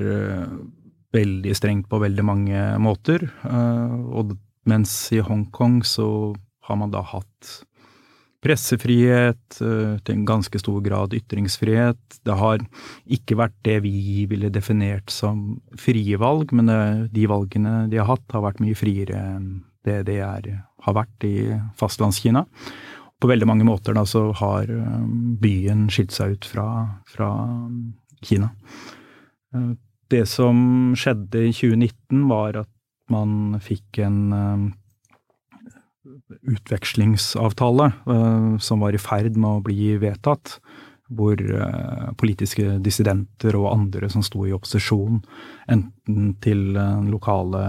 veldig 1.12 1.56
strengt 1.56 1.90
på 1.90 2.00
veldig 2.02 2.24
mange 2.24 2.62
måter. 2.82 3.26
Eh, 3.44 3.98
og 4.12 4.36
mens 4.68 4.94
i 5.14 5.20
Hongkong 5.24 5.82
så 5.86 6.06
har 6.68 6.78
man 6.78 6.92
da 6.94 7.02
hatt 7.04 7.52
pressefrihet, 8.42 9.60
eh, 9.62 9.98
til 10.02 10.14
en 10.16 10.26
ganske 10.26 10.58
stor 10.58 10.80
grad 10.82 11.14
ytringsfrihet. 11.14 12.22
Det 12.24 12.38
har 12.38 12.64
ikke 13.06 13.38
vært 13.38 13.58
det 13.66 13.80
vi 13.84 14.26
ville 14.30 14.50
definert 14.50 15.10
som 15.10 15.60
frie 15.78 16.18
valg, 16.18 16.52
men 16.52 16.72
de 17.12 17.26
valgene 17.30 17.88
de 17.90 18.00
har 18.00 18.10
hatt, 18.10 18.26
har 18.32 18.42
vært 18.42 18.62
mye 18.64 18.78
friere 18.78 19.18
enn 19.36 19.62
det 19.84 20.04
det 20.06 20.20
er, 20.22 20.64
har 20.82 20.94
vært 20.94 21.24
i 21.26 21.52
fastlandskina. 21.78 22.44
På 23.22 23.30
veldig 23.30 23.46
mange 23.46 23.66
måter 23.66 23.94
da 23.94 24.02
så 24.06 24.28
har 24.34 24.70
eh, 24.70 25.06
byen 25.42 25.88
skilt 25.90 26.14
seg 26.14 26.38
ut 26.38 26.46
fra, 26.46 26.66
fra 27.06 27.30
Kina 28.22 28.50
det 30.12 30.26
som 30.30 30.92
skjedde 30.98 31.48
i 31.48 31.52
2019, 31.56 32.28
var 32.30 32.62
at 32.64 32.70
man 33.12 33.58
fikk 33.62 34.00
en 34.04 34.20
uh, 34.32 34.70
utvekslingsavtale 36.52 37.90
uh, 38.06 38.54
som 38.62 38.82
var 38.84 38.94
i 38.94 39.02
ferd 39.02 39.36
med 39.36 39.50
å 39.58 39.66
bli 39.66 39.96
vedtatt. 40.02 40.58
Hvor 41.12 41.36
uh, 41.36 42.12
politiske 42.16 42.78
dissidenter 42.80 43.58
og 43.58 43.68
andre 43.72 44.08
som 44.12 44.24
sto 44.24 44.46
i 44.48 44.54
opposisjon, 44.56 45.20
enten 45.72 46.32
til 46.44 46.72
lokale 47.08 47.62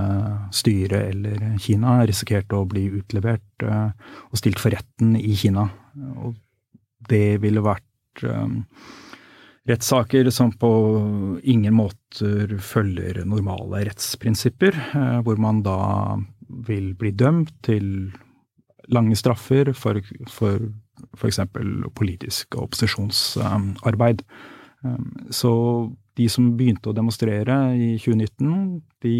styret 0.55 1.09
eller 1.09 1.57
Kina, 1.63 1.99
risikerte 2.07 2.55
å 2.55 2.67
bli 2.69 2.85
utlevert 3.01 3.67
og 3.67 4.39
stilt 4.39 4.63
for 4.63 4.71
retten 4.71 5.17
i 5.19 5.35
Kina. 5.39 5.67
Og 6.23 6.37
det 7.09 7.41
ville 7.43 7.65
vært 7.65 8.23
rettssaker 9.69 10.29
som 10.29 10.51
på 10.59 10.71
ingen 11.43 11.75
måter 11.77 12.57
følger 12.59 13.23
normale 13.25 13.85
rettsprinsipper, 13.87 14.75
eh, 14.75 15.19
hvor 15.23 15.39
man 15.39 15.61
da 15.63 16.17
vil 16.67 16.91
bli 16.99 17.13
dømt 17.15 17.53
til 17.65 18.11
lange 18.91 19.15
straffer 19.15 19.71
for, 19.77 20.01
for 20.29 20.59
f.eks. 21.15 21.39
politisk 21.95 22.57
opposisjonsarbeid. 22.59 24.25
Eh, 24.83 24.99
så 25.31 25.53
de 26.19 26.29
som 26.29 26.51
begynte 26.57 26.91
å 26.91 26.97
demonstrere 26.97 27.55
i 27.73 27.93
2019, 27.97 28.81
de 29.01 29.17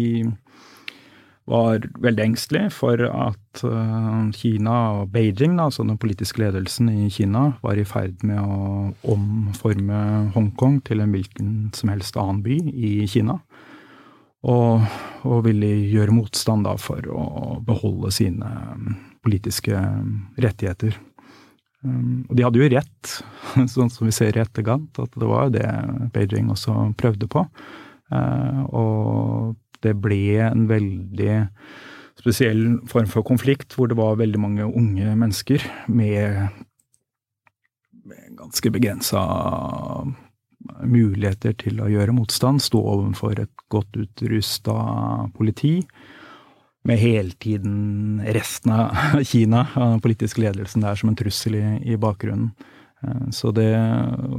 var 1.50 1.84
veldig 2.00 2.24
engstelig 2.24 2.70
for 2.72 3.00
at 3.04 3.62
uh, 3.68 4.30
Kina 4.32 4.74
og 5.00 5.10
Beijing, 5.12 5.58
altså 5.60 5.84
den 5.84 5.98
politiske 6.00 6.40
ledelsen 6.40 6.88
i 6.88 7.10
Kina, 7.12 7.50
var 7.64 7.76
i 7.76 7.84
ferd 7.88 8.24
med 8.24 8.40
å 8.40 9.14
omforme 9.14 10.00
Hongkong 10.36 10.80
til 10.88 11.04
en 11.04 11.12
hvilken 11.12 11.50
som 11.76 11.92
helst 11.92 12.16
annen 12.20 12.40
by 12.44 12.56
i 12.72 12.94
Kina. 13.10 13.38
Og, 14.44 14.84
og 15.24 15.44
ville 15.46 15.70
gjøre 15.88 16.12
motstand 16.16 16.66
da 16.66 16.74
for 16.80 17.04
å 17.08 17.58
beholde 17.64 18.10
sine 18.12 18.48
um, 18.76 18.94
politiske 19.24 19.72
rettigheter. 20.40 20.96
Um, 21.84 22.24
og 22.28 22.36
de 22.36 22.44
hadde 22.44 22.60
jo 22.60 22.70
rett, 22.72 23.14
sånn 23.74 23.92
som 23.92 24.08
vi 24.08 24.16
ser 24.16 24.36
i 24.36 24.42
etterkant, 24.44 25.00
at 25.00 25.16
det 25.16 25.28
var 25.28 25.52
det 25.52 25.68
Beijing 26.16 26.52
også 26.52 26.90
prøvde 27.00 27.28
på. 27.32 27.44
Uh, 28.12 28.64
og 28.68 29.54
det 29.84 29.94
ble 30.02 30.40
en 30.48 30.66
veldig 30.70 31.38
spesiell 32.20 32.62
form 32.88 33.08
for 33.10 33.26
konflikt, 33.26 33.74
hvor 33.76 33.90
det 33.90 33.98
var 33.98 34.20
veldig 34.20 34.40
mange 34.40 34.66
unge 34.66 35.16
mennesker 35.18 35.64
med, 35.92 36.48
med 38.04 38.36
ganske 38.38 38.72
begrensa 38.74 39.24
muligheter 40.84 41.56
til 41.60 41.80
å 41.84 41.90
gjøre 41.92 42.14
motstand, 42.16 42.62
stå 42.64 42.80
overfor 42.80 43.42
et 43.42 43.64
godt 43.72 43.98
utrusta 44.00 44.76
politi. 45.36 45.80
Med 46.84 47.00
hele 47.00 47.32
tiden 47.40 48.20
resten 48.36 48.74
av 48.76 49.20
Kina, 49.24 49.66
den 49.76 50.02
politiske 50.04 50.44
ledelsen 50.44 50.84
der, 50.84 50.96
som 51.00 51.12
en 51.12 51.18
trussel 51.18 51.58
i, 51.60 51.66
i 51.94 52.00
bakgrunnen. 52.00 52.52
Eh, 53.04 53.30
så 53.36 53.52
det, 53.54 53.70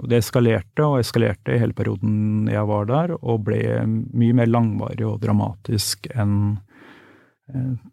det, 0.09 0.20
eskalerte 0.20 0.86
og 0.86 0.99
eskalerte 0.99 1.55
i 1.55 1.61
hele 1.61 1.78
perioden 1.78 2.49
jeg 2.51 2.70
var 2.70 2.89
der, 2.89 3.16
og 3.22 3.45
ble 3.47 3.61
mye 3.86 4.38
mer 4.41 4.49
langvarig 4.51 5.05
og 5.07 5.22
dramatisk 5.24 6.09
enn 6.16 6.57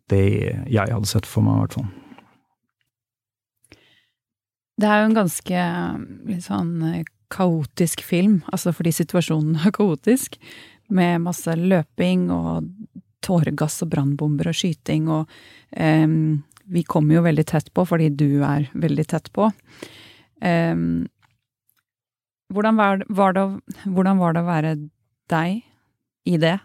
det 0.09 0.25
jeg 0.73 0.89
hadde 0.89 1.09
sett 1.11 1.27
for 1.29 1.45
meg, 1.45 1.59
i 1.59 1.61
hvert 1.61 1.75
fall. 1.77 1.91
Det 4.81 4.89
er 4.89 5.03
jo 5.03 5.09
en 5.11 5.19
ganske 5.19 5.65
litt 6.31 6.47
sånn 6.47 6.71
kaotisk 7.33 8.01
film, 8.05 8.41
altså 8.53 8.73
fordi 8.73 8.95
situasjonen 8.97 9.61
er 9.61 9.75
kaotisk, 9.77 10.39
med 10.93 11.23
masse 11.25 11.53
løping 11.57 12.27
og 12.35 12.69
tåregass 13.25 13.81
og 13.85 13.93
brannbomber 13.93 14.51
og 14.51 14.57
skyting, 14.57 15.09
og 15.13 15.31
um, 15.77 16.43
vi 16.73 16.83
kommer 16.89 17.19
jo 17.19 17.27
veldig 17.27 17.45
tett 17.49 17.71
på 17.75 17.85
fordi 17.89 18.11
du 18.15 18.43
er 18.45 18.69
veldig 18.73 19.07
tett 19.13 19.31
på. 19.35 19.49
Um, 20.43 21.07
hvordan, 22.53 22.77
var, 22.77 23.05
var 23.09 23.37
det, 23.37 23.47
hvordan 23.87 24.19
var 24.19 24.35
det 24.35 24.43
å 24.43 24.49
være 24.49 24.73
deg 25.31 25.63
i 26.29 26.39
det? 26.43 26.57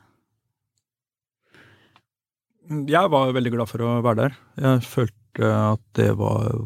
Jeg 2.68 3.12
var 3.14 3.36
veldig 3.36 3.54
glad 3.54 3.70
for 3.70 3.86
å 3.86 3.92
være 4.04 4.26
der. 4.26 4.40
Jeg 4.60 4.88
følte 4.88 5.52
at 5.54 5.84
det 5.96 6.10
var 6.20 6.66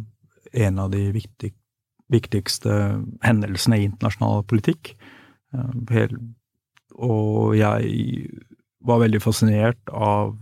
en 0.51 0.79
av 0.81 0.91
de 0.93 1.03
viktig, 1.13 1.51
viktigste 2.11 2.77
hendelsene 3.25 3.79
i 3.79 3.85
internasjonal 3.89 4.45
politikk. 4.49 4.95
Eh, 5.53 6.07
og 7.01 7.53
jeg 7.59 8.25
var 8.81 9.03
veldig 9.03 9.21
fascinert 9.21 9.93
av 9.93 10.33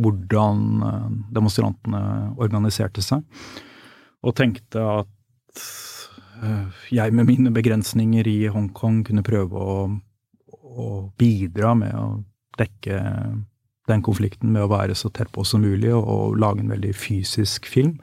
hvordan 0.00 0.64
eh, 0.86 1.10
demonstrantene 1.36 2.02
organiserte 2.42 3.04
seg, 3.04 3.24
og 4.24 4.36
tenkte 4.36 4.82
at 5.02 5.66
jeg 6.92 7.14
med 7.16 7.28
mine 7.28 7.52
begrensninger 7.54 8.28
i 8.28 8.38
Hongkong 8.52 9.02
kunne 9.06 9.24
prøve 9.26 9.60
å, 9.60 9.76
å 10.52 10.88
bidra 11.18 11.74
med 11.78 11.94
å 11.96 12.06
dekke 12.58 13.00
den 13.86 14.02
konflikten 14.02 14.50
med 14.52 14.66
å 14.66 14.72
være 14.72 14.96
så 14.98 15.10
tett 15.14 15.30
på 15.32 15.44
som 15.46 15.62
mulig 15.62 15.92
og, 15.94 16.04
og 16.04 16.38
lage 16.42 16.64
en 16.64 16.72
veldig 16.74 16.92
fysisk 16.96 17.68
film 17.70 17.96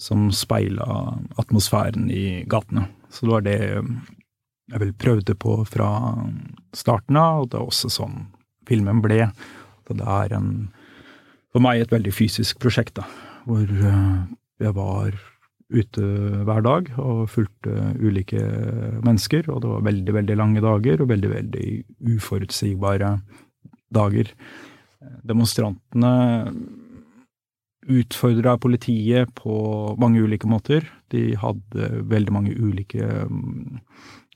som 0.00 0.30
speila 0.32 1.18
atmosfæren 1.40 2.08
i 2.12 2.42
gatene. 2.48 2.86
Så 3.12 3.26
det 3.26 3.32
var 3.32 3.44
det 3.44 3.58
jeg 4.70 4.82
vel 4.82 4.92
prøvde 4.94 5.34
på 5.34 5.56
fra 5.68 5.88
starten 6.76 7.18
av, 7.18 7.42
og 7.42 7.50
det 7.50 7.58
er 7.58 7.66
også 7.66 7.90
sånn 7.92 8.20
filmen 8.68 9.02
ble. 9.04 9.26
Så 9.88 9.96
det 9.98 10.06
er 10.06 10.36
en, 10.38 10.52
for 11.50 11.64
meg 11.64 11.82
et 11.82 11.92
veldig 11.92 12.12
fysisk 12.14 12.60
prosjekt, 12.62 12.94
da, 13.00 13.06
hvor 13.48 13.66
eh, 13.66 14.20
jeg 14.62 14.76
var 14.76 15.16
ute 15.70 16.02
hver 16.46 16.64
dag 16.66 16.90
og 16.98 17.28
fulgte 17.30 17.92
ulike 18.00 18.42
mennesker, 19.04 19.46
og 19.52 19.62
det 19.62 19.70
var 19.70 19.86
veldig, 19.86 20.16
veldig 20.18 20.36
lange 20.40 20.64
dager 20.64 21.02
og 21.02 21.10
veldig, 21.12 21.30
veldig 21.36 21.68
uforutsigbare 22.16 23.14
dager. 23.94 24.32
Demonstrantene 25.26 26.14
utfordra 27.90 28.56
politiet 28.60 29.30
på 29.34 29.54
mange 30.00 30.20
ulike 30.20 30.48
måter. 30.50 30.84
De 31.10 31.34
hadde 31.40 31.88
veldig 32.10 32.34
mange 32.34 32.54
ulike 32.54 33.06
mm, 33.26 33.80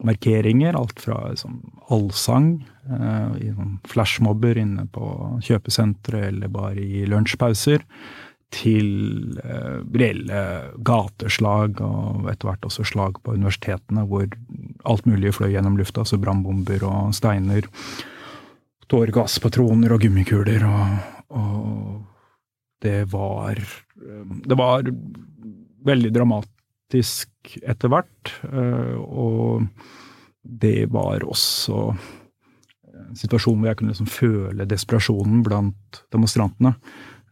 markeringer, 0.07 0.77
alt 0.79 1.03
fra 1.05 1.19
sånn, 1.39 1.61
allsang, 1.93 2.49
eh, 2.89 3.37
i 3.45 3.53
sånn 3.55 3.79
flashmobber 3.91 4.59
inne 4.61 4.87
på 4.91 5.07
kjøpesentre 5.45 6.29
eller 6.31 6.53
bare 6.53 6.81
i 6.83 7.05
lunsjpauser, 7.11 7.85
til 8.55 9.39
eh, 9.43 9.83
reelle 9.99 10.41
gateslag 10.87 11.81
og 11.83 12.29
etter 12.31 12.51
hvert 12.51 12.69
også 12.69 12.87
slag 12.87 13.19
på 13.25 13.37
universitetene, 13.37 14.07
hvor 14.09 14.29
alt 14.89 15.07
mulig 15.09 15.35
fløy 15.37 15.51
gjennom 15.55 15.79
lufta, 15.81 16.05
altså 16.05 16.21
brannbomber 16.23 16.87
og 16.89 17.15
steiner, 17.17 17.67
tåregasspatroner 18.93 19.95
og 19.95 20.05
gummikuler 20.05 20.67
og, 20.69 20.99
og 21.35 22.03
det 22.85 23.07
var 23.09 23.57
Det 24.45 24.57
var 24.59 24.85
veldig 25.89 26.11
dramatisk 26.13 27.55
etter 27.63 27.89
hvert, 27.89 28.33
eh, 28.45 28.97
og 28.99 29.65
det 30.45 30.91
var 30.93 31.25
også 31.25 31.95
en 32.95 33.17
situasjon 33.19 33.59
hvor 33.59 33.71
jeg 33.71 33.79
kunne 33.79 33.95
liksom 33.95 34.11
føle 34.11 34.67
desperasjonen 34.69 35.43
blant 35.47 36.03
demonstrantene. 36.13 36.75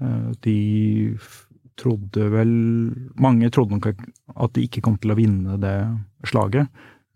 Eh, 0.02 0.30
de 0.44 1.18
trodde 1.78 2.28
vel 2.34 2.50
Mange 3.16 3.50
trodde 3.50 3.78
nok 3.78 3.86
at 3.92 4.54
de 4.56 4.66
ikke 4.66 4.82
kom 4.84 4.98
til 5.00 5.14
å 5.14 5.18
vinne 5.18 5.58
det 5.62 5.76
slaget, 6.28 6.68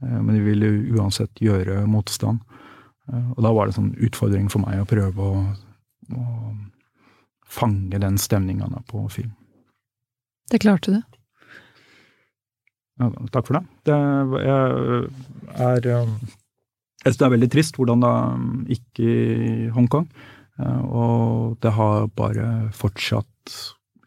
eh, 0.03 0.19
men 0.21 0.35
de 0.35 0.45
ville 0.45 0.73
uansett 0.97 1.43
gjøre 1.43 1.85
motstand. 1.91 2.43
Og 3.07 3.39
da 3.39 3.53
var 3.55 3.69
det 3.69 3.77
en 3.77 3.77
sånn 3.77 3.99
utfordring 4.03 4.49
for 4.51 4.65
meg 4.65 4.81
å 4.83 4.89
prøve 4.91 5.23
å, 5.23 5.43
å 6.19 6.23
fange 7.47 8.01
den 8.03 8.17
stemninga 8.19 8.67
på 8.91 9.05
film. 9.15 9.31
Det 10.51 10.59
klarte 10.65 10.97
du. 10.97 10.99
Ja, 12.99 13.13
takk 13.31 13.47
for 13.47 13.61
det. 13.61 13.63
det 13.87 13.95
er 13.95 15.87
Jeg 15.87 17.13
syns 17.13 17.21
det 17.21 17.27
er 17.29 17.35
veldig 17.37 17.51
trist 17.55 17.79
hvordan 17.79 18.03
det 18.03 18.13
gikk 18.75 19.03
i 19.07 19.15
Hongkong. 19.77 20.09
Eh, 20.61 20.83
og 20.85 21.59
det 21.65 21.75
har 21.77 22.09
bare 22.17 22.47
fortsatt 22.77 23.57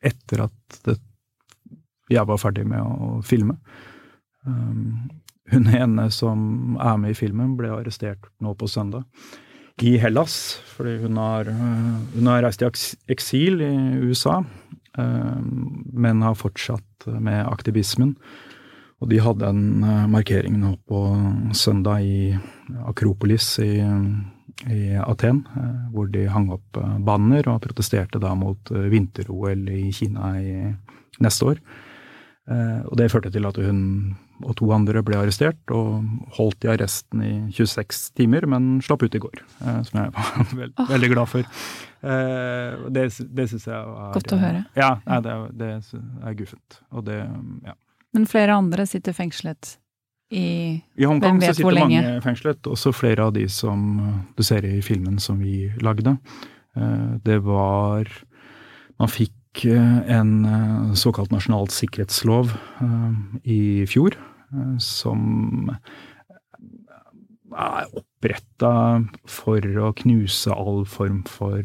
etter 0.05 0.45
at 0.47 0.79
det, 0.87 0.97
jeg 2.09 2.25
var 2.25 2.41
ferdig 2.41 2.65
med 2.69 2.81
å 2.81 3.19
filme. 3.25 3.59
Um, 4.47 5.11
hun 5.49 5.67
ene 5.73 6.07
som 6.13 6.77
er 6.81 6.97
med 7.01 7.13
i 7.13 7.17
filmen, 7.17 7.55
ble 7.57 7.71
arrestert 7.73 8.29
nå 8.41 8.55
på 8.57 8.69
søndag 8.69 9.05
i 9.85 9.95
Hellas, 10.01 10.59
fordi 10.73 10.97
hun 11.03 11.19
har, 11.21 11.47
eh, 11.47 11.93
hun 12.15 12.27
har 12.27 12.43
reist 12.43 12.61
i 12.61 12.69
eksil 13.13 13.61
i 13.63 13.73
USA, 14.03 14.43
eh, 14.97 15.39
men 15.93 16.21
har 16.25 16.35
fortsatt 16.35 17.07
med 17.07 17.45
aktivismen. 17.47 18.15
Og 18.99 19.09
de 19.09 19.21
hadde 19.23 19.47
en 19.47 19.79
markering 20.11 20.57
nå 20.59 20.73
på 20.89 20.99
søndag 21.55 22.03
i 22.03 22.37
Akropolis 22.83 23.57
i, 23.63 23.79
i 24.67 24.97
Aten, 24.99 25.43
hvor 25.93 26.09
de 26.11 26.25
hang 26.27 26.49
opp 26.51 26.79
banner 27.05 27.47
og 27.47 27.61
protesterte 27.63 28.19
da 28.19 28.33
mot 28.35 28.71
vinter-OL 28.71 29.69
i 29.71 29.85
Kina 29.95 30.33
i 30.35 30.55
neste 31.23 31.47
år. 31.53 31.61
Og 32.89 32.95
det 32.99 33.07
førte 33.13 33.31
til 33.31 33.47
at 33.47 33.59
hun 33.61 33.79
og 34.45 34.55
to 34.59 34.69
andre 34.71 35.01
ble 35.05 35.17
arrestert 35.19 35.73
og 35.75 36.05
holdt 36.37 36.65
i 36.65 36.71
arresten 36.71 37.23
i 37.23 37.33
26 37.55 38.13
timer, 38.17 38.47
men 38.49 38.77
slapp 38.85 39.03
ut 39.03 39.15
i 39.15 39.21
går. 39.21 39.41
Eh, 39.65 39.81
som 39.87 40.01
jeg 40.01 40.13
var 40.15 40.39
veld, 40.61 40.73
oh. 40.77 40.87
veldig 40.93 41.11
glad 41.13 41.31
for. 41.33 41.51
Eh, 41.99 42.87
det 42.95 43.05
det 43.35 43.49
syns 43.51 43.67
jeg 43.67 43.75
er 43.75 44.15
Godt 44.15 44.35
å 44.35 44.39
høre. 44.39 44.63
Ja, 44.79 44.93
nei, 45.05 45.19
det, 45.25 45.35
det, 45.59 45.69
er 46.23 46.39
guffent. 46.39 46.79
Og 46.93 47.05
det, 47.09 47.19
ja. 47.67 47.75
Men 48.15 48.25
flere 48.29 48.55
andre 48.57 48.87
sitter 48.89 49.15
fengslet 49.15 49.75
i 50.29 50.45
I 50.99 51.09
Hongkong 51.09 51.41
så 51.41 51.55
sitter 51.57 51.79
mange 51.79 52.03
fengslet, 52.21 52.67
også 52.69 52.93
flere 52.93 53.29
av 53.29 53.33
de 53.33 53.47
som 53.49 53.97
du 54.37 54.43
ser 54.45 54.67
i 54.67 54.77
filmen 54.85 55.17
som 55.19 55.39
vi 55.41 55.71
lagde. 55.81 56.19
Eh, 56.77 57.11
det 57.25 57.41
var 57.45 58.09
Man 58.99 59.07
fikk 59.07 59.63
en 59.63 60.33
såkalt 60.99 61.31
nasjonal 61.31 61.69
sikkerhetslov 61.71 62.51
i 63.47 63.85
fjor, 63.87 64.17
Eh, 64.49 64.77
som 64.81 65.69
er 67.49 67.89
oppretta 67.97 69.01
for 69.29 69.59
å 69.59 69.93
knuse 69.97 70.51
all 70.53 70.85
form 70.89 71.23
for 71.29 71.61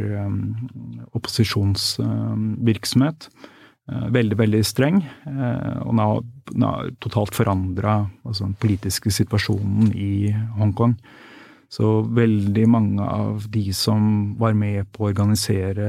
opposisjonsvirksomhet. 1.16 3.28
Uh, 3.90 4.06
veldig, 4.14 4.38
veldig 4.40 4.62
streng. 4.64 5.02
Uh, 5.26 5.84
og 5.84 6.24
den 6.50 6.66
har, 6.66 6.90
totalt 7.04 7.36
forandra 7.36 7.98
altså, 8.24 8.46
den 8.46 8.56
politiske 8.60 9.12
situasjonen 9.12 9.92
i 9.92 10.32
Hongkong. 10.58 10.96
Så 11.72 12.00
veldig 12.14 12.68
mange 12.70 13.04
av 13.04 13.48
de 13.50 13.66
som 13.74 14.34
var 14.38 14.54
med 14.56 14.86
på 14.94 15.04
å 15.04 15.10
organisere 15.10 15.88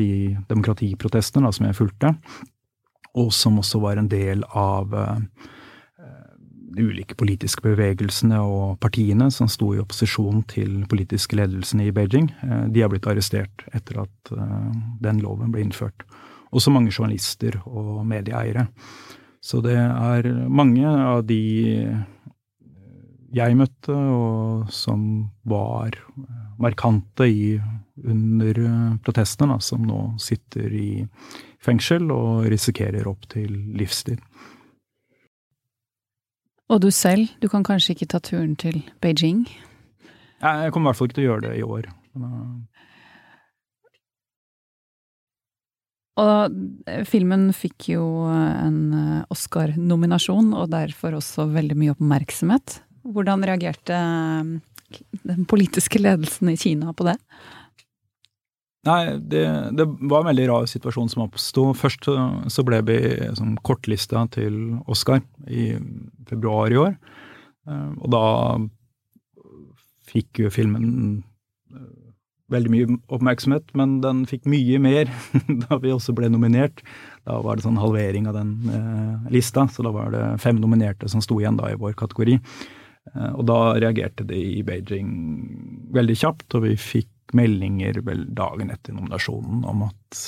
de 0.00 0.32
demokratiprotestene 0.48 1.46
da, 1.46 1.52
som 1.52 1.66
jeg 1.68 1.76
fulgte, 1.76 2.14
og 3.20 3.28
som 3.36 3.58
også 3.60 3.82
var 3.82 4.00
en 4.00 4.08
del 4.08 4.40
av 4.56 4.94
uh, 4.96 5.18
de 6.76 6.86
ulike 6.88 7.16
politiske 7.18 7.64
bevegelsene 7.64 8.38
og 8.40 8.78
partiene 8.82 9.28
som 9.34 9.50
sto 9.50 9.72
i 9.74 9.80
opposisjon 9.82 10.42
til 10.50 10.82
politiske 10.90 11.36
ledelsen 11.38 11.82
i 11.84 11.92
Beijing, 11.94 12.30
eh, 12.42 12.66
de 12.72 12.84
har 12.84 12.92
blitt 12.92 13.08
arrestert 13.08 13.64
etter 13.76 14.02
at 14.04 14.32
eh, 14.32 14.68
den 15.04 15.20
loven 15.24 15.52
ble 15.52 15.66
innført. 15.66 16.06
Også 16.52 16.72
mange 16.74 16.92
journalister 16.92 17.56
og 17.66 18.02
medieeiere. 18.06 18.66
Så 19.42 19.62
det 19.64 19.74
er 19.74 20.28
mange 20.52 20.86
av 20.86 21.24
de 21.26 21.42
eh, 21.72 22.02
jeg 23.32 23.56
møtte, 23.56 23.94
og 23.96 24.68
som 24.72 25.04
var 25.48 25.96
markante 26.60 27.26
i, 27.26 27.56
under 28.04 28.58
protestene, 29.04 29.56
som 29.64 29.86
nå 29.88 30.02
sitter 30.20 30.74
i 30.76 30.90
fengsel 31.62 32.10
og 32.12 32.44
risikerer 32.52 33.08
opp 33.08 33.24
til 33.32 33.54
livstid. 33.78 34.20
Og 36.72 36.80
du 36.80 36.90
selv, 36.92 37.28
du 37.40 37.48
kan 37.52 37.64
kanskje 37.64 37.96
ikke 37.96 38.10
ta 38.14 38.20
turen 38.20 38.54
til 38.56 38.82
Beijing? 39.00 39.44
Jeg 40.42 40.72
kommer 40.72 40.88
i 40.88 40.90
hvert 40.90 40.98
fall 41.00 41.10
ikke 41.10 41.18
til 41.18 41.24
å 41.24 41.30
gjøre 41.30 41.46
det 41.48 41.56
i 41.58 41.66
år. 41.66 41.88
Og 46.20 46.56
eh, 46.90 47.04
filmen 47.08 47.48
fikk 47.56 47.92
jo 47.94 48.04
en 48.28 48.80
eh, 48.98 49.22
Oscar-nominasjon, 49.32 50.52
og 50.52 50.68
derfor 50.74 51.16
også 51.16 51.48
veldig 51.54 51.78
mye 51.80 51.94
oppmerksomhet. 51.94 52.82
Hvordan 53.08 53.46
reagerte 53.48 53.96
eh, 53.96 55.00
den 55.24 55.48
politiske 55.48 56.02
ledelsen 56.02 56.52
i 56.52 56.58
Kina 56.60 56.92
på 56.92 57.08
det? 57.08 57.16
Nei, 58.82 59.14
det, 59.14 59.42
det, 59.78 59.86
var 60.10 60.24
en 60.24 60.32
veldig 60.32 60.46
rar 60.50 60.64
situasjon 60.66 61.10
som 61.12 61.24
oppsto. 61.24 61.68
Først 61.78 62.08
så 62.50 62.64
ble 62.66 62.80
vi 62.88 62.98
som 63.38 63.54
kortlista 63.62 64.24
til 64.34 64.80
Oscar 64.90 65.22
i 65.46 65.70
februar 66.28 66.74
i 66.74 66.80
år. 66.82 66.96
Eh, 67.68 67.90
og 68.02 68.08
da 68.12 68.24
fikk 70.10 70.42
jo 70.44 70.52
filmen 70.52 70.88
eh, 70.90 71.28
veldig 72.52 72.72
mye 72.72 72.98
oppmerksomhet, 73.12 73.72
men 73.78 74.00
den 74.04 74.24
fikk 74.28 74.46
mye 74.50 74.80
mer 74.82 75.10
da 75.64 75.78
vi 75.82 75.92
også 75.94 76.14
ble 76.16 76.30
nominert. 76.32 76.84
Da 77.28 77.38
var 77.44 77.56
det 77.56 77.66
sånn 77.66 77.80
halvering 77.80 78.28
av 78.30 78.38
den 78.38 78.54
eh, 78.72 79.32
lista, 79.34 79.66
så 79.70 79.84
da 79.86 79.92
var 79.94 80.12
det 80.14 80.24
fem 80.42 80.60
nominerte 80.60 81.10
som 81.10 81.22
sto 81.24 81.38
igjen 81.40 81.58
da 81.60 81.70
i 81.72 81.78
vår 81.80 81.96
kategori. 81.98 82.38
Eh, 83.12 83.32
og 83.32 83.46
da 83.50 83.60
reagerte 83.78 84.26
de 84.28 84.40
i 84.58 84.66
Beijing 84.66 85.14
veldig 85.94 86.18
kjapt, 86.24 86.48
og 86.58 86.66
vi 86.66 86.76
fikk 86.80 87.10
meldinger 87.36 88.02
vel 88.04 88.26
dagen 88.36 88.72
etter 88.74 88.94
nominasjonen 88.96 89.62
om 89.68 89.86
at 89.86 90.20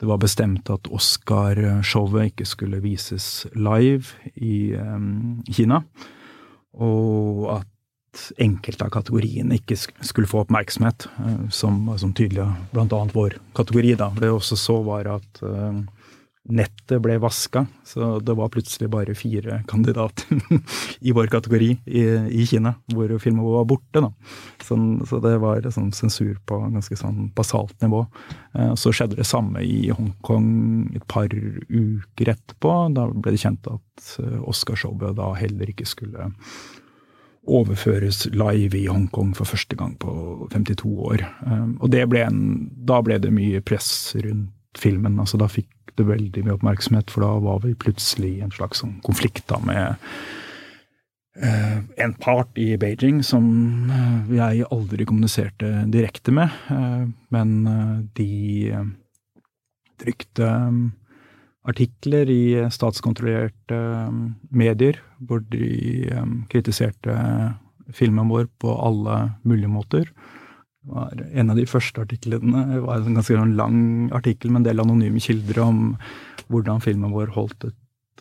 det 0.00 0.08
var 0.08 0.20
bestemt 0.22 0.70
at 0.72 0.88
Oscar-showet 0.88 2.30
ikke 2.30 2.46
skulle 2.48 2.80
vises 2.80 3.44
live 3.52 4.16
i 4.40 4.72
eh, 4.72 5.04
Kina. 5.52 5.82
Og 6.80 7.44
at 7.58 7.69
enkelte 8.40 8.86
av 8.86 8.92
kategoriene 8.94 9.58
ikke 9.60 9.76
skulle 9.78 10.30
få 10.30 10.44
oppmerksomhet, 10.44 11.08
uh, 11.20 11.46
som, 11.54 11.82
som 12.00 12.14
tydelig 12.16 12.48
bl.a. 12.74 13.00
vår 13.14 13.38
kategori. 13.56 13.94
da. 14.00 14.10
Det 14.18 14.32
også 14.32 14.58
så, 14.58 14.80
var 14.86 15.10
at 15.18 15.42
uh, 15.44 15.82
nettet 16.48 17.00
ble 17.02 17.16
vaska, 17.20 17.64
så 17.86 18.18
det 18.24 18.34
var 18.38 18.50
plutselig 18.52 18.88
bare 18.90 19.14
fire 19.18 19.60
kandidater 19.68 20.40
i 21.06 21.12
vår 21.12 21.28
kategori 21.32 21.68
i, 21.84 22.04
i 22.40 22.46
Kina, 22.48 22.74
hvor 22.90 23.12
filmen 23.22 23.44
var 23.44 23.68
borte. 23.68 24.00
da. 24.02 24.10
Så, 24.64 24.78
så 25.08 25.20
det 25.22 25.36
var 25.42 25.68
sånn 25.74 25.92
sensur 25.96 26.38
på 26.46 26.58
ganske 26.72 26.96
sånn 26.98 27.28
basalt 27.36 27.76
nivå. 27.84 28.04
Eh, 28.56 28.74
så 28.80 28.92
skjedde 28.94 29.20
det 29.20 29.28
samme 29.28 29.62
i 29.64 29.92
Hongkong 29.94 30.50
et 30.96 31.06
par 31.10 31.30
uker 31.30 32.34
etterpå. 32.34 32.74
Da 32.96 33.08
ble 33.12 33.36
det 33.36 33.42
kjent 33.44 33.70
at 33.70 34.12
eh, 34.22 34.38
Oscarshowet 34.40 35.18
da 35.20 35.32
heller 35.38 35.72
ikke 35.72 35.88
skulle 35.88 36.30
overføres 37.48 38.26
live 38.34 38.76
i 38.76 38.86
Hongkong 38.90 39.32
for 39.36 39.48
første 39.48 39.76
gang 39.78 39.94
på 40.00 40.12
52 40.52 40.90
år. 41.08 41.24
Eh, 41.46 41.68
og 41.80 41.90
ble 42.12 42.24
en, 42.26 42.42
da 42.76 43.00
ble 43.04 43.18
det 43.22 43.32
mye 43.34 43.62
press 43.64 44.14
rundt 44.20 44.52
filmen. 44.78 45.18
altså 45.18 45.40
Da 45.40 45.48
fikk 45.50 45.70
det 45.96 46.06
veldig 46.06 46.44
mye 46.44 46.58
oppmerksomhet, 46.58 47.10
for 47.10 47.24
da 47.24 47.32
var 47.42 47.64
vi 47.64 47.74
plutselig 47.74 48.36
i 48.36 48.44
en 48.44 48.54
slags 48.54 48.82
sånn 48.82 49.00
konflikt 49.04 49.48
da 49.50 49.58
med 49.66 49.96
uh, 51.42 51.78
en 51.98 52.14
part 52.22 52.56
i 52.60 52.76
Beijing 52.80 53.18
som 53.26 53.90
uh, 53.90 54.30
jeg 54.30 54.68
aldri 54.70 55.04
kommuniserte 55.08 55.72
direkte 55.90 56.32
med, 56.32 56.54
uh, 56.70 57.10
men 57.34 57.56
de 58.16 58.30
trykte 60.00 60.46
um, 60.46 60.92
artikler 61.68 62.30
i 62.32 62.42
statskontrollerte 62.72 63.78
um, 64.08 64.20
medier 64.48 65.00
hvor 65.18 65.42
de 65.52 66.08
um, 66.16 66.40
kritiserte 66.52 67.16
filmen 67.92 68.30
vår 68.30 68.46
på 68.62 68.72
alle 68.72 69.22
mulige 69.44 69.72
måter 69.72 70.08
var 70.88 71.12
en 71.36 71.52
av 71.52 71.58
de 71.58 71.66
første 71.68 72.00
artiklene 72.00 72.80
var 72.80 73.02
en 73.02 73.18
ganske 73.18 73.36
lang 73.52 74.08
artikkel 74.16 74.50
med 74.50 74.62
en 74.62 74.68
del 74.70 74.82
anonyme 74.84 75.20
kilder 75.20 75.60
om 75.66 75.80
hvordan 76.48 76.80
filmen 76.80 77.12
vår 77.12 77.34
holdt 77.34 77.68
et 77.68 77.76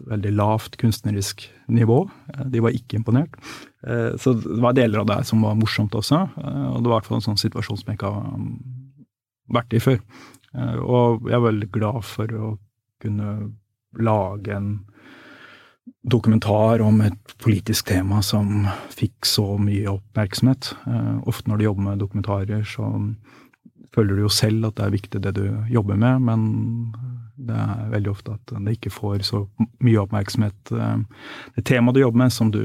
veldig 0.07 0.31
lavt 0.35 0.77
kunstnerisk 0.79 1.45
nivå. 1.67 2.01
Eh, 2.33 2.45
de 2.51 2.61
var 2.63 2.75
ikke 2.75 2.99
imponert. 2.99 3.35
Eh, 3.83 4.15
så 4.19 4.35
det 4.39 4.59
var 4.63 4.77
deler 4.77 5.01
av 5.01 5.09
det 5.11 5.21
som 5.27 5.43
var 5.43 5.57
morsomt 5.59 5.95
også. 5.95 6.21
Eh, 6.39 6.67
og 6.73 6.83
det 6.83 6.91
var 6.91 6.93
i 6.93 6.97
hvert 6.99 7.09
fall 7.09 7.19
en 7.19 7.27
sånn 7.29 7.41
situasjon 7.41 7.81
som 7.81 7.91
jeg 7.91 7.99
ikke 7.99 8.13
har 8.13 8.29
um, 8.35 8.53
vært 9.55 9.75
i 9.75 9.83
før. 9.83 9.99
Og 10.81 11.27
jeg 11.29 11.35
er 11.37 11.45
veldig 11.45 11.67
glad 11.73 12.05
for 12.07 12.31
å 12.33 12.47
kunne 13.01 13.33
lage 13.97 14.53
en 14.55 14.73
dokumentar 16.03 16.81
om 16.81 17.01
et 17.01 17.35
politisk 17.43 17.87
tema 17.89 18.21
som 18.25 18.67
fikk 18.93 19.27
så 19.27 19.57
mye 19.61 19.89
oppmerksomhet. 19.91 20.73
Uh, 20.87 21.19
ofte 21.29 21.49
når 21.49 21.59
du 21.59 21.67
jobber 21.67 21.87
med 21.89 22.03
dokumentarer, 22.03 22.63
så 22.67 22.89
føler 23.95 24.15
du 24.15 24.25
jo 24.27 24.33
selv 24.33 24.69
at 24.69 24.77
det 24.77 24.85
er 24.85 24.95
viktig 24.95 25.23
det 25.23 25.33
du 25.39 25.45
jobber 25.71 25.97
med, 25.97 26.21
men 26.27 26.43
det 27.39 27.55
er 27.55 27.91
veldig 27.93 28.11
ofte 28.11 28.35
at 28.35 28.51
det 28.51 28.75
ikke 28.75 28.91
får 28.91 29.23
så 29.27 29.43
mye 29.83 30.01
oppmerksomhet. 30.03 30.73
Uh, 30.73 31.03
det 31.57 31.65
temaet 31.69 31.97
du 31.97 32.03
jobber 32.03 32.25
med 32.25 32.35
som 32.35 32.53
du 32.53 32.63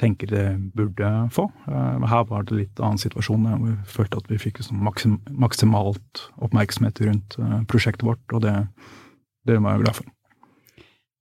tenker 0.00 0.30
det 0.30 0.46
burde 0.74 1.12
få. 1.34 1.48
Uh, 1.68 2.02
her 2.10 2.26
var 2.30 2.48
det 2.48 2.58
litt 2.64 2.82
annen 2.82 3.00
situasjon. 3.02 3.46
Vi 3.62 3.78
følte 3.94 4.22
at 4.22 4.30
vi 4.32 4.40
fikk 4.42 4.62
sånn 4.64 4.82
maksimalt 4.82 6.26
oppmerksomhet 6.42 7.02
rundt 7.04 7.38
prosjektet 7.70 8.06
vårt, 8.08 8.24
og 8.32 8.46
det, 8.46 8.56
det 9.44 9.58
var 9.60 9.76
jeg 9.76 9.84
glad 9.84 9.98
for. 10.00 10.12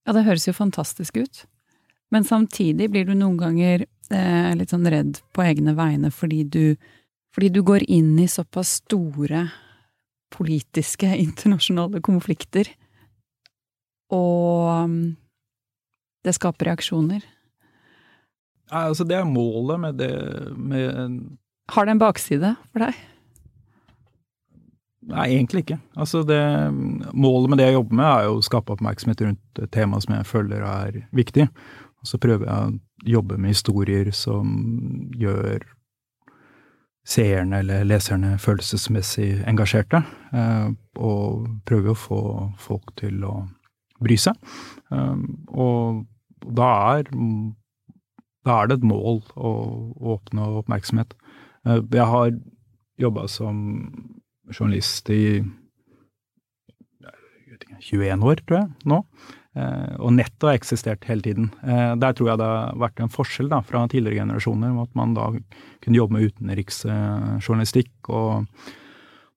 Ja, 0.04 0.16
det 0.16 0.26
høres 0.28 0.48
jo 0.48 0.56
fantastisk 0.56 1.20
ut. 1.20 1.44
Men 2.14 2.26
samtidig 2.28 2.90
blir 2.94 3.08
du 3.08 3.16
noen 3.18 3.40
ganger 3.40 3.86
eh, 3.86 4.52
litt 4.58 4.74
sånn 4.74 4.88
redd 4.92 5.22
på 5.34 5.46
egne 5.46 5.74
vegne 5.78 6.12
fordi 6.14 6.44
du, 6.46 6.64
fordi 7.34 7.50
du 7.56 7.62
går 7.66 7.86
inn 7.88 8.14
i 8.22 8.30
såpass 8.30 8.78
store 8.84 9.48
politiske, 10.34 11.10
internasjonale 11.26 12.04
konflikter. 12.06 12.70
Og 14.14 14.90
mm, 14.92 15.00
det 16.24 16.36
skaper 16.38 16.72
reaksjoner. 16.72 17.24
Ja, 18.70 18.88
altså 18.90 19.06
det 19.08 19.18
er 19.20 19.28
målet 19.28 19.82
med 19.82 19.98
det 20.00 20.14
med 20.58 21.18
Har 21.74 21.86
det 21.86 21.94
en 21.94 22.02
bakside 22.02 22.54
for 22.72 22.86
deg? 22.86 23.02
Nei, 25.10 25.28
egentlig 25.34 25.66
ikke. 25.66 25.78
Altså 26.00 26.24
det, 26.28 26.40
målet 27.12 27.52
med 27.52 27.60
det 27.60 27.70
jeg 27.70 27.78
jobber 27.78 27.98
med, 28.00 28.08
er 28.08 28.28
jo 28.28 28.36
å 28.38 28.46
skape 28.46 28.76
oppmerksomhet 28.76 29.24
rundt 29.26 29.64
tema 29.76 30.00
som 30.04 30.16
jeg 30.16 30.30
føler 30.30 30.64
er 30.68 31.00
viktig. 31.16 31.48
Og 32.04 32.08
så 32.08 32.20
prøver 32.22 32.48
jeg 32.48 32.54
å 32.54 33.14
jobbe 33.18 33.38
med 33.38 33.56
historier 33.56 34.12
som 34.16 34.54
gjør 35.20 35.66
seerne 37.08 37.60
eller 37.60 37.84
leserne 37.88 38.38
følelsesmessig 38.40 39.44
engasjerte. 39.50 40.04
Eh, 40.34 40.70
og 40.96 41.50
prøver 41.68 41.92
å 41.92 42.00
få 42.00 42.22
folk 42.64 42.96
til 43.00 43.24
å 43.28 43.42
bry 44.04 44.18
seg. 44.20 44.40
Eh, 44.92 45.20
og 45.52 46.04
da 46.44 46.72
er, 46.96 47.12
da 48.48 48.58
er 48.62 48.72
det 48.72 48.80
et 48.80 48.88
mål 48.88 49.22
å, 49.36 49.54
å 50.00 50.18
oppnå 50.18 50.50
oppmerksomhet. 50.64 51.16
Eh, 51.68 51.80
jeg 51.92 52.10
har 52.16 52.36
jobba 53.00 53.28
som 53.28 53.64
journalist 54.52 55.10
i 55.14 55.44
21 57.80 58.24
år, 58.28 58.42
tror 58.48 58.60
jeg, 58.60 58.70
nå. 58.90 59.02
Eh, 59.54 59.96
og 60.02 60.16
nettet 60.16 60.48
har 60.48 60.58
eksistert 60.58 61.06
hele 61.06 61.26
tiden. 61.26 61.50
Eh, 61.62 61.94
der 62.02 62.16
tror 62.18 62.32
jeg 62.32 62.42
det 62.42 62.48
har 62.50 62.80
vært 62.82 63.04
en 63.04 63.12
forskjell 63.14 63.52
da, 63.52 63.62
fra 63.66 63.84
tidligere 63.90 64.24
generasjoner, 64.24 64.74
at 64.82 64.96
man 64.98 65.14
da 65.18 65.30
kunne 65.84 66.00
jobbe 66.00 66.18
med 66.18 66.32
utenriksjournalistikk, 66.32 67.94
og 68.10 68.48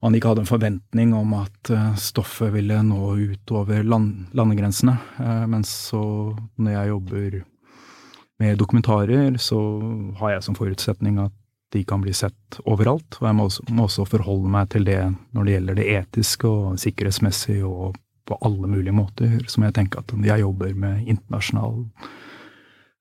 man 0.04 0.16
ikke 0.16 0.32
hadde 0.32 0.44
en 0.44 0.48
forventning 0.48 1.12
om 1.16 1.34
at 1.40 1.72
eh, 1.72 1.90
stoffet 2.00 2.54
ville 2.54 2.80
nå 2.86 3.02
ut 3.34 3.56
over 3.56 3.84
land, 3.84 4.30
landegrensene. 4.36 4.96
Mens 5.52 5.72
så, 5.90 6.02
når 6.56 6.78
jeg 6.78 6.94
jobber 6.94 7.40
med 8.40 8.58
dokumentarer, 8.60 9.36
så 9.40 9.58
har 10.20 10.36
jeg 10.36 10.46
som 10.48 10.56
forutsetning 10.56 11.20
at 11.20 11.36
de 11.72 11.82
kan 11.84 12.02
bli 12.02 12.14
sett 12.14 12.58
overalt. 12.64 13.18
Og 13.20 13.28
jeg 13.28 13.36
må 13.38 13.48
også, 13.84 14.06
forholde 14.08 14.50
meg 14.52 14.70
til 14.74 14.86
det 14.86 15.00
når 15.34 15.44
det 15.46 15.56
gjelder 15.56 15.78
det 15.78 15.88
etiske 15.96 16.50
og 16.50 16.80
sikkerhetsmessige 16.82 17.66
og 17.66 17.96
på 18.26 18.38
alle 18.42 18.66
mulige 18.66 18.94
måter, 18.94 19.38
som 19.46 19.62
jeg 19.62 19.74
tenker 19.76 20.02
at 20.02 20.14
jeg 20.26 20.42
jobber 20.42 20.72
med 20.74 21.06
internasjonal 21.06 21.84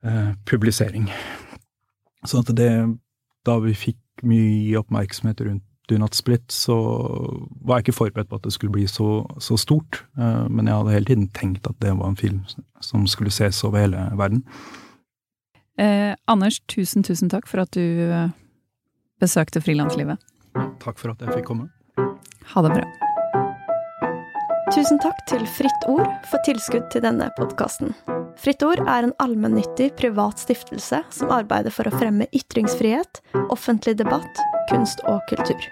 eh, 0.06 0.34
publisering. 0.46 1.10
Så 2.26 2.44
at 2.44 2.54
det 2.58 3.00
Da 3.46 3.60
vi 3.62 3.76
fikk 3.78 4.24
mye 4.26 4.80
oppmerksomhet 4.80 5.42
rundt 5.46 5.64
Do 5.88 5.98
Not 6.02 6.16
Split, 6.16 6.52
så 6.52 6.74
var 7.62 7.78
jeg 7.78 7.86
ikke 7.86 7.94
forberedt 7.94 8.30
på 8.30 8.40
at 8.40 8.44
det 8.44 8.54
skulle 8.54 8.74
bli 8.74 8.88
så, 8.90 9.22
så 9.40 9.58
stort. 9.58 10.06
Eh, 10.18 10.48
men 10.50 10.66
jeg 10.66 10.74
hadde 10.76 10.96
hele 10.96 11.06
tiden 11.06 11.28
tenkt 11.30 11.68
at 11.70 11.78
det 11.82 11.94
var 11.94 12.10
en 12.10 12.18
film 12.18 12.42
som 12.82 13.06
skulle 13.08 13.30
ses 13.30 13.64
over 13.64 13.84
hele 13.84 14.10
verden. 14.18 14.42
Eh, 15.78 16.16
Anders, 16.28 16.60
tusen, 16.68 17.04
tusen 17.04 17.30
takk 17.30 17.48
for 17.48 17.62
at 17.62 17.74
du 17.76 17.82
eh, 17.82 18.34
besøkte 19.22 19.62
Frilanslivet. 19.64 20.22
Takk 20.84 21.00
for 21.02 21.14
at 21.14 21.24
jeg 21.24 21.40
fikk 21.40 21.50
komme. 21.50 21.70
Ha 22.54 22.64
det 22.66 22.74
bra. 22.76 22.86
Tusen 24.74 25.00
takk 25.00 25.20
til 25.30 25.46
Fritt 25.56 25.86
Ord 25.88 26.10
for 26.28 26.42
tilskudd 26.48 26.90
til 26.92 27.06
denne 27.06 27.30
podkasten. 27.38 27.94
Fritt 28.42 28.66
Ord 28.66 28.82
er 28.84 29.08
en 29.08 29.16
allmennyttig 29.24 29.92
privat 30.00 30.42
stiftelse 30.42 31.00
som 31.16 31.32
arbeider 31.32 31.72
for 31.72 31.88
å 31.88 31.96
fremme 31.96 32.28
ytringsfrihet, 32.36 33.22
offentlig 33.48 33.96
debatt, 34.02 34.46
kunst 34.72 35.04
og 35.08 35.24
kultur. 35.32 35.70